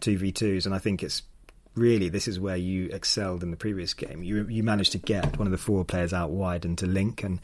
two 0.00 0.18
v 0.18 0.32
twos. 0.32 0.66
And 0.66 0.74
I 0.74 0.78
think 0.78 1.02
it's 1.02 1.22
really 1.74 2.08
this 2.08 2.28
is 2.28 2.40
where 2.40 2.56
you 2.56 2.88
excelled 2.92 3.42
in 3.42 3.50
the 3.50 3.56
previous 3.56 3.94
game. 3.94 4.22
You 4.22 4.46
you 4.48 4.62
managed 4.62 4.92
to 4.92 4.98
get 4.98 5.38
one 5.38 5.46
of 5.46 5.52
the 5.52 5.58
four 5.58 5.84
players 5.84 6.12
out 6.12 6.30
wide 6.30 6.64
and 6.64 6.76
to 6.78 6.86
link, 6.86 7.22
and 7.22 7.40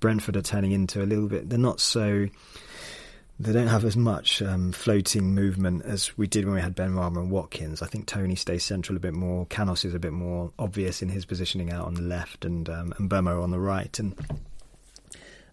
Brentford 0.00 0.36
are 0.36 0.42
turning 0.42 0.72
into 0.72 1.02
a 1.02 1.06
little 1.06 1.28
bit. 1.28 1.48
They're 1.48 1.58
not 1.58 1.80
so. 1.80 2.28
They 3.40 3.52
don't 3.52 3.66
have 3.66 3.84
as 3.84 3.96
much 3.96 4.40
um, 4.42 4.70
floating 4.70 5.34
movement 5.34 5.84
as 5.84 6.16
we 6.16 6.28
did 6.28 6.44
when 6.44 6.54
we 6.54 6.60
had 6.60 6.76
Benrahma 6.76 7.18
and 7.18 7.30
Watkins. 7.32 7.82
I 7.82 7.86
think 7.86 8.06
Toney 8.06 8.36
stays 8.36 8.64
central 8.64 8.96
a 8.96 9.00
bit 9.00 9.12
more. 9.12 9.46
Canos 9.46 9.84
is 9.84 9.92
a 9.92 9.98
bit 9.98 10.12
more 10.12 10.52
obvious 10.56 11.02
in 11.02 11.08
his 11.08 11.24
positioning 11.24 11.72
out 11.72 11.86
on 11.86 11.94
the 11.94 12.02
left, 12.02 12.44
and 12.44 12.68
um, 12.68 12.94
and 12.96 13.10
Mbeumo 13.10 13.42
on 13.42 13.50
the 13.50 13.58
right. 13.58 13.98
And 13.98 14.14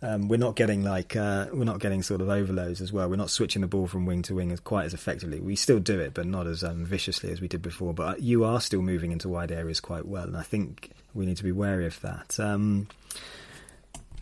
um, 0.03 0.27
we're 0.27 0.37
not 0.37 0.55
getting 0.55 0.83
like 0.83 1.15
uh, 1.15 1.47
we're 1.51 1.63
not 1.63 1.79
getting 1.79 2.03
sort 2.03 2.21
of 2.21 2.29
overloads 2.29 2.81
as 2.81 2.93
well. 2.93 3.09
We're 3.09 3.15
not 3.15 3.31
switching 3.31 3.61
the 3.61 3.67
ball 3.67 3.87
from 3.87 4.05
wing 4.05 4.21
to 4.23 4.35
wing 4.35 4.51
as 4.51 4.59
quite 4.59 4.85
as 4.85 4.93
effectively. 4.93 5.39
We 5.39 5.55
still 5.55 5.79
do 5.79 5.99
it, 5.99 6.13
but 6.13 6.27
not 6.27 6.45
as 6.45 6.63
um, 6.63 6.85
viciously 6.85 7.31
as 7.31 7.41
we 7.41 7.47
did 7.47 7.63
before. 7.63 7.95
But 7.95 8.21
you 8.21 8.43
are 8.43 8.61
still 8.61 8.81
moving 8.81 9.11
into 9.11 9.27
wide 9.27 9.51
areas 9.51 9.79
quite 9.79 10.07
well, 10.07 10.25
and 10.25 10.37
I 10.37 10.43
think 10.43 10.91
we 11.13 11.25
need 11.25 11.37
to 11.37 11.43
be 11.43 11.51
wary 11.51 11.87
of 11.87 11.99
that. 12.01 12.39
Um, 12.39 12.87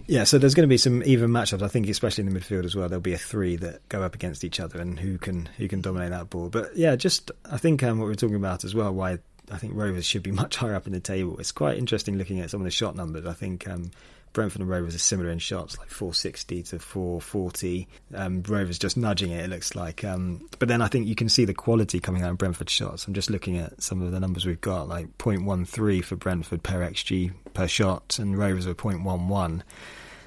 yeah, 0.10 0.24
so 0.24 0.40
there's 0.40 0.56
going 0.56 0.68
to 0.68 0.74
be 0.74 0.78
some 0.78 1.04
even 1.04 1.30
matchups. 1.30 1.62
I 1.62 1.68
think, 1.68 1.88
especially 1.88 2.26
in 2.26 2.34
the 2.34 2.40
midfield 2.40 2.66
as 2.66 2.76
well, 2.76 2.90
there'll 2.90 3.00
be 3.00 3.14
a 3.14 3.18
three 3.18 3.56
that 3.58 3.88
go 3.90 4.02
up 4.02 4.16
against 4.16 4.44
each 4.44 4.60
other, 4.60 4.82
and 4.82 5.00
who 5.00 5.20
can 5.20 5.48
who 5.58 5.68
can 5.68 5.82
dominate 5.82 6.10
that 6.10 6.32
ball. 6.32 6.50
But 6.50 6.76
yeah, 6.76 6.96
just 6.96 7.30
I 7.46 7.58
think 7.58 7.84
um, 7.84 8.00
what 8.00 8.06
we 8.06 8.12
we're 8.12 8.16
talking 8.16 8.36
about 8.36 8.64
as 8.64 8.74
well, 8.74 8.92
why 8.92 9.20
I 9.52 9.58
think 9.58 9.74
Rovers 9.76 10.06
should 10.06 10.24
be 10.24 10.32
much 10.44 10.56
higher 10.56 10.74
up 10.74 10.88
in 10.88 10.94
the 10.94 11.00
table. 11.00 11.38
It's 11.38 11.52
quite 11.52 11.78
interesting 11.78 12.18
looking 12.18 12.40
at 12.40 12.50
some 12.50 12.60
of 12.60 12.66
the 12.66 12.72
shot 12.72 12.96
numbers. 12.96 13.28
I 13.28 13.34
think 13.34 13.68
um, 13.68 13.92
Brentford 14.34 14.62
and 14.62 14.70
Rovers 14.70 14.96
are 14.96 15.00
similar 15.00 15.30
in 15.30 15.40
shots, 15.40 15.78
like 15.78 15.90
460 15.90 16.64
to 16.64 16.80
440. 16.80 17.88
Um, 18.14 18.44
Rovers 18.44 18.78
just 18.78 18.98
nudging 18.98 19.32
it, 19.32 19.44
it 19.44 19.50
looks 19.50 19.76
like. 19.76 20.04
Um, 20.04 20.48
but 20.60 20.68
then 20.68 20.82
I 20.82 20.88
think 20.88 21.08
you 21.08 21.16
can 21.16 21.30
see 21.30 21.46
the 21.46 21.54
quality 21.54 22.00
coming 22.00 22.24
out 22.24 22.30
in 22.30 22.36
Brentford 22.36 22.70
shots. 22.70 23.08
I'm 23.08 23.14
just 23.14 23.30
looking 23.30 23.58
at 23.58 23.82
some 23.82 24.02
of 24.02 24.12
the 24.12 24.20
numbers 24.20 24.46
we've 24.46 24.62
got, 24.62 24.88
like 24.88 25.18
0.13 25.18 26.04
for 26.04 26.16
Brentford 26.16 26.64
per 26.64 26.80
XG 26.80 27.34
per 27.54 27.68
shot, 27.68 28.20
and 28.20 28.38
Rovers 28.38 28.68
were 28.68 28.76
0.11. 28.76 29.62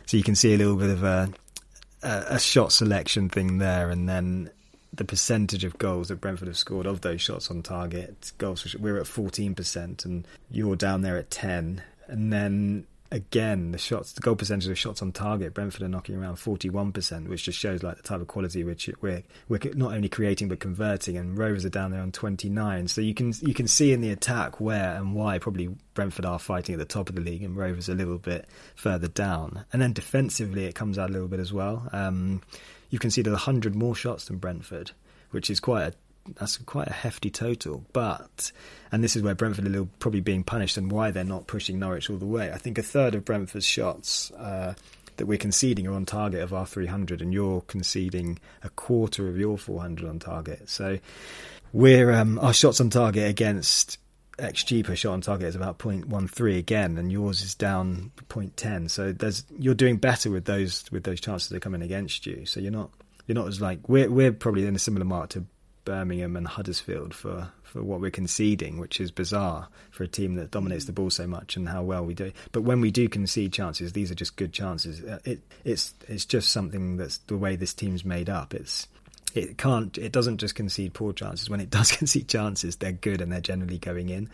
So 0.07 0.17
you 0.17 0.23
can 0.23 0.35
see 0.35 0.55
a 0.55 0.59
little 0.59 0.77
bit 0.77 0.91
of 0.91 1.05
a, 1.05 1.31
a, 2.03 2.25
a 2.31 2.39
shot 2.41 2.73
selection 2.73 3.29
thing 3.29 3.59
there, 3.59 3.91
and 3.91 4.09
then 4.09 4.51
the 4.93 5.05
percentage 5.05 5.65
of 5.65 5.79
goals 5.79 6.09
that 6.09 6.21
Brentford 6.21 6.49
have 6.49 6.59
scored 6.59 6.87
of 6.87 7.01
those 7.01 7.23
shots 7.23 7.51
on 7.51 7.63
target. 7.63 8.33
Goals 8.39 8.77
we're 8.79 8.99
at 8.99 9.07
14%, 9.07 10.05
and 10.05 10.27
you're 10.51 10.77
down 10.77 11.03
there 11.03 11.17
at 11.17 11.31
10. 11.31 11.83
And 12.09 12.33
then 12.33 12.87
again, 13.13 13.73
the 13.73 13.79
shots, 13.79 14.13
the 14.13 14.21
goal 14.21 14.35
percentage 14.35 14.69
of 14.69 14.79
shots 14.79 15.03
on 15.03 15.13
target, 15.13 15.55
Brentford 15.55 15.83
are 15.83 15.89
knocking 15.89 16.17
around 16.17 16.37
41%, 16.37 17.29
which 17.29 17.45
just 17.45 17.59
shows 17.59 17.83
like 17.83 17.97
the 17.97 18.03
type 18.03 18.21
of 18.21 18.27
quality 18.27 18.65
which 18.65 18.91
we're 19.01 19.23
we're 19.49 19.61
not 19.75 19.93
only 19.93 20.09
creating 20.09 20.49
but 20.49 20.61
converting. 20.61 21.17
And 21.17 21.37
Rovers 21.39 21.65
are 21.65 21.71
down 21.71 21.91
there 21.91 22.01
on 22.01 22.11
29, 22.11 22.89
so 22.89 23.01
you 23.01 23.15
can 23.15 23.33
you 23.41 23.55
can 23.55 23.69
see 23.69 23.93
in 23.93 24.01
the 24.01 24.11
attack 24.11 24.61
where 24.61 24.97
and 24.97 25.15
why 25.15 25.39
probably 25.39 25.69
Brentford 25.95 26.25
are 26.25 26.39
fighting 26.39 26.75
at 26.75 26.79
the 26.79 26.85
top 26.85 27.09
of 27.09 27.15
the 27.15 27.21
league 27.21 27.43
and 27.43 27.57
Rovers 27.57 27.89
a 27.89 27.95
little 27.95 28.19
bit 28.19 28.47
further 28.75 29.09
down. 29.09 29.65
And 29.73 29.81
then 29.81 29.93
defensively, 29.93 30.65
it 30.65 30.75
comes 30.75 30.99
out 30.99 31.11
a 31.11 31.13
little 31.13 31.29
bit 31.29 31.41
as 31.41 31.53
well. 31.53 31.89
Um, 31.93 32.43
you've 32.91 33.03
conceded 33.03 33.33
100 33.33 33.75
more 33.77 33.95
shots 33.95 34.25
than 34.25 34.39
Brentford, 34.39 34.93
which 35.31 35.51
is 35.51 35.61
quite 35.61 35.83
a 35.83 35.95
that's 36.35 36.57
quite 36.59 36.89
a 36.89 36.93
hefty 36.93 37.31
total. 37.31 37.85
But, 37.93 38.53
and 38.91 39.03
this 39.03 39.16
is 39.16 39.23
where 39.23 39.35
Brentford 39.35 39.75
are 39.75 39.85
probably 39.99 40.20
being 40.20 40.45
punished 40.45 40.77
and 40.77 40.91
why 40.91 41.11
they're 41.11 41.25
not 41.25 41.47
pushing 41.47 41.79
Norwich 41.79 42.11
all 42.11 42.18
the 42.18 42.27
way. 42.27 42.53
I 42.53 42.59
think 42.59 42.79
a 42.79 42.83
third 42.83 43.14
of 43.14 43.25
Brentford's 43.25 43.66
shots 43.66 44.31
uh, 44.33 44.75
that 45.16 45.27
we're 45.27 45.39
conceding 45.39 45.87
are 45.87 45.95
on 45.95 46.07
target 46.07 46.41
of 46.41 46.53
our 46.53 46.66
300, 46.66 47.23
and 47.23 47.33
you're 47.33 47.62
conceding 47.62 48.39
a 48.62 48.70
quarter 48.70 49.29
of 49.29 49.37
your 49.37 49.59
400 49.59 50.09
on 50.09 50.18
target. 50.18 50.68
So 50.68 50.99
we're 51.73 52.12
um, 52.12 52.39
our 52.39 52.53
shots 52.53 52.81
on 52.81 52.91
target 52.91 53.29
against 53.29 53.99
XG 54.39 54.85
per 54.85 54.95
shot 54.95 55.12
on 55.12 55.20
target 55.20 55.49
is 55.49 55.55
about 55.55 55.79
0.13 55.79 56.59
again, 56.59 56.99
and 56.99 57.12
yours 57.12 57.43
is 57.43 57.55
down 57.55 58.11
0.10. 58.29 58.91
So 58.91 59.12
there's 59.12 59.45
you're 59.59 59.75
doing 59.75 59.97
better 59.97 60.31
with 60.31 60.45
those 60.45 60.85
with 60.91 61.05
those 61.05 61.20
chances 61.20 61.49
that 61.49 61.57
are 61.57 61.61
coming 61.61 61.83
against 61.83 62.27
you. 62.27 62.47
So 62.47 62.61
you're 62.61 62.73
not 62.73 62.91
you're 63.27 63.35
not 63.35 63.49
as 63.49 63.61
like 63.61 63.89
we're 63.89 64.11
we're 64.11 64.33
probably 64.33 64.66
in 64.66 64.75
a 64.75 64.79
similar 64.81 65.05
mark 65.05 65.31
to 65.31 65.45
Birmingham 65.85 66.37
and 66.37 66.47
Huddersfield 66.47 67.14
for, 67.14 67.51
for 67.62 67.83
what 67.83 68.01
we're 68.01 68.11
conceding, 68.11 68.78
which 68.78 69.01
is 69.01 69.11
bizarre 69.11 69.68
for 69.91 70.05
a 70.05 70.09
team 70.09 70.37
that 70.37 70.51
dominates 70.51 70.85
the 70.85 70.93
ball 70.93 71.11
so 71.11 71.26
much 71.26 71.57
and 71.57 71.68
how 71.68 71.83
well 71.83 72.05
we 72.05 72.14
do. 72.14 72.33
But 72.53 72.62
when 72.62 72.80
we 72.80 72.91
do 72.91 73.09
concede 73.09 73.53
chances, 73.53 73.93
these 73.93 74.11
are 74.11 74.14
just 74.16 74.37
good 74.37 74.53
chances. 74.53 75.03
Uh, 75.03 75.18
it, 75.24 75.41
it's 75.64 75.95
it's 76.09 76.24
just 76.24 76.51
something 76.51 76.97
that's 76.97 77.18
the 77.18 77.37
way 77.37 77.57
this 77.57 77.74
team's 77.74 78.05
made 78.05 78.30
up. 78.30 78.55
It's 78.55 78.87
it 79.35 79.59
can't 79.59 79.97
it 79.99 80.12
doesn't 80.12 80.39
just 80.39 80.55
concede 80.55 80.95
poor 80.95 81.12
chances. 81.12 81.51
When 81.51 81.61
it 81.61 81.70
does 81.78 81.93
concede 81.93 82.28
chances, 82.28 82.76
they're 82.76 82.93
good 82.93 83.20
and 83.20 83.33
they're 83.33 83.41
generally 83.41 83.78
going 83.78 84.09
in. 84.09 84.30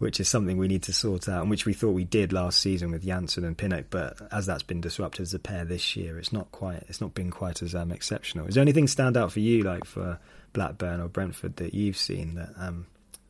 Which 0.00 0.18
is 0.18 0.28
something 0.28 0.58
we 0.58 0.66
need 0.66 0.82
to 0.82 0.92
sort 0.92 1.28
out, 1.28 1.42
and 1.42 1.50
which 1.50 1.66
we 1.66 1.72
thought 1.72 1.92
we 1.92 2.02
did 2.02 2.32
last 2.32 2.60
season 2.60 2.90
with 2.90 3.06
Jansson 3.06 3.44
and 3.44 3.56
Pinnock. 3.56 3.86
But 3.90 4.16
as 4.32 4.44
that's 4.44 4.64
been 4.64 4.80
disrupted 4.80 5.22
as 5.22 5.34
a 5.34 5.38
pair 5.38 5.64
this 5.64 5.94
year, 5.94 6.18
it's 6.18 6.32
not 6.32 6.50
quite. 6.50 6.84
It's 6.88 7.00
not 7.00 7.14
been 7.14 7.30
quite 7.30 7.62
as 7.62 7.76
um, 7.76 7.92
exceptional. 7.92 8.48
Is 8.48 8.56
there 8.56 8.62
anything 8.62 8.88
stand 8.88 9.16
out 9.16 9.30
for 9.30 9.38
you, 9.38 9.62
like 9.62 9.84
for 9.84 10.18
Blackburn 10.54 11.02
or 11.02 11.08
Brentford 11.08 11.56
that 11.56 11.74
you've 11.74 11.98
seen 11.98 12.36
that 12.36 12.50
um, 12.56 12.86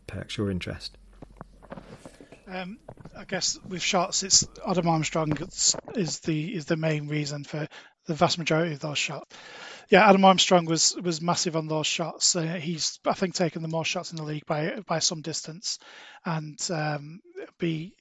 perks 0.07 0.39
your 0.39 0.51
interest? 0.51 0.97
Um, 2.47 2.79
I 3.17 3.25
guess 3.25 3.59
with 3.67 3.83
shots, 3.83 4.23
it's 4.23 4.47
Adam 4.65 4.89
Armstrong 4.89 5.37
is 5.97 6.21
the 6.21 6.55
is 6.55 6.67
the 6.67 6.77
main 6.77 7.09
reason 7.09 7.43
for 7.43 7.67
the 8.07 8.15
vast 8.15 8.39
majority 8.39 8.75
of 8.75 8.81
those 8.81 8.99
shots. 8.99 9.35
Yeah, 9.89 10.09
Adam 10.09 10.25
Armstrong 10.25 10.67
was 10.67 10.95
was 11.03 11.21
massive 11.21 11.57
on 11.57 11.67
those 11.67 11.87
shots. 11.87 12.37
Uh, 12.37 12.43
he's 12.43 13.01
I 13.07 13.15
think 13.15 13.35
taken 13.35 13.63
the 13.63 13.69
most 13.69 13.89
shots 13.89 14.13
in 14.13 14.19
the 14.19 14.25
league 14.25 14.47
by 14.47 14.81
by 14.87 14.99
some 14.99 15.23
distance, 15.23 15.79
and 16.25 16.59
um, 16.71 17.21
be 17.59 17.97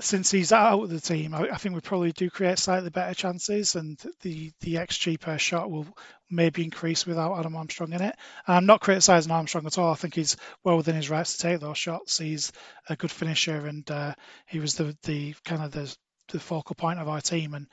since 0.00 0.30
he's 0.30 0.52
out 0.52 0.82
of 0.82 0.90
the 0.90 1.00
team, 1.00 1.34
I, 1.34 1.50
I, 1.50 1.56
think 1.56 1.74
we 1.74 1.80
probably 1.80 2.12
do 2.12 2.30
create 2.30 2.58
slightly 2.58 2.90
better 2.90 3.14
chances, 3.14 3.76
and 3.76 3.98
the 4.22 4.52
the 4.60 4.74
xG 4.74 5.20
per 5.20 5.38
shot 5.38 5.70
will 5.70 5.86
maybe 6.30 6.64
increase 6.64 7.06
without 7.06 7.38
Adam 7.38 7.56
Armstrong 7.56 7.92
in 7.92 8.02
it. 8.02 8.16
I'm 8.46 8.66
not 8.66 8.80
criticising 8.80 9.30
Armstrong 9.30 9.66
at 9.66 9.78
all. 9.78 9.92
I 9.92 9.96
think 9.96 10.14
he's 10.14 10.36
well 10.64 10.76
within 10.76 10.96
his 10.96 11.10
rights 11.10 11.36
to 11.36 11.42
take 11.42 11.60
those 11.60 11.78
shots. 11.78 12.18
He's 12.18 12.52
a 12.88 12.96
good 12.96 13.10
finisher, 13.10 13.66
and 13.66 13.88
uh, 13.90 14.14
he 14.46 14.60
was 14.60 14.74
the 14.74 14.96
the 15.02 15.34
kind 15.44 15.62
of 15.62 15.72
the 15.72 15.94
the 16.32 16.40
focal 16.40 16.74
point 16.74 16.98
of 16.98 17.08
our 17.08 17.20
team, 17.20 17.54
and 17.54 17.66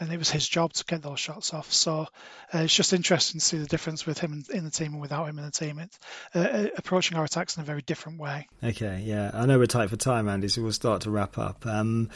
and 0.00 0.12
it 0.12 0.18
was 0.18 0.30
his 0.30 0.48
job 0.48 0.72
to 0.74 0.84
get 0.84 1.02
those 1.02 1.20
shots 1.20 1.52
off. 1.52 1.72
So 1.72 2.06
uh, 2.52 2.58
it's 2.58 2.74
just 2.74 2.92
interesting 2.92 3.40
to 3.40 3.44
see 3.44 3.58
the 3.58 3.66
difference 3.66 4.06
with 4.06 4.18
him 4.18 4.44
in, 4.52 4.64
the 4.64 4.70
team 4.70 4.92
and 4.92 5.00
without 5.00 5.28
him 5.28 5.38
in 5.38 5.44
the 5.44 5.50
team. 5.50 5.78
It's 5.78 5.98
uh, 6.34 6.38
uh, 6.38 6.66
approaching 6.76 7.16
our 7.16 7.24
attacks 7.24 7.56
in 7.56 7.62
a 7.62 7.66
very 7.66 7.82
different 7.82 8.18
way. 8.18 8.48
Okay, 8.62 9.02
yeah, 9.04 9.30
I 9.34 9.46
know 9.46 9.58
we're 9.58 9.66
tight 9.66 9.90
for 9.90 9.96
time, 9.96 10.28
Andy, 10.28 10.48
so 10.48 10.62
we'll 10.62 10.72
start 10.72 11.02
to 11.02 11.10
wrap 11.10 11.38
up. 11.38 11.66
Um, 11.66 12.10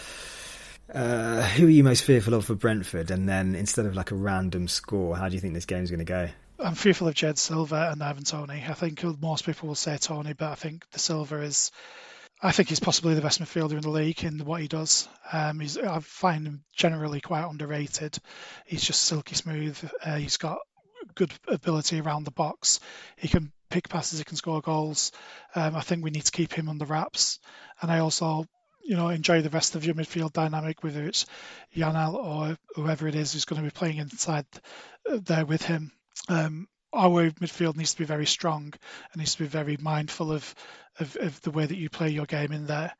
uh, 0.92 1.42
who 1.42 1.66
are 1.66 1.70
you 1.70 1.84
most 1.84 2.02
fearful 2.02 2.34
of 2.34 2.46
for 2.46 2.54
Brentford? 2.54 3.10
And 3.10 3.28
then 3.28 3.54
instead 3.54 3.86
of 3.86 3.94
like 3.94 4.10
a 4.10 4.14
random 4.14 4.68
score, 4.68 5.16
how 5.16 5.28
do 5.28 5.34
you 5.34 5.40
think 5.40 5.54
this 5.54 5.66
game 5.66 5.82
is 5.82 5.90
going 5.90 5.98
to 5.98 6.04
go? 6.04 6.28
I'm 6.58 6.74
fearful 6.74 7.06
of 7.06 7.14
Jed 7.14 7.38
Silva 7.38 7.90
and 7.92 8.02
Ivan 8.02 8.24
Toney. 8.24 8.64
I 8.68 8.74
think 8.74 9.04
most 9.20 9.46
people 9.46 9.68
will 9.68 9.76
say 9.76 9.96
Toney, 9.96 10.32
but 10.32 10.50
I 10.50 10.54
think 10.56 10.90
the 10.90 10.98
Silva 10.98 11.42
is 11.42 11.70
I 12.40 12.52
think 12.52 12.68
he's 12.68 12.80
possibly 12.80 13.14
the 13.14 13.20
best 13.20 13.40
midfielder 13.40 13.72
in 13.72 13.80
the 13.80 13.90
league 13.90 14.22
in 14.22 14.38
what 14.44 14.60
he 14.60 14.68
does. 14.68 15.08
Um, 15.32 15.60
I 15.60 15.98
find 16.00 16.46
him 16.46 16.64
generally 16.72 17.20
quite 17.20 17.44
underrated. 17.44 18.16
He's 18.64 18.84
just 18.84 19.02
silky 19.02 19.34
smooth. 19.34 19.76
Uh, 20.04 20.16
he's 20.16 20.36
got 20.36 20.58
good 21.16 21.32
ability 21.48 22.00
around 22.00 22.24
the 22.24 22.30
box. 22.30 22.78
He 23.16 23.26
can 23.26 23.50
pick 23.70 23.88
passes. 23.88 24.20
He 24.20 24.24
can 24.24 24.36
score 24.36 24.60
goals. 24.60 25.10
Um, 25.56 25.74
I 25.74 25.80
think 25.80 26.04
we 26.04 26.10
need 26.10 26.26
to 26.26 26.32
keep 26.32 26.52
him 26.52 26.68
on 26.68 26.78
the 26.78 26.86
wraps. 26.86 27.40
And 27.82 27.90
I 27.90 27.98
also, 27.98 28.44
you 28.84 28.94
know, 28.94 29.08
enjoy 29.08 29.42
the 29.42 29.50
rest 29.50 29.74
of 29.74 29.84
your 29.84 29.96
midfield 29.96 30.32
dynamic, 30.32 30.84
whether 30.84 31.04
it's 31.04 31.26
Janelt 31.76 32.14
or 32.14 32.56
whoever 32.76 33.08
it 33.08 33.16
is 33.16 33.32
who's 33.32 33.46
going 33.46 33.60
to 33.60 33.66
be 33.66 33.76
playing 33.76 33.98
inside 33.98 34.46
there 35.04 35.44
with 35.44 35.62
him. 35.62 35.90
Um, 36.28 36.68
our 36.92 37.30
midfield 37.30 37.76
needs 37.76 37.92
to 37.92 37.98
be 37.98 38.04
very 38.04 38.26
strong 38.26 38.72
and 39.12 39.16
needs 39.18 39.34
to 39.34 39.42
be 39.42 39.48
very 39.48 39.76
mindful 39.80 40.32
of, 40.32 40.54
of, 40.98 41.16
of 41.16 41.40
the 41.42 41.50
way 41.50 41.66
that 41.66 41.76
you 41.76 41.90
play 41.90 42.08
your 42.08 42.26
game 42.26 42.52
in 42.52 42.66
there. 42.66 42.92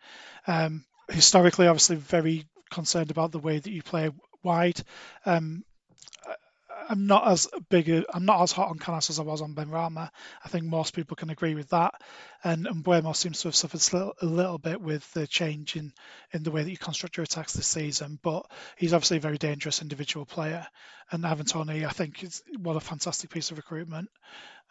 Um, 0.47 0.84
historically, 1.09 1.66
obviously, 1.66 1.97
very 1.97 2.47
concerned 2.70 3.11
about 3.11 3.32
the 3.32 3.39
way 3.39 3.59
that 3.59 3.70
you 3.70 3.82
play 3.82 4.11
wide. 4.43 4.80
Um, 5.24 5.64
I'm 6.89 7.07
not 7.07 7.28
as 7.28 7.47
big. 7.68 7.91
I'm 8.12 8.24
not 8.24 8.43
as 8.43 8.53
hot 8.53 8.70
on 8.70 8.78
Canos 8.78 9.11
as 9.11 9.18
I 9.18 9.22
was 9.22 9.43
on 9.43 9.55
Benrahma. 9.55 10.11
I 10.45 10.49
think 10.49 10.64
most 10.64 10.95
people 10.95 11.16
can 11.16 11.30
agree 11.30 11.55
with 11.55 11.68
that. 11.70 11.95
And, 12.43 12.66
and 12.66 12.82
Mbeumo 12.82 13.14
seems 13.14 13.43
to 13.43 13.49
have 13.49 13.57
suffered 13.57 14.14
a 14.22 14.26
little 14.26 14.59
bit 14.59 14.80
with 14.80 15.11
the 15.12 15.26
change 15.26 15.76
in, 15.76 15.93
in 16.32 16.43
the 16.43 16.51
way 16.51 16.62
that 16.62 16.70
you 16.70 16.78
construct 16.78 17.16
your 17.16 17.24
attacks 17.24 17.53
this 17.53 17.66
season. 17.66 18.18
But 18.22 18.51
he's 18.76 18.95
obviously 18.95 19.18
a 19.18 19.20
very 19.20 19.39
dangerous 19.39 19.82
individual 19.82 20.24
player. 20.24 20.66
And 21.11 21.26
Ivan 21.26 21.47
Toney, 21.47 21.84
I 21.84 21.91
think, 21.91 22.22
is 22.22 22.43
what 22.59 22.76
a 22.76 22.80
fantastic 22.80 23.30
piece 23.30 23.51
of 23.51 23.57
recruitment. 23.59 24.09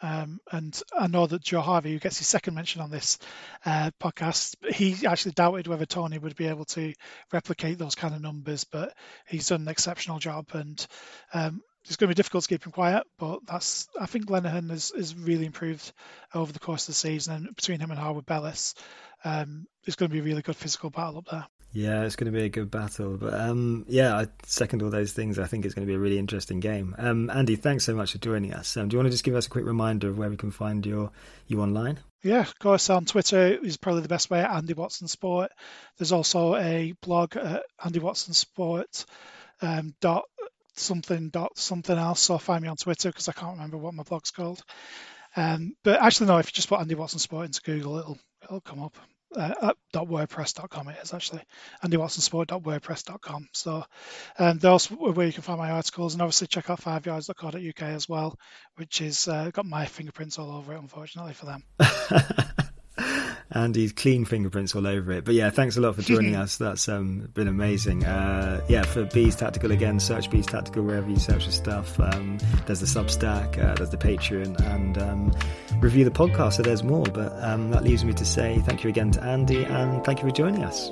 Um, 0.01 0.39
and 0.51 0.79
I 0.97 1.07
know 1.07 1.25
that 1.25 1.41
Joe 1.41 1.61
Harvey, 1.61 1.93
who 1.93 1.99
gets 1.99 2.19
his 2.19 2.27
second 2.27 2.53
mention 2.53 2.81
on 2.81 2.91
this 2.91 3.17
uh, 3.65 3.89
podcast, 3.99 4.55
he 4.71 5.07
actually 5.07 5.31
doubted 5.31 5.67
whether 5.67 5.85
Toney 5.85 6.19
would 6.19 6.35
be 6.35 6.47
able 6.47 6.65
to 6.65 6.93
replicate 7.31 7.79
those 7.79 7.95
kind 7.95 8.13
of 8.13 8.21
numbers, 8.21 8.63
but 8.63 8.93
he's 9.27 9.47
done 9.47 9.61
an 9.61 9.67
exceptional 9.67 10.19
job. 10.19 10.47
And 10.53 10.85
um, 11.33 11.61
it's 11.87 11.95
going 11.95 12.09
to 12.09 12.13
be 12.13 12.17
difficult 12.17 12.43
to 12.43 12.49
keep 12.49 12.65
him 12.65 12.71
quiet, 12.71 13.03
but 13.17 13.39
that's 13.45 13.87
I 13.99 14.05
think 14.05 14.27
Lenihan 14.27 14.69
has, 14.69 14.91
has 14.95 15.15
really 15.15 15.45
improved 15.45 15.91
over 16.33 16.51
the 16.51 16.59
course 16.59 16.83
of 16.83 16.87
the 16.87 16.93
season, 16.93 17.35
and 17.35 17.55
between 17.55 17.79
him 17.79 17.91
and 17.91 17.99
Harwood 17.99 18.25
Bellis, 18.25 18.75
um, 19.23 19.65
it's 19.85 19.95
going 19.95 20.09
to 20.09 20.13
be 20.13 20.19
a 20.19 20.23
really 20.23 20.41
good 20.41 20.55
physical 20.55 20.89
battle 20.89 21.19
up 21.19 21.27
there. 21.31 21.47
Yeah, 21.73 22.03
it's 22.03 22.15
going 22.15 22.31
to 22.31 22.37
be 22.37 22.45
a 22.45 22.49
good 22.49 22.71
battle. 22.71 23.17
But 23.17 23.33
um, 23.33 23.85
yeah, 23.87 24.15
I 24.15 24.27
second 24.43 24.81
all 24.81 24.89
those 24.89 25.11
things. 25.11 25.37
I 25.37 25.45
think 25.45 25.65
it's 25.65 25.75
going 25.75 25.85
to 25.85 25.91
be 25.91 25.95
a 25.95 25.99
really 25.99 26.17
interesting 26.17 26.59
game. 26.59 26.95
Um, 26.97 27.29
Andy, 27.29 27.55
thanks 27.55 27.83
so 27.83 27.93
much 27.93 28.13
for 28.13 28.17
joining 28.19 28.53
us. 28.53 28.75
Um, 28.77 28.87
do 28.87 28.95
you 28.95 28.99
want 28.99 29.07
to 29.07 29.11
just 29.11 29.23
give 29.23 29.35
us 29.35 29.47
a 29.47 29.49
quick 29.49 29.65
reminder 29.65 30.09
of 30.09 30.17
where 30.17 30.29
we 30.29 30.37
can 30.37 30.51
find 30.51 30.85
your 30.85 31.11
you 31.47 31.61
online? 31.61 31.99
Yeah, 32.23 32.41
of 32.41 32.57
course. 32.57 32.89
On 32.89 33.05
Twitter 33.05 33.57
is 33.63 33.77
probably 33.77 34.01
the 34.01 34.07
best 34.07 34.29
way. 34.29 34.43
Andy 34.43 34.73
Watson 34.73 35.07
Sport. 35.07 35.51
There's 35.97 36.11
also 36.11 36.55
a 36.55 36.93
blog 37.01 37.35
at 37.35 37.63
Andy 37.83 37.99
Watson 37.99 38.33
Sport. 38.33 39.05
Um, 39.61 39.95
dot 40.01 40.25
something 40.77 41.29
dot 41.29 41.57
something 41.57 41.97
else. 41.97 42.21
So 42.21 42.37
find 42.37 42.61
me 42.61 42.69
on 42.69 42.77
Twitter 42.77 43.09
because 43.09 43.29
I 43.29 43.33
can't 43.33 43.53
remember 43.53 43.77
what 43.77 43.93
my 43.93 44.03
blog's 44.03 44.31
called. 44.31 44.63
Um, 45.35 45.75
but 45.83 46.01
actually, 46.01 46.27
no. 46.27 46.37
If 46.37 46.47
you 46.47 46.53
just 46.53 46.69
put 46.69 46.79
Andy 46.79 46.95
Watson 46.95 47.19
Sport 47.19 47.45
into 47.45 47.61
Google, 47.61 47.97
it'll 47.97 48.19
it'll 48.43 48.61
come 48.61 48.83
up. 48.83 48.95
Uh, 49.35 49.73
.wordpress.com 49.93 50.87
it 50.87 50.97
is 51.03 51.13
actually 51.13 51.41
andywatson.sport.wordpress.com 51.83 53.49
so 53.51 53.83
um, 54.39 54.57
those 54.57 54.85
where 54.85 55.27
you 55.27 55.33
can 55.33 55.43
find 55.43 55.59
my 55.59 55.71
articles 55.71 56.13
and 56.13 56.21
obviously 56.21 56.47
check 56.47 56.69
out 56.69 56.79
fiveyards.co.uk 56.79 57.81
as 57.81 58.07
well 58.07 58.33
which 58.77 59.01
is 59.01 59.27
uh, 59.27 59.51
got 59.51 59.65
my 59.65 59.83
fingerprints 59.85 60.39
all 60.39 60.55
over 60.55 60.73
it 60.73 60.79
unfortunately 60.79 61.33
for 61.33 61.45
them 61.45 61.63
Andy's 63.51 63.93
clean 63.93 64.25
fingerprints 64.25 64.75
all 64.75 64.85
over 64.85 65.11
it. 65.11 65.25
But 65.25 65.35
yeah, 65.35 65.49
thanks 65.49 65.77
a 65.77 65.81
lot 65.81 65.95
for 65.95 66.01
joining 66.01 66.35
us. 66.43 66.57
That's 66.57 66.87
um, 66.89 67.29
been 67.33 67.47
amazing. 67.47 68.05
Uh, 68.05 68.61
yeah, 68.67 68.83
for 68.83 69.05
Bees 69.05 69.35
Tactical 69.35 69.71
again, 69.71 69.99
search 69.99 70.29
Bees 70.29 70.45
Tactical 70.45 70.83
wherever 70.83 71.09
you 71.09 71.17
search 71.17 71.45
for 71.45 71.51
stuff. 71.51 71.99
Um, 71.99 72.37
there's 72.65 72.79
the 72.79 72.85
Substack, 72.85 73.57
uh, 73.63 73.75
there's 73.75 73.89
the 73.89 73.97
Patreon, 73.97 74.59
and 74.73 74.97
um, 74.97 75.33
review 75.79 76.03
the 76.03 76.11
podcast. 76.11 76.53
So 76.53 76.63
there's 76.63 76.83
more. 76.83 77.05
But 77.05 77.31
um, 77.43 77.71
that 77.71 77.83
leaves 77.83 78.03
me 78.03 78.13
to 78.13 78.25
say 78.25 78.59
thank 78.65 78.83
you 78.83 78.89
again 78.89 79.11
to 79.11 79.23
Andy, 79.23 79.63
and 79.63 80.03
thank 80.03 80.21
you 80.21 80.27
for 80.27 80.35
joining 80.35 80.63
us. 80.63 80.91